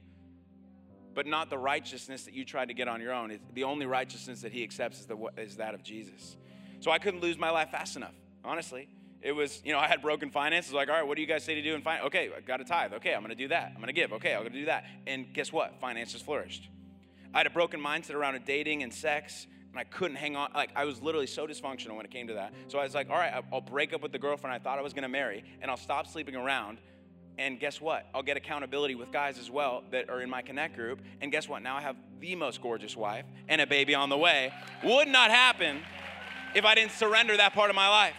But 1.13 1.27
not 1.27 1.49
the 1.49 1.57
righteousness 1.57 2.23
that 2.23 2.33
you 2.33 2.45
tried 2.45 2.69
to 2.69 2.73
get 2.73 2.87
on 2.87 3.01
your 3.01 3.11
own. 3.11 3.37
the 3.53 3.63
only 3.65 3.85
righteousness 3.85 4.41
that 4.41 4.53
he 4.53 4.63
accepts 4.63 4.99
is, 4.99 5.07
the, 5.07 5.17
is 5.37 5.57
that 5.57 5.73
of 5.73 5.83
Jesus. 5.83 6.37
So 6.79 6.91
I 6.91 6.99
couldn't 6.99 7.21
lose 7.21 7.37
my 7.37 7.49
life 7.49 7.71
fast 7.71 7.97
enough, 7.97 8.13
honestly. 8.45 8.87
It 9.21 9.33
was, 9.33 9.61
you 9.63 9.71
know, 9.71 9.79
I 9.79 9.87
had 9.87 10.01
broken 10.01 10.31
finances. 10.31 10.73
Like, 10.73 10.89
all 10.89 10.95
right, 10.95 11.05
what 11.05 11.15
do 11.15 11.21
you 11.21 11.27
guys 11.27 11.43
say 11.43 11.55
to 11.55 11.61
do 11.61 11.75
in 11.75 11.81
finance? 11.81 12.07
Okay, 12.07 12.29
I 12.35 12.41
got 12.41 12.59
a 12.59 12.63
tithe. 12.63 12.93
Okay, 12.93 13.13
I'm 13.13 13.21
going 13.21 13.29
to 13.29 13.35
do 13.35 13.49
that. 13.49 13.67
I'm 13.67 13.75
going 13.75 13.87
to 13.87 13.93
give. 13.93 14.13
Okay, 14.13 14.33
I'm 14.33 14.41
going 14.41 14.53
to 14.53 14.59
do 14.59 14.65
that. 14.65 14.85
And 15.05 15.31
guess 15.33 15.53
what? 15.53 15.79
Finances 15.79 16.21
flourished. 16.21 16.69
I 17.33 17.37
had 17.37 17.47
a 17.47 17.51
broken 17.51 17.79
mindset 17.79 18.15
around 18.15 18.39
dating 18.45 18.83
and 18.83 18.93
sex, 18.93 19.45
and 19.71 19.79
I 19.79 19.83
couldn't 19.83 20.17
hang 20.17 20.35
on. 20.35 20.51
Like, 20.53 20.71
I 20.75 20.85
was 20.85 21.01
literally 21.01 21.27
so 21.27 21.45
dysfunctional 21.45 21.95
when 21.95 22.05
it 22.05 22.11
came 22.11 22.27
to 22.27 22.33
that. 22.33 22.53
So 22.67 22.79
I 22.79 22.83
was 22.83 22.95
like, 22.95 23.09
all 23.09 23.15
right, 23.15 23.43
I'll 23.53 23.61
break 23.61 23.93
up 23.93 24.01
with 24.01 24.11
the 24.11 24.19
girlfriend 24.19 24.53
I 24.53 24.59
thought 24.59 24.79
I 24.79 24.81
was 24.81 24.93
going 24.93 25.03
to 25.03 25.09
marry, 25.09 25.43
and 25.61 25.69
I'll 25.69 25.77
stop 25.77 26.07
sleeping 26.07 26.35
around. 26.35 26.79
And 27.37 27.59
guess 27.59 27.79
what? 27.79 28.07
I'll 28.13 28.23
get 28.23 28.37
accountability 28.37 28.95
with 28.95 29.11
guys 29.11 29.39
as 29.39 29.49
well 29.49 29.83
that 29.91 30.09
are 30.09 30.21
in 30.21 30.29
my 30.29 30.41
Connect 30.41 30.75
group. 30.75 30.99
And 31.21 31.31
guess 31.31 31.47
what? 31.47 31.63
Now 31.63 31.77
I 31.77 31.81
have 31.81 31.95
the 32.19 32.35
most 32.35 32.61
gorgeous 32.61 32.95
wife 32.95 33.25
and 33.47 33.61
a 33.61 33.67
baby 33.67 33.95
on 33.95 34.09
the 34.09 34.17
way. 34.17 34.51
Would 34.83 35.07
not 35.07 35.31
happen 35.31 35.79
if 36.53 36.65
I 36.65 36.75
didn't 36.75 36.91
surrender 36.91 37.37
that 37.37 37.53
part 37.53 37.69
of 37.69 37.75
my 37.75 37.87
life. 37.87 38.15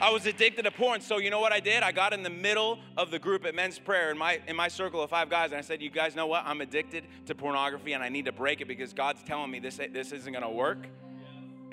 I 0.00 0.10
was 0.10 0.26
addicted 0.26 0.62
to 0.62 0.70
porn. 0.70 1.00
So 1.00 1.18
you 1.18 1.28
know 1.28 1.40
what 1.40 1.52
I 1.52 1.58
did? 1.58 1.82
I 1.82 1.90
got 1.90 2.12
in 2.12 2.22
the 2.22 2.30
middle 2.30 2.78
of 2.96 3.10
the 3.10 3.18
group 3.18 3.44
at 3.44 3.54
men's 3.54 3.78
prayer 3.78 4.10
in 4.10 4.18
my 4.18 4.40
in 4.46 4.54
my 4.54 4.68
circle 4.68 5.02
of 5.02 5.10
five 5.10 5.28
guys, 5.28 5.50
and 5.50 5.58
I 5.58 5.62
said, 5.62 5.82
"You 5.82 5.90
guys 5.90 6.14
know 6.14 6.26
what? 6.26 6.44
I'm 6.46 6.60
addicted 6.60 7.04
to 7.26 7.34
pornography, 7.34 7.94
and 7.94 8.02
I 8.02 8.08
need 8.08 8.26
to 8.26 8.32
break 8.32 8.60
it 8.60 8.68
because 8.68 8.92
God's 8.92 9.22
telling 9.24 9.50
me 9.50 9.58
this 9.58 9.80
this 9.92 10.12
isn't 10.12 10.32
going 10.32 10.44
to 10.44 10.50
work." 10.50 10.86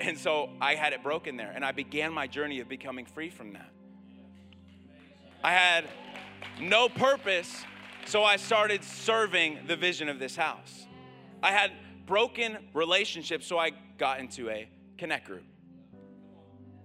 And 0.00 0.18
so 0.18 0.50
I 0.60 0.74
had 0.74 0.92
it 0.92 1.02
broken 1.02 1.36
there, 1.36 1.52
and 1.54 1.64
I 1.64 1.72
began 1.72 2.12
my 2.12 2.26
journey 2.26 2.60
of 2.60 2.68
becoming 2.68 3.06
free 3.06 3.30
from 3.30 3.52
that. 3.52 3.70
I 5.42 5.52
had 5.52 5.84
no 6.60 6.88
purpose, 6.88 7.64
so 8.06 8.24
I 8.24 8.36
started 8.36 8.82
serving 8.82 9.60
the 9.68 9.76
vision 9.76 10.08
of 10.08 10.18
this 10.18 10.36
house. 10.36 10.86
I 11.42 11.52
had 11.52 11.70
broken 12.06 12.58
relationships, 12.74 13.46
so 13.46 13.58
I 13.58 13.70
got 13.98 14.18
into 14.18 14.50
a 14.50 14.68
connect 14.98 15.26
group. 15.26 15.44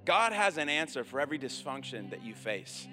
God 0.06 0.34
has 0.34 0.58
an 0.58 0.70
answer 0.70 1.04
for 1.04 1.20
every 1.20 1.38
dysfunction 1.38 2.10
that 2.10 2.24
you 2.24 2.34
face, 2.34 2.88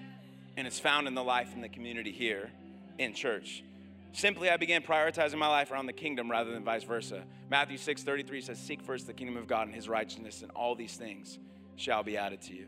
and 0.56 0.66
it's 0.66 0.78
found 0.78 1.06
in 1.06 1.14
the 1.14 1.24
life 1.24 1.54
in 1.54 1.60
the 1.60 1.68
community 1.68 2.12
here 2.12 2.50
in 2.98 3.14
church. 3.14 3.64
Simply, 4.12 4.50
I 4.50 4.56
began 4.56 4.82
prioritizing 4.82 5.38
my 5.38 5.48
life 5.48 5.70
around 5.70 5.86
the 5.86 5.92
kingdom 5.92 6.30
rather 6.30 6.50
than 6.50 6.64
vice 6.64 6.84
versa. 6.84 7.22
Matthew 7.50 7.76
6 7.78 8.02
33 8.02 8.40
says, 8.40 8.58
Seek 8.58 8.82
first 8.82 9.06
the 9.06 9.12
kingdom 9.12 9.36
of 9.36 9.46
God 9.46 9.66
and 9.66 9.74
his 9.74 9.88
righteousness, 9.88 10.42
and 10.42 10.50
all 10.52 10.74
these 10.74 10.96
things 10.96 11.38
shall 11.76 12.02
be 12.02 12.16
added 12.16 12.42
to 12.42 12.54
you. 12.54 12.66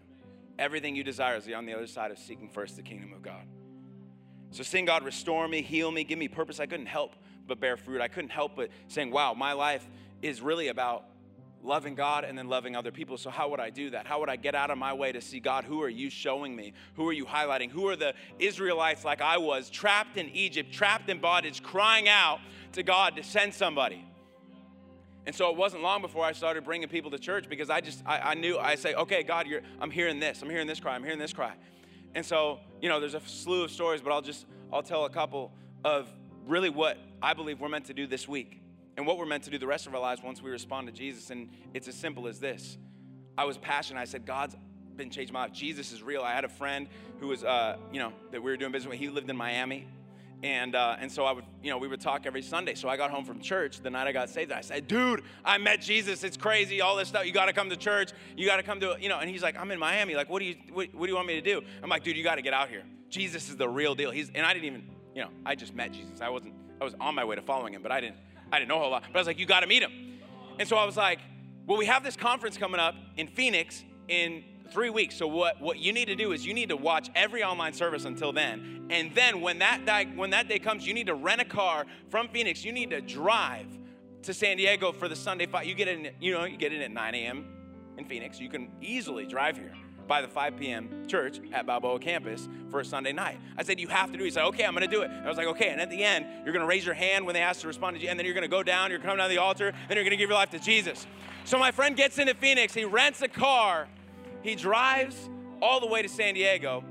Everything 0.59 0.95
you 0.95 1.03
desire 1.03 1.37
is 1.37 1.49
on 1.49 1.67
the 1.67 1.75
other 1.75 1.87
side 1.87 2.11
of 2.11 2.19
seeking 2.19 2.49
first 2.49 2.77
the 2.77 2.83
kingdom 2.83 3.13
of 3.13 3.23
God. 3.23 3.47
So 4.53 4.63
seeing 4.63 4.85
God 4.85 5.05
restore 5.05 5.47
me, 5.49 5.63
heal 5.63 5.91
me, 5.91 6.05
give 6.05 6.19
me 6.19 6.29
purpose, 6.29 6.61
I 6.61 6.67
couldn't 6.67 6.87
help 6.87 7.15
but 7.47 7.61
bear 7.61 7.77
fruit. 7.77 8.01
I 8.01 8.09
couldn't 8.09 8.31
help 8.31 8.57
but 8.57 8.71
saying, 8.89 9.11
wow, 9.11 9.35
my 9.35 9.53
life 9.53 9.87
is 10.23 10.41
really 10.41 10.69
about 10.69 11.05
loving 11.63 11.95
God 11.95 12.25
and 12.25 12.37
then 12.37 12.49
loving 12.49 12.77
other 12.77 12.91
people. 12.91 13.17
So, 13.17 13.31
how 13.31 13.49
would 13.51 13.61
I 13.61 13.71
do 13.71 13.91
that? 13.91 14.07
How 14.07 14.21
would 14.21 14.29
I 14.29 14.37
get 14.37 14.55
out 14.55 14.71
of 14.71 14.79
my 14.79 14.93
way 14.93 15.13
to 15.13 15.21
see 15.21 15.41
God? 15.41 15.65
Who 15.65 15.83
are 15.83 15.89
you 15.89 16.11
showing 16.11 16.55
me? 16.55 16.73
Who 16.95 17.09
are 17.09 17.13
you 17.13 17.27
highlighting? 17.27 17.71
Who 17.71 17.89
are 17.89 17.97
the 17.97 18.15
Israelites 18.39 19.05
like 19.05 19.21
I 19.21 19.39
was, 19.39 19.71
trapped 19.71 20.17
in 20.17 20.29
Egypt, 20.31 20.73
trapped 20.73 21.09
in 21.09 21.19
bondage, 21.19 21.63
crying 21.63 22.09
out 22.09 22.41
to 22.73 22.83
God 22.83 23.17
to 23.17 23.23
send 23.23 23.55
somebody? 23.55 24.05
And 25.27 25.35
so 25.35 25.51
it 25.51 25.57
wasn't 25.57 25.83
long 25.83 26.01
before 26.01 26.25
I 26.25 26.33
started 26.33 26.65
bringing 26.65 26.89
people 26.89 27.11
to 27.11 27.19
church 27.19 27.49
because 27.49 27.69
I 27.69 27.81
just, 27.81 28.03
I, 28.07 28.19
I 28.21 28.35
knew, 28.35 28.59
I 28.59 28.75
say, 28.75 28.95
okay, 28.95 29.23
God, 29.23 29.47
you're, 29.47 29.61
I'm 29.81 29.91
hearing 29.91 30.19
this, 30.19 30.41
I'm 30.43 30.49
hearing 30.49 30.67
this 30.67 30.81
cry, 30.81 30.95
I'm 30.95 31.05
hearing 31.05 31.19
this 31.19 31.33
cry. 31.33 31.53
And 32.15 32.25
so, 32.25 32.59
you 32.81 32.89
know, 32.89 32.99
there's 32.99 33.15
a 33.15 33.21
slew 33.27 33.65
of 33.65 33.71
stories, 33.71 34.01
but 34.01 34.13
I'll 34.13 34.23
just, 34.23 34.47
I'll 34.73 34.83
tell 34.83 35.05
a 35.05 35.11
couple 35.11 35.53
of 35.85 36.09
really 36.47 36.71
what 36.71 36.99
I 37.23 37.35
believe 37.35 37.61
we're 37.61 37.69
meant 37.69 37.85
to 37.87 37.95
do 37.95 38.07
this 38.07 38.27
week 38.27 38.60
and 39.01 39.07
what 39.07 39.17
we're 39.17 39.25
meant 39.25 39.45
to 39.45 39.51
do 39.51 39.57
the 39.57 39.67
rest 39.67 39.87
of 39.87 39.95
our 39.95 40.01
lives 40.01 40.23
once 40.23 40.43
we 40.43 40.51
respond 40.51 40.87
to 40.87 40.93
Jesus. 40.93 41.31
And 41.31 41.49
it's 41.73 41.89
as 41.89 41.95
simple 41.95 42.29
as 42.29 42.39
this 42.39 42.77
I 43.39 43.47
was 43.47 43.57
passionate. 43.57 43.99
I 43.99 44.05
said, 44.05 44.27
God's 44.27 44.55
been 44.95 45.09
changing 45.09 45.33
my 45.33 45.45
life. 45.45 45.53
Jesus 45.53 45.91
is 45.91 46.03
real. 46.03 46.21
I 46.21 46.35
had 46.35 46.45
a 46.45 46.51
friend 46.51 46.87
who 47.19 47.29
was, 47.29 47.43
uh, 47.43 47.79
you 47.91 47.99
know, 47.99 48.13
that 48.31 48.43
we 48.43 48.51
were 48.51 48.59
doing 48.59 48.73
business 48.73 48.91
with. 48.91 48.99
He 48.99 49.09
lived 49.09 49.31
in 49.31 49.39
Miami. 49.39 49.89
And, 50.43 50.75
uh, 50.75 50.97
and 51.01 51.11
so 51.11 51.25
I 51.25 51.33
would, 51.33 51.45
you 51.63 51.71
know, 51.71 51.79
we 51.79 51.89
would 51.89 52.03
talk 52.03 52.27
every 52.27 52.43
Sunday. 52.43 52.75
So 52.75 52.91
I 52.91 52.99
got 52.99 53.11
home 53.11 53.25
from 53.25 53.41
church 53.41 53.81
the 53.81 53.89
night 53.89 54.07
I 54.07 54.13
got 54.13 54.29
saved. 54.29 54.53
I 54.53 54.61
said, 54.61 54.87
dude, 54.87 55.23
I 55.47 55.57
met 55.57 55.81
Jesus. 55.81 56.23
It's 56.23 56.37
crazy. 56.37 56.83
All 56.83 56.95
this 56.97 57.09
stuff. 57.09 57.25
You 57.25 57.33
got 57.33 57.47
to 57.47 57.55
come 57.55 57.71
to 57.71 57.77
church. 57.79 58.13
You 58.37 58.45
got 58.45 58.59
to 58.59 58.63
come 58.63 58.81
to, 58.81 58.99
you 59.01 59.09
know, 59.09 59.19
and 59.19 59.31
he's 59.31 59.43
like, 59.43 59.57
I'm 59.59 59.71
in 59.71 59.79
Miami. 59.79 60.15
Like, 60.15 60.29
what 60.29 60.41
do 60.41 60.45
you, 60.45 60.57
what, 60.75 60.95
what 60.95 61.07
do 61.07 61.11
you 61.11 61.17
want 61.17 61.27
me 61.27 61.41
to 61.41 61.41
do? 61.41 61.63
I'm 61.83 61.89
like, 61.89 62.05
dude, 62.05 62.19
you 62.19 62.25
got 62.25 62.35
to 62.35 62.43
get 62.43 62.53
out 62.53 62.69
here. 62.69 62.83
Jesus 63.09 63.49
is 63.49 63.57
the 63.57 63.69
real 63.69 63.95
deal. 63.95 64.11
He's, 64.11 64.31
and 64.35 64.45
I 64.45 64.53
didn't 64.53 64.67
even, 64.67 64.85
you 65.15 65.23
know, 65.23 65.31
I 65.47 65.55
just 65.55 65.75
met 65.75 65.93
Jesus. 65.93 66.21
I 66.21 66.29
wasn't, 66.29 66.53
I 66.79 66.85
was 66.85 66.95
on 67.01 67.15
my 67.15 67.25
way 67.25 67.37
to 67.37 67.43
following 67.43 67.73
him, 67.73 67.83
but 67.83 67.93
I 67.93 68.01
didn't, 68.03 68.17
I 68.53 68.59
didn't 68.59 68.69
know 68.69 68.77
a 68.77 68.81
whole 68.81 68.91
lot. 68.91 69.05
But 69.13 69.19
I 69.19 69.21
was 69.21 69.27
like, 69.27 69.39
you 69.39 69.47
got 69.47 69.61
to 69.61 69.67
meet 69.67 69.83
him. 69.83 69.93
And 70.59 70.69
so 70.69 70.77
I 70.77 70.85
was 70.85 70.97
like, 70.97 71.21
well, 71.67 71.79
we 71.79 71.87
have 71.87 72.03
this 72.03 72.17
conference 72.17 72.57
coming 72.57 72.81
up 72.81 72.95
in 73.17 73.29
Phoenix 73.29 73.85
in 74.09 74.45
three 74.71 74.91
weeks. 74.91 75.17
So 75.17 75.27
what, 75.27 75.61
what 75.61 75.79
you 75.79 75.93
need 75.93 76.07
to 76.07 76.17
do 76.17 76.33
is 76.33 76.47
you 76.47 76.55
need 76.55 76.69
to 76.69 76.77
watch 76.77 77.11
every 77.15 77.43
online 77.43 77.73
service 77.73 78.05
until 78.05 78.33
then. 78.33 78.87
And 78.91 79.15
then 79.15 79.41
when 79.41 79.59
that, 79.61 79.85
day, 79.85 80.09
when 80.15 80.31
that 80.31 80.49
day 80.49 80.59
comes, 80.59 80.87
you 80.87 80.95
need 80.95 81.07
to 81.07 81.15
rent 81.15 81.41
a 81.41 81.45
car 81.45 81.87
from 82.09 82.29
Phoenix. 82.29 82.65
You 82.65 82.73
need 82.73 82.91
to 82.91 83.01
drive 83.01 83.67
to 84.23 84.35
San 84.35 84.57
Diego 84.57 84.93
for 84.93 85.09
the 85.09 85.17
Sunday 85.17 85.47
fight. 85.47 85.67
You 85.67 85.75
get 85.75 85.89
in, 85.89 86.11
you 86.21 86.33
know, 86.33 86.45
you 86.45 86.57
get 86.57 86.73
in 86.73 86.83
at 86.83 86.91
9 86.91 87.15
a.m. 87.15 87.47
in 87.97 88.05
Phoenix. 88.05 88.39
You 88.41 88.49
can 88.49 88.71
easily 88.81 89.27
drive 89.27 89.57
here 89.57 89.73
by 90.11 90.21
the 90.21 90.29
5 90.29 90.57
p.m. 90.57 91.07
church 91.07 91.41
at 91.53 91.67
Balboa 91.67 92.01
campus 92.01 92.49
for 92.69 92.81
a 92.81 92.85
Sunday 92.85 93.13
night. 93.13 93.39
I 93.57 93.63
said, 93.63 93.79
You 93.79 93.87
have 93.87 94.11
to 94.11 94.19
do 94.19 94.25
it. 94.25 94.27
He 94.27 94.33
said, 94.33 94.43
Okay, 94.47 94.65
I'm 94.65 94.75
going 94.75 94.83
to 94.83 94.93
do 94.93 95.03
it. 95.03 95.11
And 95.11 95.25
I 95.25 95.29
was 95.29 95.39
like, 95.39 95.47
Okay. 95.47 95.69
And 95.69 95.81
at 95.81 95.89
the 95.89 96.03
end, 96.03 96.27
you're 96.45 96.53
going 96.53 96.65
to 96.65 96.67
raise 96.67 96.85
your 96.85 96.97
hand 96.97 97.25
when 97.25 97.35
they 97.35 97.41
ask 97.41 97.61
to 97.61 97.69
respond 97.69 97.97
to 97.97 98.03
you, 98.03 98.09
and 98.09 98.19
then 98.19 98.27
you're 98.27 98.35
going 98.35 98.43
to 98.43 98.49
go 98.49 98.65
down, 98.65 98.91
you're 98.91 98.99
coming 98.99 99.19
down 99.19 99.29
to 99.29 99.35
the 99.35 99.41
altar, 99.41 99.73
then 99.87 99.97
you're 99.97 100.05
going 100.05 100.11
to 100.11 100.17
give 100.17 100.29
your 100.29 100.37
life 100.37 100.51
to 100.51 100.59
Jesus. 100.59 101.07
So 101.45 101.59
my 101.59 101.71
friend 101.71 101.97
gets 101.97 102.19
into 102.19 102.35
Phoenix, 102.35 102.75
he 102.75 102.85
rents 102.85 103.23
a 103.23 103.29
car, 103.29 103.87
he 104.43 104.57
drives 104.57 105.31
all 105.63 105.79
the 105.79 105.87
way 105.87 106.03
to 106.03 106.09
San 106.09 106.35
Diego, 106.35 106.83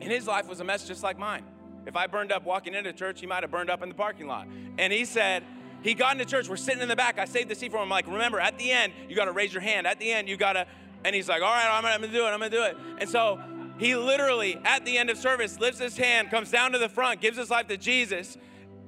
and 0.00 0.10
his 0.10 0.26
life 0.26 0.48
was 0.48 0.60
a 0.60 0.64
mess 0.64 0.88
just 0.88 1.02
like 1.02 1.18
mine. 1.18 1.44
If 1.84 1.94
I 1.94 2.06
burned 2.06 2.32
up 2.32 2.44
walking 2.46 2.72
into 2.72 2.90
church, 2.94 3.20
he 3.20 3.26
might 3.26 3.42
have 3.42 3.50
burned 3.50 3.68
up 3.68 3.82
in 3.82 3.90
the 3.90 3.94
parking 3.94 4.26
lot. 4.26 4.48
And 4.78 4.92
he 4.94 5.04
said, 5.04 5.44
he 5.82 5.92
got 5.94 6.12
into 6.12 6.24
church. 6.24 6.48
We're 6.48 6.56
sitting 6.56 6.82
in 6.82 6.88
the 6.88 6.96
back. 6.96 7.18
I 7.18 7.24
saved 7.24 7.50
the 7.50 7.54
seat 7.54 7.70
for 7.70 7.78
him. 7.78 7.84
I'm 7.84 7.88
like, 7.88 8.06
remember, 8.06 8.38
at 8.38 8.58
the 8.58 8.70
end, 8.70 8.92
you 9.08 9.16
got 9.16 9.26
to 9.26 9.32
raise 9.32 9.52
your 9.52 9.62
hand. 9.62 9.86
At 9.86 9.98
the 9.98 10.12
end, 10.12 10.28
you 10.28 10.36
got 10.36 10.54
to 10.54 10.66
and 11.04 11.14
he's 11.14 11.28
like, 11.28 11.42
all 11.42 11.52
right, 11.52 11.68
I'm 11.70 11.82
gonna, 11.82 12.12
do 12.12 12.26
it, 12.26 12.30
I'm 12.30 12.40
gonna 12.40 12.50
do 12.50 12.64
it. 12.64 12.76
And 12.98 13.08
so 13.08 13.40
he 13.78 13.96
literally, 13.96 14.60
at 14.64 14.84
the 14.84 14.98
end 14.98 15.10
of 15.10 15.16
service, 15.16 15.58
lifts 15.58 15.80
his 15.80 15.96
hand, 15.96 16.30
comes 16.30 16.50
down 16.50 16.72
to 16.72 16.78
the 16.78 16.88
front, 16.88 17.20
gives 17.20 17.38
his 17.38 17.50
life 17.50 17.66
to 17.68 17.76
Jesus. 17.76 18.36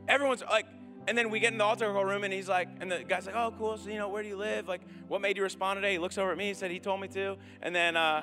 Everyone's 0.07 0.43
like, 0.51 0.67
and 1.09 1.17
then 1.17 1.31
we 1.31 1.41
get 1.41 1.53
in 1.53 1.59
the 1.59 1.65
altar 1.65 1.91
call 1.91 2.05
room, 2.05 2.25
and 2.25 2.33
he's 2.33 2.49
like, 2.49 2.69
and 2.81 2.91
the 2.91 3.03
guy's 3.03 3.27
like, 3.27 3.35
oh, 3.35 3.53
cool. 3.59 3.77
So, 3.77 3.89
you 3.89 3.97
know, 3.97 4.09
where 4.09 4.23
do 4.23 4.29
you 4.29 4.37
live? 4.37 4.69
Like, 4.69 4.83
what 5.09 5.21
made 5.21 5.37
you 5.37 5.43
respond 5.43 5.79
today? 5.79 5.93
He 5.93 5.99
looks 5.99 6.19
over 6.19 6.31
at 6.31 6.39
me. 6.39 6.49
He 6.49 6.55
said 6.55 6.71
he 6.71 6.79
told 6.79 7.01
me 7.01 7.09
to. 7.09 7.37
And 7.61 7.75
then, 7.75 7.97
uh, 7.97 8.23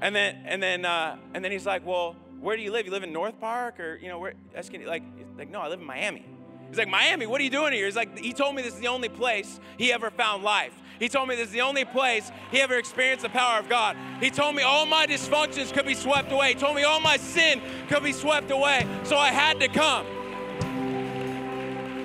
and 0.00 0.14
then, 0.14 0.42
and 0.44 0.62
then, 0.62 0.84
uh, 0.84 1.18
and 1.34 1.44
then 1.44 1.52
he's 1.52 1.66
like, 1.66 1.86
well, 1.86 2.16
where 2.40 2.56
do 2.56 2.62
you 2.62 2.72
live? 2.72 2.86
You 2.86 2.92
live 2.92 3.04
in 3.04 3.12
North 3.12 3.38
Park, 3.40 3.78
or 3.78 3.96
you 4.02 4.08
know, 4.08 4.18
where? 4.18 4.34
Asking, 4.56 4.84
Like, 4.86 5.02
like, 5.38 5.50
no, 5.50 5.60
I 5.60 5.68
live 5.68 5.80
in 5.80 5.86
Miami. 5.86 6.26
He's 6.68 6.78
like, 6.78 6.88
Miami, 6.88 7.26
what 7.26 7.40
are 7.40 7.44
you 7.44 7.50
doing 7.50 7.72
here? 7.72 7.86
He's 7.86 7.96
like, 7.96 8.18
he 8.18 8.32
told 8.32 8.54
me 8.54 8.62
this 8.62 8.74
is 8.74 8.80
the 8.80 8.88
only 8.88 9.08
place 9.08 9.60
he 9.78 9.92
ever 9.92 10.10
found 10.10 10.42
life. 10.42 10.72
He 10.98 11.08
told 11.08 11.28
me 11.28 11.36
this 11.36 11.46
is 11.46 11.52
the 11.52 11.60
only 11.62 11.84
place 11.84 12.30
he 12.50 12.60
ever 12.60 12.76
experienced 12.76 13.22
the 13.22 13.28
power 13.28 13.58
of 13.58 13.68
God. 13.68 13.96
He 14.20 14.30
told 14.30 14.54
me 14.54 14.62
all 14.62 14.86
my 14.86 15.06
dysfunctions 15.06 15.72
could 15.72 15.86
be 15.86 15.94
swept 15.94 16.30
away. 16.32 16.48
He 16.50 16.54
told 16.54 16.76
me 16.76 16.84
all 16.84 17.00
my 17.00 17.16
sin 17.16 17.60
could 17.88 18.02
be 18.02 18.12
swept 18.12 18.50
away. 18.50 18.86
So 19.04 19.16
I 19.16 19.30
had 19.30 19.60
to 19.60 19.68
come. 19.68 20.06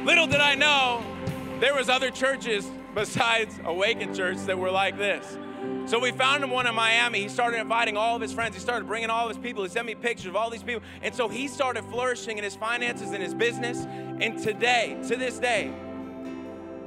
Little 0.05 0.27
did 0.27 0.41
I 0.41 0.55
know, 0.55 1.03
there 1.59 1.75
was 1.75 1.89
other 1.89 2.09
churches 2.09 2.65
besides 2.95 3.59
Awaken 3.63 4.15
Church 4.15 4.37
that 4.45 4.57
were 4.57 4.71
like 4.71 4.97
this. 4.97 5.37
So 5.85 5.99
we 5.99 6.11
found 6.11 6.43
him 6.43 6.51
one 6.51 6.67
in 6.67 6.75
Miami. 6.75 7.21
He 7.21 7.29
started 7.29 7.59
inviting 7.59 7.97
all 7.97 8.15
of 8.15 8.21
his 8.21 8.31
friends. 8.31 8.55
He 8.55 8.61
started 8.61 8.87
bringing 8.87 9.09
all 9.09 9.27
of 9.27 9.35
his 9.35 9.43
people. 9.43 9.63
He 9.63 9.69
sent 9.69 9.85
me 9.87 9.95
pictures 9.95 10.27
of 10.27 10.35
all 10.35 10.49
these 10.49 10.63
people. 10.63 10.83
And 11.01 11.13
so 11.13 11.27
he 11.27 11.47
started 11.47 11.83
flourishing 11.85 12.37
in 12.37 12.43
his 12.43 12.55
finances 12.55 13.11
and 13.11 13.21
his 13.21 13.33
business. 13.33 13.85
And 14.21 14.39
today, 14.39 14.97
to 15.07 15.15
this 15.15 15.37
day, 15.37 15.73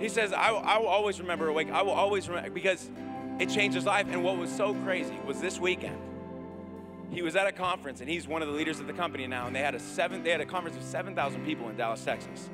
he 0.03 0.09
says, 0.09 0.33
I, 0.33 0.49
I 0.49 0.79
will 0.79 0.89
always 0.89 1.21
remember 1.21 1.47
awake. 1.49 1.71
I 1.71 1.83
will 1.83 1.93
always 1.93 2.29
remember 2.29 2.51
because 2.51 2.91
it 3.39 3.49
changed 3.49 3.77
his 3.77 3.87
life. 3.87 4.07
And 4.11 4.25
what 4.25 4.37
was 4.37 4.51
so 4.51 4.75
crazy 4.83 5.17
was 5.25 5.41
this 5.41 5.61
weekend, 5.61 5.97
he 7.11 7.23
was 7.23 7.37
at 7.37 7.47
a 7.47 7.53
conference 7.53 8.01
and 8.01 8.11
he's 8.11 8.27
one 8.27 8.43
of 8.43 8.49
the 8.49 8.55
leaders 8.55 8.81
of 8.81 8.89
the 8.89 8.93
company 8.93 9.27
now. 9.29 9.47
And 9.47 9.55
they 9.55 9.61
had 9.61 9.77
a 9.77 9.81
seven, 9.81 10.25
they 10.25 10.31
had 10.31 10.41
a 10.41 10.47
conference 10.47 10.77
of 10.77 10.83
7,000 10.83 11.45
people 11.45 11.69
in 11.69 11.77
Dallas, 11.77 12.05
Texas. 12.05 12.51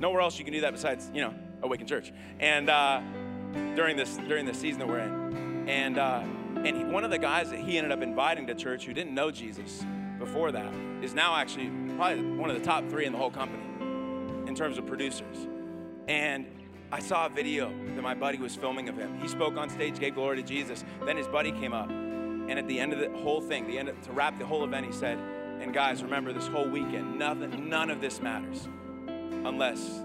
Nowhere 0.00 0.22
else 0.22 0.38
you 0.38 0.44
can 0.44 0.54
do 0.54 0.62
that 0.62 0.72
besides, 0.72 1.10
you 1.12 1.20
know, 1.20 1.34
Awaken 1.62 1.86
Church. 1.86 2.12
And 2.40 2.70
uh, 2.70 3.02
during 3.74 3.96
this 3.96 4.16
during 4.28 4.46
the 4.46 4.54
season 4.54 4.80
that 4.80 4.88
we're 4.88 5.00
in, 5.00 5.68
and 5.68 5.98
uh, 5.98 6.22
and 6.64 6.76
he, 6.76 6.84
one 6.84 7.04
of 7.04 7.10
the 7.10 7.18
guys 7.18 7.50
that 7.50 7.60
he 7.60 7.78
ended 7.78 7.92
up 7.92 8.02
inviting 8.02 8.46
to 8.46 8.54
church 8.54 8.84
who 8.84 8.92
didn't 8.92 9.14
know 9.14 9.30
Jesus 9.30 9.84
before 10.18 10.52
that 10.52 10.72
is 11.02 11.14
now 11.14 11.36
actually 11.36 11.70
probably 11.96 12.22
one 12.22 12.50
of 12.50 12.58
the 12.58 12.64
top 12.64 12.88
three 12.88 13.06
in 13.06 13.12
the 13.12 13.18
whole 13.18 13.30
company 13.30 13.62
in 14.46 14.54
terms 14.54 14.78
of 14.78 14.86
producers. 14.86 15.46
And 16.08 16.46
I 16.96 17.00
saw 17.00 17.26
a 17.26 17.28
video 17.28 17.74
that 17.94 18.00
my 18.00 18.14
buddy 18.14 18.38
was 18.38 18.56
filming 18.56 18.88
of 18.88 18.96
him. 18.96 19.20
He 19.20 19.28
spoke 19.28 19.58
on 19.58 19.68
stage, 19.68 19.98
gave 19.98 20.14
glory 20.14 20.38
to 20.38 20.42
Jesus. 20.42 20.82
Then 21.04 21.18
his 21.18 21.28
buddy 21.28 21.52
came 21.52 21.74
up, 21.74 21.90
and 21.90 22.52
at 22.52 22.66
the 22.68 22.80
end 22.80 22.94
of 22.94 23.00
the 23.00 23.10
whole 23.18 23.42
thing, 23.42 23.66
the 23.66 23.78
end 23.78 23.90
of, 23.90 24.00
to 24.04 24.12
wrap 24.12 24.38
the 24.38 24.46
whole 24.46 24.64
event, 24.64 24.86
he 24.86 24.92
said, 24.92 25.18
"And 25.60 25.74
guys, 25.74 26.02
remember 26.02 26.32
this 26.32 26.46
whole 26.46 26.66
weekend, 26.66 27.18
nothing, 27.18 27.68
none 27.68 27.90
of 27.90 28.00
this 28.00 28.22
matters 28.22 28.66
unless 29.44 30.02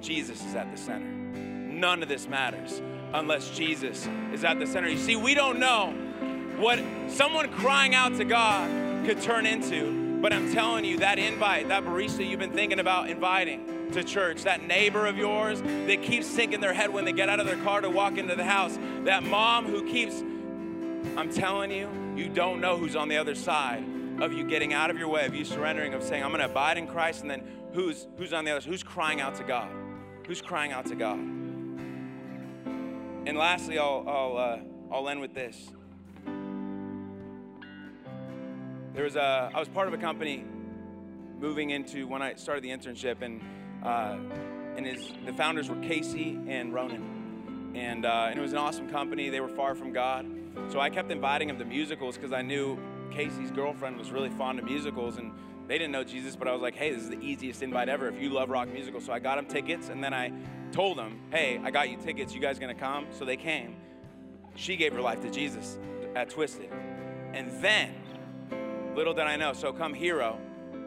Jesus 0.00 0.44
is 0.44 0.56
at 0.56 0.68
the 0.72 0.76
center. 0.76 1.06
None 1.06 2.02
of 2.02 2.08
this 2.08 2.26
matters 2.26 2.82
unless 3.14 3.56
Jesus 3.56 4.08
is 4.32 4.42
at 4.42 4.58
the 4.58 4.66
center. 4.66 4.88
You 4.88 4.98
see, 4.98 5.14
we 5.14 5.34
don't 5.34 5.60
know 5.60 5.94
what 6.56 6.80
someone 7.06 7.48
crying 7.52 7.94
out 7.94 8.16
to 8.16 8.24
God 8.24 9.06
could 9.06 9.22
turn 9.22 9.46
into, 9.46 9.99
but 10.20 10.32
I'm 10.32 10.52
telling 10.52 10.84
you, 10.84 10.98
that 10.98 11.18
invite, 11.18 11.68
that 11.68 11.84
barista 11.84 12.28
you've 12.28 12.40
been 12.40 12.52
thinking 12.52 12.80
about 12.80 13.10
inviting." 13.10 13.80
to 13.92 14.04
church, 14.04 14.44
that 14.44 14.66
neighbor 14.66 15.06
of 15.06 15.16
yours 15.16 15.60
that 15.62 16.02
keeps 16.02 16.26
sinking 16.26 16.60
their 16.60 16.72
head 16.72 16.90
when 16.90 17.04
they 17.04 17.12
get 17.12 17.28
out 17.28 17.40
of 17.40 17.46
their 17.46 17.56
car 17.58 17.80
to 17.80 17.90
walk 17.90 18.18
into 18.18 18.36
the 18.36 18.44
house, 18.44 18.78
that 19.04 19.22
mom 19.22 19.66
who 19.66 19.84
keeps, 19.86 20.20
I'm 21.16 21.32
telling 21.32 21.70
you, 21.70 21.88
you 22.16 22.28
don't 22.28 22.60
know 22.60 22.76
who's 22.76 22.96
on 22.96 23.08
the 23.08 23.16
other 23.16 23.34
side 23.34 23.84
of 24.20 24.32
you 24.32 24.44
getting 24.44 24.72
out 24.72 24.90
of 24.90 24.98
your 24.98 25.08
way, 25.08 25.26
of 25.26 25.34
you 25.34 25.44
surrendering, 25.44 25.94
of 25.94 26.02
saying, 26.02 26.22
I'm 26.22 26.32
to 26.32 26.44
abide 26.44 26.78
in 26.78 26.86
Christ, 26.86 27.22
and 27.22 27.30
then 27.30 27.42
who's, 27.72 28.06
who's 28.16 28.32
on 28.32 28.44
the 28.44 28.50
other 28.52 28.60
side? 28.60 28.70
Who's 28.70 28.82
crying 28.82 29.20
out 29.20 29.34
to 29.36 29.44
God? 29.44 29.70
Who's 30.26 30.42
crying 30.42 30.72
out 30.72 30.86
to 30.86 30.94
God? 30.94 31.18
And 33.26 33.36
lastly, 33.36 33.78
I'll, 33.78 34.04
I'll, 34.06 34.36
uh, 34.36 34.58
I'll 34.94 35.08
end 35.08 35.20
with 35.20 35.34
this. 35.34 35.70
There 38.94 39.04
was 39.04 39.16
a, 39.16 39.50
I 39.54 39.58
was 39.58 39.68
part 39.68 39.88
of 39.88 39.94
a 39.94 39.98
company 39.98 40.44
moving 41.38 41.70
into 41.70 42.06
when 42.06 42.22
I 42.22 42.34
started 42.34 42.62
the 42.64 42.70
internship, 42.70 43.22
and 43.22 43.40
uh, 43.82 44.18
and 44.76 44.86
his, 44.86 45.12
the 45.26 45.32
founders 45.32 45.68
were 45.68 45.76
Casey 45.76 46.38
and 46.46 46.72
Ronan. 46.72 47.72
And, 47.74 48.04
uh, 48.04 48.28
and 48.30 48.38
it 48.38 48.42
was 48.42 48.52
an 48.52 48.58
awesome 48.58 48.88
company. 48.88 49.28
They 49.28 49.40
were 49.40 49.48
far 49.48 49.74
from 49.74 49.92
God. 49.92 50.26
So 50.68 50.80
I 50.80 50.90
kept 50.90 51.10
inviting 51.10 51.48
him 51.48 51.58
to 51.58 51.64
musicals 51.64 52.16
because 52.16 52.32
I 52.32 52.42
knew 52.42 52.78
Casey's 53.10 53.50
girlfriend 53.50 53.96
was 53.96 54.10
really 54.10 54.30
fond 54.30 54.58
of 54.58 54.64
musicals. 54.64 55.18
And 55.18 55.32
they 55.66 55.78
didn't 55.78 55.92
know 55.92 56.04
Jesus, 56.04 56.34
but 56.34 56.48
I 56.48 56.52
was 56.52 56.62
like, 56.62 56.74
hey, 56.74 56.92
this 56.92 57.02
is 57.02 57.10
the 57.10 57.20
easiest 57.20 57.62
invite 57.62 57.88
ever 57.88 58.08
if 58.08 58.20
you 58.20 58.30
love 58.30 58.50
rock 58.50 58.68
musicals. 58.72 59.04
So 59.04 59.12
I 59.12 59.18
got 59.18 59.38
him 59.38 59.46
tickets, 59.46 59.88
and 59.88 60.02
then 60.02 60.12
I 60.12 60.32
told 60.72 60.98
them, 60.98 61.20
hey, 61.30 61.60
I 61.62 61.70
got 61.70 61.90
you 61.90 61.96
tickets. 61.96 62.34
You 62.34 62.40
guys 62.40 62.58
gonna 62.58 62.74
come? 62.74 63.06
So 63.10 63.24
they 63.24 63.36
came. 63.36 63.76
She 64.56 64.76
gave 64.76 64.92
her 64.92 65.00
life 65.00 65.20
to 65.22 65.30
Jesus 65.30 65.78
at 66.16 66.30
Twisted. 66.30 66.70
And 67.32 67.62
then, 67.62 67.94
little 68.94 69.14
did 69.14 69.26
I 69.26 69.36
know, 69.36 69.52
so 69.52 69.72
come 69.72 69.94
Hero, 69.94 70.38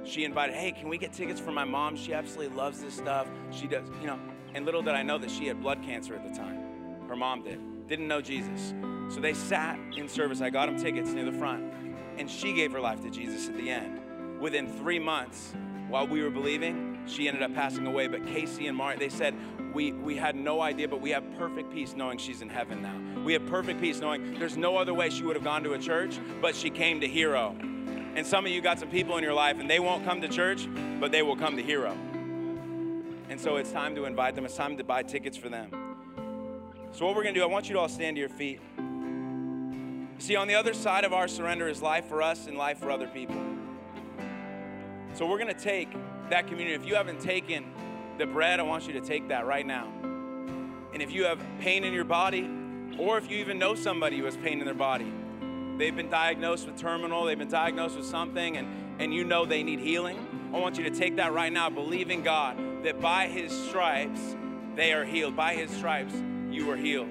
she 0.03 0.25
invited, 0.25 0.55
hey, 0.55 0.71
can 0.71 0.89
we 0.89 0.97
get 0.97 1.13
tickets 1.13 1.39
for 1.39 1.51
my 1.51 1.63
mom? 1.63 1.95
She 1.95 2.13
absolutely 2.13 2.55
loves 2.55 2.81
this 2.81 2.93
stuff. 2.93 3.27
She 3.51 3.67
does, 3.67 3.87
you 4.01 4.07
know. 4.07 4.19
And 4.53 4.65
little 4.65 4.81
did 4.81 4.93
I 4.93 5.03
know 5.03 5.17
that 5.17 5.31
she 5.31 5.47
had 5.47 5.61
blood 5.61 5.81
cancer 5.83 6.15
at 6.15 6.23
the 6.23 6.37
time. 6.37 6.59
Her 7.07 7.15
mom 7.15 7.43
did. 7.43 7.87
Didn't 7.87 8.07
know 8.07 8.21
Jesus. 8.21 8.73
So 9.09 9.19
they 9.19 9.33
sat 9.33 9.79
in 9.95 10.07
service. 10.07 10.41
I 10.41 10.49
got 10.49 10.67
them 10.67 10.77
tickets 10.77 11.11
near 11.11 11.25
the 11.25 11.37
front. 11.37 11.73
And 12.17 12.29
she 12.29 12.53
gave 12.53 12.71
her 12.73 12.79
life 12.79 13.01
to 13.01 13.09
Jesus 13.09 13.47
at 13.47 13.57
the 13.57 13.69
end 13.69 13.99
within 14.43 14.67
three 14.67 14.99
months, 14.99 15.53
while 15.87 16.05
we 16.05 16.21
were 16.21 16.29
believing, 16.29 17.01
she 17.05 17.29
ended 17.29 17.41
up 17.41 17.53
passing 17.55 17.87
away. 17.87 18.07
But 18.07 18.27
Casey 18.27 18.67
and 18.67 18.75
Martin, 18.75 18.99
they 18.99 19.09
said, 19.09 19.33
we, 19.73 19.93
we 19.93 20.17
had 20.17 20.35
no 20.35 20.61
idea, 20.61 20.87
but 20.87 20.99
we 20.99 21.11
have 21.11 21.23
perfect 21.37 21.71
peace 21.71 21.95
knowing 21.95 22.17
she's 22.17 22.41
in 22.41 22.49
heaven 22.49 22.81
now. 22.81 23.23
We 23.23 23.33
have 23.33 23.45
perfect 23.47 23.79
peace 23.79 23.99
knowing 23.99 24.37
there's 24.37 24.57
no 24.57 24.75
other 24.75 24.93
way 24.93 25.09
she 25.09 25.23
would 25.23 25.37
have 25.37 25.45
gone 25.45 25.63
to 25.63 25.73
a 25.73 25.79
church, 25.79 26.19
but 26.41 26.55
she 26.55 26.69
came 26.69 26.99
to 26.99 27.07
Hero. 27.07 27.55
And 28.15 28.25
some 28.25 28.45
of 28.45 28.51
you 28.51 28.61
got 28.61 28.79
some 28.79 28.89
people 28.89 29.17
in 29.17 29.23
your 29.23 29.33
life 29.33 29.59
and 29.59 29.69
they 29.69 29.79
won't 29.79 30.05
come 30.05 30.21
to 30.21 30.27
church, 30.27 30.67
but 30.99 31.11
they 31.11 31.23
will 31.23 31.35
come 31.35 31.57
to 31.57 31.63
Hero. 31.63 31.97
And 33.29 33.39
so 33.39 33.55
it's 33.55 33.71
time 33.71 33.95
to 33.95 34.05
invite 34.05 34.35
them, 34.35 34.45
it's 34.45 34.55
time 34.55 34.77
to 34.77 34.83
buy 34.83 35.01
tickets 35.01 35.35
for 35.35 35.49
them. 35.49 35.71
So, 36.91 37.07
what 37.07 37.15
we're 37.15 37.23
gonna 37.23 37.33
do, 37.33 37.41
I 37.41 37.47
want 37.47 37.69
you 37.69 37.73
to 37.73 37.79
all 37.79 37.89
stand 37.89 38.17
to 38.17 38.19
your 38.19 38.29
feet. 38.29 38.59
See, 40.19 40.35
on 40.35 40.47
the 40.47 40.53
other 40.53 40.75
side 40.75 41.05
of 41.05 41.11
our 41.11 41.27
surrender 41.27 41.67
is 41.67 41.81
life 41.81 42.05
for 42.05 42.21
us 42.21 42.45
and 42.45 42.55
life 42.55 42.77
for 42.77 42.91
other 42.91 43.07
people. 43.07 43.41
So, 45.15 45.25
we're 45.25 45.39
gonna 45.39 45.55
take 45.55 45.91
that 46.29 46.45
community. 46.45 46.75
If 46.75 46.85
you 46.85 46.93
haven't 46.93 47.19
taken 47.19 47.65
the 48.19 48.27
bread, 48.27 48.59
I 48.59 48.63
want 48.63 48.85
you 48.85 48.93
to 48.93 49.01
take 49.01 49.29
that 49.29 49.47
right 49.47 49.65
now. 49.65 49.87
And 50.93 51.01
if 51.01 51.11
you 51.11 51.23
have 51.23 51.39
pain 51.59 51.83
in 51.83 51.93
your 51.93 52.03
body, 52.03 52.47
or 52.99 53.17
if 53.17 53.31
you 53.31 53.37
even 53.37 53.57
know 53.57 53.73
somebody 53.73 54.19
who 54.19 54.25
has 54.25 54.37
pain 54.37 54.59
in 54.59 54.65
their 54.65 54.75
body, 54.75 55.11
they've 55.77 55.95
been 55.95 56.09
diagnosed 56.09 56.65
with 56.65 56.77
terminal, 56.77 57.25
they've 57.25 57.37
been 57.37 57.49
diagnosed 57.49 57.95
with 57.95 58.05
something, 58.05 58.57
and, 58.57 59.01
and 59.01 59.13
you 59.13 59.23
know 59.23 59.45
they 59.45 59.63
need 59.63 59.79
healing, 59.79 60.17
I 60.53 60.59
want 60.59 60.77
you 60.77 60.83
to 60.83 60.91
take 60.91 61.15
that 61.15 61.33
right 61.33 61.51
now, 61.51 61.69
believing 61.71 62.21
God 62.21 62.57
that 62.83 63.01
by 63.01 63.27
His 63.27 63.51
stripes 63.51 64.35
they 64.75 64.93
are 64.93 65.03
healed. 65.03 65.35
By 65.35 65.55
His 65.55 65.71
stripes 65.71 66.13
you 66.51 66.69
are 66.69 66.77
healed. 66.77 67.07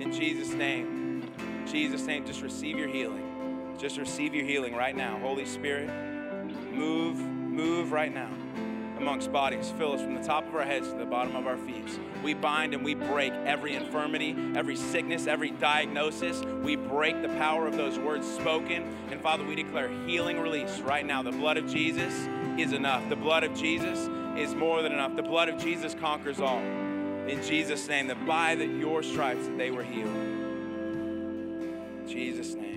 In 0.00 0.10
Jesus' 0.12 0.54
name. 0.54 1.30
Jesus' 1.70 2.06
name, 2.06 2.24
just 2.26 2.42
receive 2.42 2.78
your 2.78 2.88
healing. 2.88 3.74
Just 3.78 3.98
receive 3.98 4.34
your 4.34 4.44
healing 4.44 4.74
right 4.74 4.96
now. 4.96 5.18
Holy 5.18 5.44
Spirit, 5.44 5.90
move, 6.72 7.18
move 7.18 7.92
right 7.92 8.14
now 8.14 8.30
amongst 8.98 9.32
bodies. 9.32 9.72
Fill 9.76 9.92
us 9.92 10.00
from 10.00 10.14
the 10.14 10.22
top 10.22 10.46
of 10.46 10.54
our 10.54 10.64
heads 10.64 10.88
to 10.88 10.96
the 10.96 11.04
bottom 11.04 11.36
of 11.36 11.46
our 11.46 11.56
feet. 11.56 11.98
We 12.22 12.34
bind 12.34 12.74
and 12.74 12.84
we 12.84 12.94
break 12.94 13.32
every 13.44 13.74
infirmity, 13.74 14.36
every 14.54 14.76
sickness, 14.76 15.26
every 15.26 15.50
diagnosis. 15.50 16.42
We 16.62 16.76
break 16.76 17.20
the 17.22 17.28
power 17.30 17.66
of 17.66 17.76
those 17.76 17.98
words 17.98 18.26
spoken. 18.26 18.96
And 19.10 19.20
Father, 19.20 19.44
we 19.44 19.54
declare 19.54 19.88
healing 20.06 20.40
release 20.40 20.80
right 20.80 21.04
now. 21.04 21.22
The 21.22 21.32
blood 21.32 21.56
of 21.56 21.68
Jesus 21.68 22.12
is 22.58 22.72
enough. 22.72 23.08
The 23.08 23.16
blood 23.16 23.44
of 23.44 23.54
Jesus 23.54 24.08
is 24.38 24.54
more 24.54 24.82
than 24.82 24.92
enough. 24.92 25.16
The 25.16 25.22
blood 25.22 25.48
of 25.48 25.58
Jesus 25.58 25.94
conquers 25.94 26.40
all. 26.40 26.58
In 26.58 27.42
Jesus' 27.42 27.88
name, 27.88 28.08
that 28.08 28.26
by 28.26 28.54
the, 28.54 28.66
your 28.66 29.02
stripes 29.02 29.46
that 29.46 29.56
they 29.56 29.70
were 29.70 29.82
healed. 29.82 30.14
In 32.00 32.04
Jesus' 32.06 32.54
name. 32.54 32.72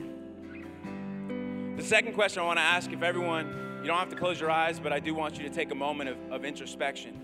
The 1.78 1.84
second 1.84 2.14
question 2.14 2.42
I 2.42 2.46
want 2.46 2.58
to 2.58 2.64
ask 2.64 2.92
if 2.92 3.04
everyone 3.04 3.67
you 3.88 3.94
don't 3.94 4.00
have 4.00 4.10
to 4.10 4.18
close 4.18 4.38
your 4.38 4.52
eyes, 4.52 4.82
but 4.82 4.92
I 4.92 5.00
do 5.00 5.16
want 5.16 5.38
you 5.38 5.48
to 5.48 5.50
take 5.50 5.72
a 5.72 5.76
moment 5.76 6.10
of, 6.10 6.18
of 6.30 6.44
introspection. 6.44 7.18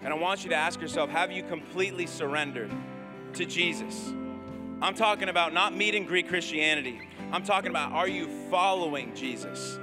And 0.00 0.12
I 0.12 0.16
want 0.16 0.42
you 0.42 0.50
to 0.50 0.56
ask 0.56 0.80
yourself 0.80 1.10
have 1.10 1.30
you 1.30 1.44
completely 1.44 2.08
surrendered 2.08 2.72
to 3.34 3.46
Jesus? 3.46 4.12
I'm 4.82 4.96
talking 4.96 5.28
about 5.28 5.54
not 5.54 5.76
meeting 5.76 6.04
Greek 6.04 6.26
Christianity. 6.26 7.00
I'm 7.30 7.44
talking 7.44 7.70
about 7.70 7.92
are 7.92 8.08
you 8.08 8.26
following 8.50 9.14
Jesus? 9.14 9.78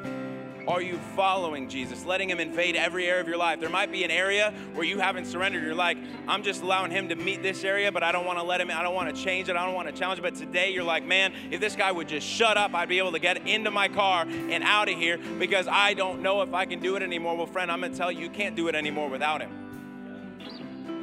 Are 0.67 0.81
you 0.81 0.97
following 1.15 1.67
Jesus, 1.67 2.05
letting 2.05 2.29
Him 2.29 2.39
invade 2.39 2.75
every 2.75 3.05
area 3.05 3.19
of 3.19 3.27
your 3.27 3.37
life? 3.37 3.59
There 3.59 3.69
might 3.69 3.91
be 3.91 4.03
an 4.05 4.11
area 4.11 4.53
where 4.73 4.85
you 4.85 4.97
haven't 4.99 5.25
surrendered. 5.25 5.63
You're 5.63 5.75
like, 5.75 5.97
I'm 6.27 6.41
just 6.41 6.61
allowing 6.61 6.89
Him 6.89 7.09
to 7.09 7.15
meet 7.15 7.43
this 7.43 7.65
area, 7.65 7.91
but 7.91 8.01
I 8.01 8.13
don't 8.13 8.25
want 8.25 8.39
to 8.39 8.43
let 8.43 8.61
Him, 8.61 8.71
I 8.71 8.81
don't 8.81 8.95
want 8.95 9.13
to 9.13 9.21
change 9.21 9.49
it, 9.49 9.57
I 9.57 9.65
don't 9.65 9.75
want 9.75 9.89
to 9.89 9.93
challenge 9.93 10.19
it. 10.19 10.21
But 10.21 10.35
today 10.35 10.71
you're 10.71 10.83
like, 10.83 11.05
man, 11.05 11.33
if 11.51 11.59
this 11.59 11.75
guy 11.75 11.91
would 11.91 12.07
just 12.07 12.25
shut 12.25 12.55
up, 12.55 12.73
I'd 12.73 12.87
be 12.87 12.97
able 12.97 13.11
to 13.11 13.19
get 13.19 13.45
into 13.45 13.71
my 13.71 13.89
car 13.89 14.25
and 14.25 14.63
out 14.63 14.87
of 14.87 14.97
here 14.97 15.17
because 15.37 15.67
I 15.67 15.93
don't 15.95 16.21
know 16.21 16.41
if 16.41 16.53
I 16.53 16.65
can 16.65 16.79
do 16.79 16.95
it 16.95 17.03
anymore. 17.03 17.35
Well, 17.35 17.47
friend, 17.47 17.69
I'm 17.69 17.81
going 17.81 17.91
to 17.91 17.97
tell 17.97 18.11
you, 18.11 18.21
you 18.21 18.29
can't 18.29 18.55
do 18.55 18.69
it 18.69 18.75
anymore 18.75 19.09
without 19.09 19.41
Him. 19.41 19.62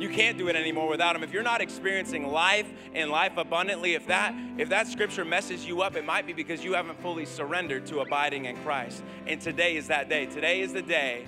You 0.00 0.08
can't 0.08 0.38
do 0.38 0.48
it 0.48 0.56
anymore 0.56 0.88
without 0.88 1.14
him. 1.14 1.22
If 1.22 1.30
you're 1.30 1.42
not 1.42 1.60
experiencing 1.60 2.26
life 2.26 2.66
and 2.94 3.10
life 3.10 3.36
abundantly, 3.36 3.92
if 3.92 4.06
that 4.06 4.34
if 4.56 4.70
that 4.70 4.88
scripture 4.88 5.26
messes 5.26 5.66
you 5.66 5.82
up, 5.82 5.94
it 5.94 6.06
might 6.06 6.26
be 6.26 6.32
because 6.32 6.64
you 6.64 6.72
haven't 6.72 6.98
fully 7.02 7.26
surrendered 7.26 7.84
to 7.86 8.00
abiding 8.00 8.46
in 8.46 8.56
Christ. 8.62 9.04
And 9.26 9.38
today 9.38 9.76
is 9.76 9.88
that 9.88 10.08
day. 10.08 10.24
Today 10.24 10.62
is 10.62 10.72
the 10.72 10.80
day 10.80 11.26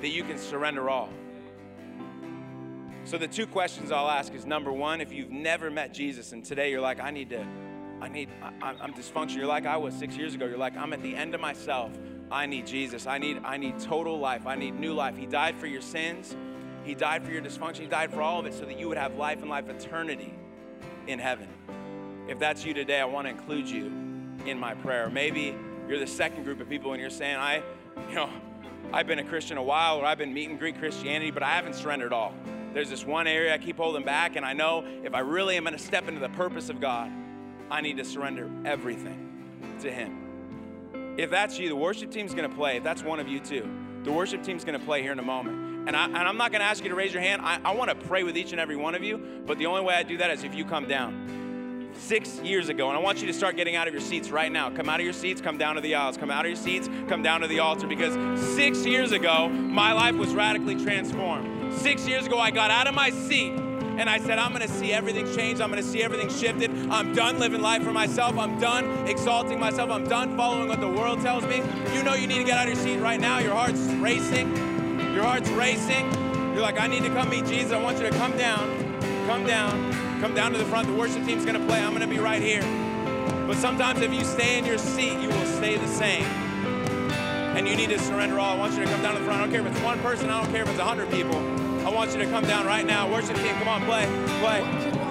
that 0.00 0.08
you 0.08 0.24
can 0.24 0.38
surrender 0.38 0.88
all. 0.88 1.10
So 3.04 3.18
the 3.18 3.28
two 3.28 3.46
questions 3.46 3.92
I'll 3.92 4.08
ask 4.08 4.32
is 4.32 4.46
number 4.46 4.72
1, 4.72 5.02
if 5.02 5.12
you've 5.12 5.30
never 5.30 5.70
met 5.70 5.92
Jesus 5.92 6.32
and 6.32 6.42
today 6.42 6.70
you're 6.70 6.80
like 6.80 7.00
I 7.00 7.10
need 7.10 7.28
to 7.28 7.46
I 8.00 8.08
need 8.08 8.30
I, 8.40 8.74
I'm 8.80 8.94
dysfunctional. 8.94 9.36
You're 9.36 9.46
like 9.46 9.66
I 9.66 9.76
was 9.76 9.92
6 9.94 10.16
years 10.16 10.34
ago. 10.34 10.46
You're 10.46 10.56
like 10.56 10.78
I'm 10.78 10.94
at 10.94 11.02
the 11.02 11.14
end 11.14 11.34
of 11.34 11.42
myself. 11.42 11.92
I 12.30 12.46
need 12.46 12.66
Jesus. 12.66 13.06
I 13.06 13.18
need 13.18 13.42
I 13.44 13.58
need 13.58 13.78
total 13.78 14.18
life. 14.18 14.46
I 14.46 14.54
need 14.54 14.80
new 14.80 14.94
life. 14.94 15.14
He 15.18 15.26
died 15.26 15.58
for 15.58 15.66
your 15.66 15.82
sins. 15.82 16.34
He 16.88 16.94
died 16.94 17.22
for 17.22 17.30
your 17.30 17.42
dysfunction. 17.42 17.80
He 17.80 17.86
died 17.86 18.10
for 18.10 18.22
all 18.22 18.40
of 18.40 18.46
it 18.46 18.54
so 18.54 18.64
that 18.64 18.78
you 18.78 18.88
would 18.88 18.96
have 18.96 19.14
life 19.16 19.42
and 19.42 19.50
life 19.50 19.68
eternity 19.68 20.32
in 21.06 21.18
heaven. 21.18 21.46
If 22.28 22.38
that's 22.38 22.64
you 22.64 22.72
today, 22.72 22.98
I 22.98 23.04
want 23.04 23.26
to 23.26 23.30
include 23.30 23.68
you 23.68 23.92
in 24.46 24.58
my 24.58 24.72
prayer. 24.72 25.10
Maybe 25.10 25.54
you're 25.86 25.98
the 25.98 26.06
second 26.06 26.44
group 26.44 26.62
of 26.62 26.68
people 26.70 26.94
and 26.94 27.00
you're 27.00 27.10
saying, 27.10 27.36
I, 27.36 27.62
you 28.08 28.14
know, 28.14 28.30
I've 28.90 29.06
been 29.06 29.18
a 29.18 29.24
Christian 29.24 29.58
a 29.58 29.62
while 29.62 29.98
or 29.98 30.06
I've 30.06 30.16
been 30.16 30.32
meeting 30.32 30.56
Greek 30.56 30.78
Christianity, 30.78 31.30
but 31.30 31.42
I 31.42 31.50
haven't 31.50 31.74
surrendered 31.74 32.14
all. 32.14 32.32
There's 32.72 32.88
this 32.88 33.04
one 33.04 33.26
area 33.26 33.52
I 33.52 33.58
keep 33.58 33.76
holding 33.76 34.06
back, 34.06 34.36
and 34.36 34.46
I 34.46 34.54
know 34.54 34.82
if 35.04 35.12
I 35.12 35.20
really 35.20 35.58
am 35.58 35.64
going 35.64 35.76
to 35.76 35.82
step 35.82 36.08
into 36.08 36.20
the 36.20 36.30
purpose 36.30 36.70
of 36.70 36.80
God, 36.80 37.12
I 37.70 37.82
need 37.82 37.98
to 37.98 38.04
surrender 38.06 38.50
everything 38.64 39.76
to 39.82 39.92
Him. 39.92 41.16
If 41.18 41.30
that's 41.30 41.58
you, 41.58 41.68
the 41.68 41.76
worship 41.76 42.10
team's 42.10 42.32
going 42.32 42.48
to 42.48 42.56
play. 42.56 42.78
If 42.78 42.82
that's 42.82 43.02
one 43.02 43.20
of 43.20 43.28
you 43.28 43.40
too, 43.40 43.68
the 44.04 44.12
worship 44.12 44.42
team's 44.42 44.64
going 44.64 44.78
to 44.78 44.86
play 44.86 45.02
here 45.02 45.12
in 45.12 45.18
a 45.18 45.22
moment. 45.22 45.67
And, 45.88 45.96
I, 45.96 46.04
and 46.04 46.16
I'm 46.16 46.36
not 46.36 46.52
going 46.52 46.60
to 46.60 46.66
ask 46.66 46.82
you 46.82 46.90
to 46.90 46.94
raise 46.94 47.14
your 47.14 47.22
hand. 47.22 47.40
I, 47.40 47.60
I 47.64 47.74
want 47.74 47.88
to 47.88 47.96
pray 47.96 48.22
with 48.22 48.36
each 48.36 48.52
and 48.52 48.60
every 48.60 48.76
one 48.76 48.94
of 48.94 49.02
you, 49.02 49.40
but 49.46 49.56
the 49.56 49.64
only 49.64 49.80
way 49.80 49.94
I 49.94 50.02
do 50.02 50.18
that 50.18 50.30
is 50.30 50.44
if 50.44 50.54
you 50.54 50.66
come 50.66 50.86
down. 50.86 51.88
Six 51.94 52.38
years 52.40 52.68
ago, 52.68 52.88
and 52.88 52.98
I 52.98 53.00
want 53.00 53.22
you 53.22 53.26
to 53.26 53.32
start 53.32 53.56
getting 53.56 53.74
out 53.74 53.88
of 53.88 53.94
your 53.94 54.02
seats 54.02 54.30
right 54.30 54.52
now. 54.52 54.68
Come 54.68 54.90
out 54.90 55.00
of 55.00 55.04
your 55.04 55.14
seats, 55.14 55.40
come 55.40 55.56
down 55.56 55.76
to 55.76 55.80
the 55.80 55.94
aisles. 55.94 56.18
Come 56.18 56.30
out 56.30 56.44
of 56.44 56.50
your 56.50 56.56
seats, 56.56 56.90
come 57.08 57.22
down 57.22 57.40
to 57.40 57.46
the 57.46 57.60
altar 57.60 57.86
because 57.86 58.12
six 58.54 58.84
years 58.84 59.12
ago, 59.12 59.48
my 59.48 59.94
life 59.94 60.14
was 60.14 60.34
radically 60.34 60.76
transformed. 60.76 61.72
Six 61.72 62.06
years 62.06 62.26
ago, 62.26 62.38
I 62.38 62.50
got 62.50 62.70
out 62.70 62.86
of 62.86 62.94
my 62.94 63.08
seat 63.08 63.52
and 63.52 64.10
I 64.10 64.18
said, 64.18 64.38
I'm 64.38 64.52
to 64.58 64.68
see 64.68 64.92
everything 64.92 65.24
change. 65.34 65.58
I'm 65.58 65.72
to 65.72 65.82
see 65.82 66.02
everything 66.02 66.28
shifted. 66.28 66.70
I'm 66.90 67.14
done 67.14 67.38
living 67.38 67.62
life 67.62 67.82
for 67.82 67.92
myself. 67.92 68.36
I'm 68.36 68.60
done 68.60 69.08
exalting 69.08 69.58
myself. 69.58 69.90
I'm 69.90 70.06
done 70.06 70.36
following 70.36 70.68
what 70.68 70.80
the 70.80 70.90
world 70.90 71.22
tells 71.22 71.46
me. 71.46 71.62
You 71.94 72.02
know 72.02 72.12
you 72.12 72.26
need 72.26 72.40
to 72.40 72.44
get 72.44 72.58
out 72.58 72.68
of 72.68 72.74
your 72.74 72.84
seat 72.84 72.98
right 72.98 73.18
now. 73.18 73.38
Your 73.38 73.54
heart's 73.54 73.80
racing. 73.94 74.77
Your 75.14 75.24
heart's 75.24 75.50
racing. 75.50 76.10
You're 76.52 76.62
like, 76.62 76.80
I 76.80 76.86
need 76.86 77.02
to 77.04 77.08
come 77.10 77.30
meet 77.30 77.46
Jesus. 77.46 77.72
I 77.72 77.80
want 77.80 77.98
you 77.98 78.08
to 78.08 78.16
come 78.16 78.36
down, 78.36 78.68
come 79.26 79.46
down, 79.46 80.20
come 80.20 80.34
down 80.34 80.52
to 80.52 80.58
the 80.58 80.64
front. 80.64 80.88
The 80.88 80.94
worship 80.94 81.24
team's 81.24 81.44
going 81.44 81.60
to 81.60 81.66
play. 81.66 81.80
I'm 81.80 81.90
going 81.90 82.00
to 82.00 82.06
be 82.06 82.18
right 82.18 82.42
here. 82.42 82.62
But 83.46 83.56
sometimes 83.56 84.00
if 84.00 84.12
you 84.12 84.24
stay 84.24 84.58
in 84.58 84.64
your 84.64 84.78
seat, 84.78 85.20
you 85.20 85.28
will 85.28 85.46
stay 85.46 85.76
the 85.76 85.88
same. 85.88 86.24
And 87.56 87.66
you 87.66 87.74
need 87.76 87.88
to 87.90 87.98
surrender 87.98 88.38
all. 88.38 88.56
I 88.56 88.58
want 88.58 88.74
you 88.74 88.84
to 88.84 88.90
come 88.90 89.02
down 89.02 89.14
to 89.14 89.20
the 89.20 89.24
front. 89.24 89.40
I 89.40 89.44
don't 89.44 89.52
care 89.52 89.66
if 89.66 89.72
it's 89.72 89.80
one 89.82 89.98
person. 90.00 90.30
I 90.30 90.42
don't 90.42 90.52
care 90.52 90.62
if 90.62 90.68
it's 90.68 90.78
a 90.78 90.84
hundred 90.84 91.10
people. 91.10 91.36
I 91.86 91.90
want 91.90 92.12
you 92.12 92.18
to 92.18 92.26
come 92.26 92.44
down 92.44 92.66
right 92.66 92.84
now. 92.84 93.10
Worship 93.10 93.36
team, 93.36 93.54
come 93.54 93.68
on, 93.68 93.82
play, 93.84 94.04
play. 94.40 95.07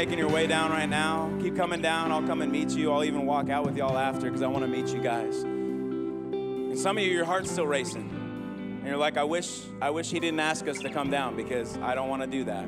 Making 0.00 0.18
your 0.18 0.30
way 0.30 0.46
down 0.46 0.70
right 0.70 0.88
now. 0.88 1.30
Keep 1.42 1.56
coming 1.56 1.82
down. 1.82 2.10
I'll 2.10 2.26
come 2.26 2.40
and 2.40 2.50
meet 2.50 2.70
you. 2.70 2.90
I'll 2.90 3.04
even 3.04 3.26
walk 3.26 3.50
out 3.50 3.66
with 3.66 3.76
y'all 3.76 3.98
after 3.98 4.28
because 4.28 4.40
I 4.40 4.46
want 4.46 4.64
to 4.64 4.66
meet 4.66 4.88
you 4.94 4.98
guys. 4.98 5.42
And 5.42 6.78
some 6.78 6.96
of 6.96 7.04
you, 7.04 7.10
your 7.10 7.26
heart's 7.26 7.50
still 7.50 7.66
racing. 7.66 8.08
And 8.78 8.86
you're 8.86 8.96
like, 8.96 9.18
I 9.18 9.24
wish, 9.24 9.60
I 9.82 9.90
wish 9.90 10.10
he 10.10 10.18
didn't 10.18 10.40
ask 10.40 10.66
us 10.66 10.78
to 10.78 10.88
come 10.88 11.10
down 11.10 11.36
because 11.36 11.76
I 11.82 11.94
don't 11.94 12.08
want 12.08 12.22
to 12.22 12.26
do 12.26 12.44
that. 12.44 12.66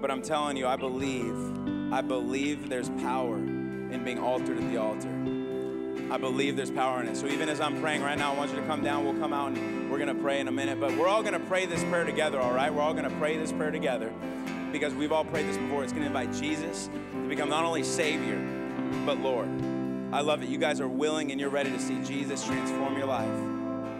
But 0.00 0.10
I'm 0.10 0.22
telling 0.22 0.56
you, 0.56 0.66
I 0.66 0.76
believe, 0.76 1.92
I 1.92 2.00
believe 2.00 2.70
there's 2.70 2.88
power 2.88 3.36
in 3.36 4.00
being 4.02 4.18
altered 4.18 4.56
at 4.56 4.70
the 4.70 4.78
altar. 4.78 5.10
I 6.10 6.16
believe 6.16 6.56
there's 6.56 6.70
power 6.70 7.02
in 7.02 7.08
it. 7.08 7.18
So 7.18 7.26
even 7.26 7.50
as 7.50 7.60
I'm 7.60 7.82
praying 7.82 8.00
right 8.00 8.16
now, 8.16 8.32
I 8.32 8.36
want 8.38 8.50
you 8.50 8.56
to 8.56 8.66
come 8.66 8.82
down. 8.82 9.04
We'll 9.04 9.20
come 9.20 9.34
out 9.34 9.52
and 9.52 9.90
we're 9.90 9.98
going 9.98 10.16
to 10.16 10.22
pray 10.22 10.40
in 10.40 10.48
a 10.48 10.52
minute. 10.52 10.80
But 10.80 10.96
we're 10.96 11.06
all 11.06 11.20
going 11.20 11.34
to 11.34 11.46
pray 11.48 11.66
this 11.66 11.84
prayer 11.84 12.04
together, 12.04 12.40
all 12.40 12.54
right? 12.54 12.72
We're 12.72 12.80
all 12.80 12.94
going 12.94 13.10
to 13.10 13.16
pray 13.18 13.36
this 13.36 13.52
prayer 13.52 13.70
together 13.70 14.10
because 14.72 14.94
we've 14.94 15.12
all 15.12 15.24
prayed 15.24 15.46
this 15.46 15.56
before. 15.56 15.84
It's 15.84 15.92
going 15.92 16.02
to 16.02 16.06
invite 16.06 16.32
Jesus 16.32 16.88
to 17.12 17.28
become 17.28 17.48
not 17.48 17.64
only 17.64 17.82
Savior, 17.82 18.38
but 19.04 19.18
Lord. 19.18 19.48
I 20.12 20.20
love 20.20 20.42
it. 20.42 20.48
You 20.48 20.58
guys 20.58 20.80
are 20.80 20.88
willing 20.88 21.30
and 21.30 21.40
you're 21.40 21.50
ready 21.50 21.70
to 21.70 21.78
see 21.78 22.02
Jesus 22.02 22.44
transform 22.44 22.96
your 22.96 23.06
life. 23.06 23.28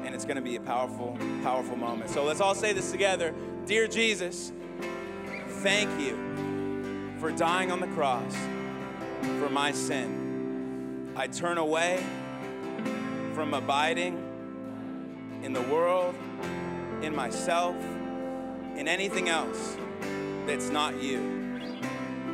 And 0.05 0.15
it's 0.15 0.25
going 0.25 0.37
to 0.37 0.43
be 0.43 0.57
a 0.57 0.61
powerful, 0.61 1.17
powerful 1.43 1.77
moment. 1.77 2.11
So 2.11 2.25
let's 2.25 2.41
all 2.41 2.55
say 2.55 2.73
this 2.73 2.91
together 2.91 3.35
Dear 3.67 3.87
Jesus, 3.87 4.53
thank 5.63 5.89
you 6.01 7.15
for 7.19 7.31
dying 7.31 7.71
on 7.71 7.81
the 7.81 7.87
cross 7.89 8.35
for 9.23 9.49
my 9.51 9.73
sin. 9.73 11.13
I 11.17 11.27
turn 11.27 11.59
away 11.59 12.03
from 13.35 13.55
abiding 13.55 14.27
in 15.43 15.53
the 15.53 15.63
world, 15.63 16.15
in 17.03 17.15
myself, 17.15 17.77
in 18.77 18.89
anything 18.89 19.29
else 19.29 19.77
that's 20.51 20.69
not 20.69 21.01
you. 21.01 21.21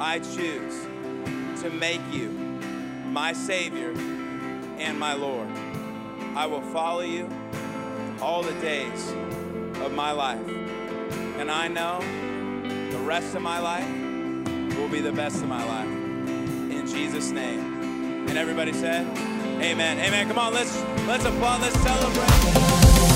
I 0.01 0.21
choose 0.21 0.87
to 1.61 1.69
make 1.69 2.01
you 2.11 2.31
my 3.11 3.35
Savior 3.35 3.91
and 4.79 4.99
my 4.99 5.12
Lord. 5.12 5.47
I 6.35 6.47
will 6.47 6.62
follow 6.62 7.03
you 7.03 7.29
all 8.23 8.43
the 8.43 8.59
days 8.62 9.11
of 9.83 9.93
my 9.93 10.12
life. 10.12 10.41
And 11.37 11.51
I 11.51 11.69
know 11.69 12.01
the 12.91 13.05
rest 13.05 13.35
of 13.35 13.43
my 13.43 13.59
life 13.59 13.87
will 14.79 14.89
be 14.89 15.03
the 15.03 15.12
best 15.12 15.43
of 15.43 15.49
my 15.49 15.62
life. 15.62 15.87
In 15.87 16.87
Jesus' 16.87 17.31
name. 17.33 18.29
And 18.29 18.39
everybody 18.39 18.73
said, 18.73 19.07
Amen. 19.61 19.99
Amen. 19.99 20.27
Come 20.27 20.39
on, 20.39 20.55
let's 20.55 20.83
let's 21.07 21.25
applaud, 21.27 21.61
let's 21.61 21.79
celebrate. 21.83 23.16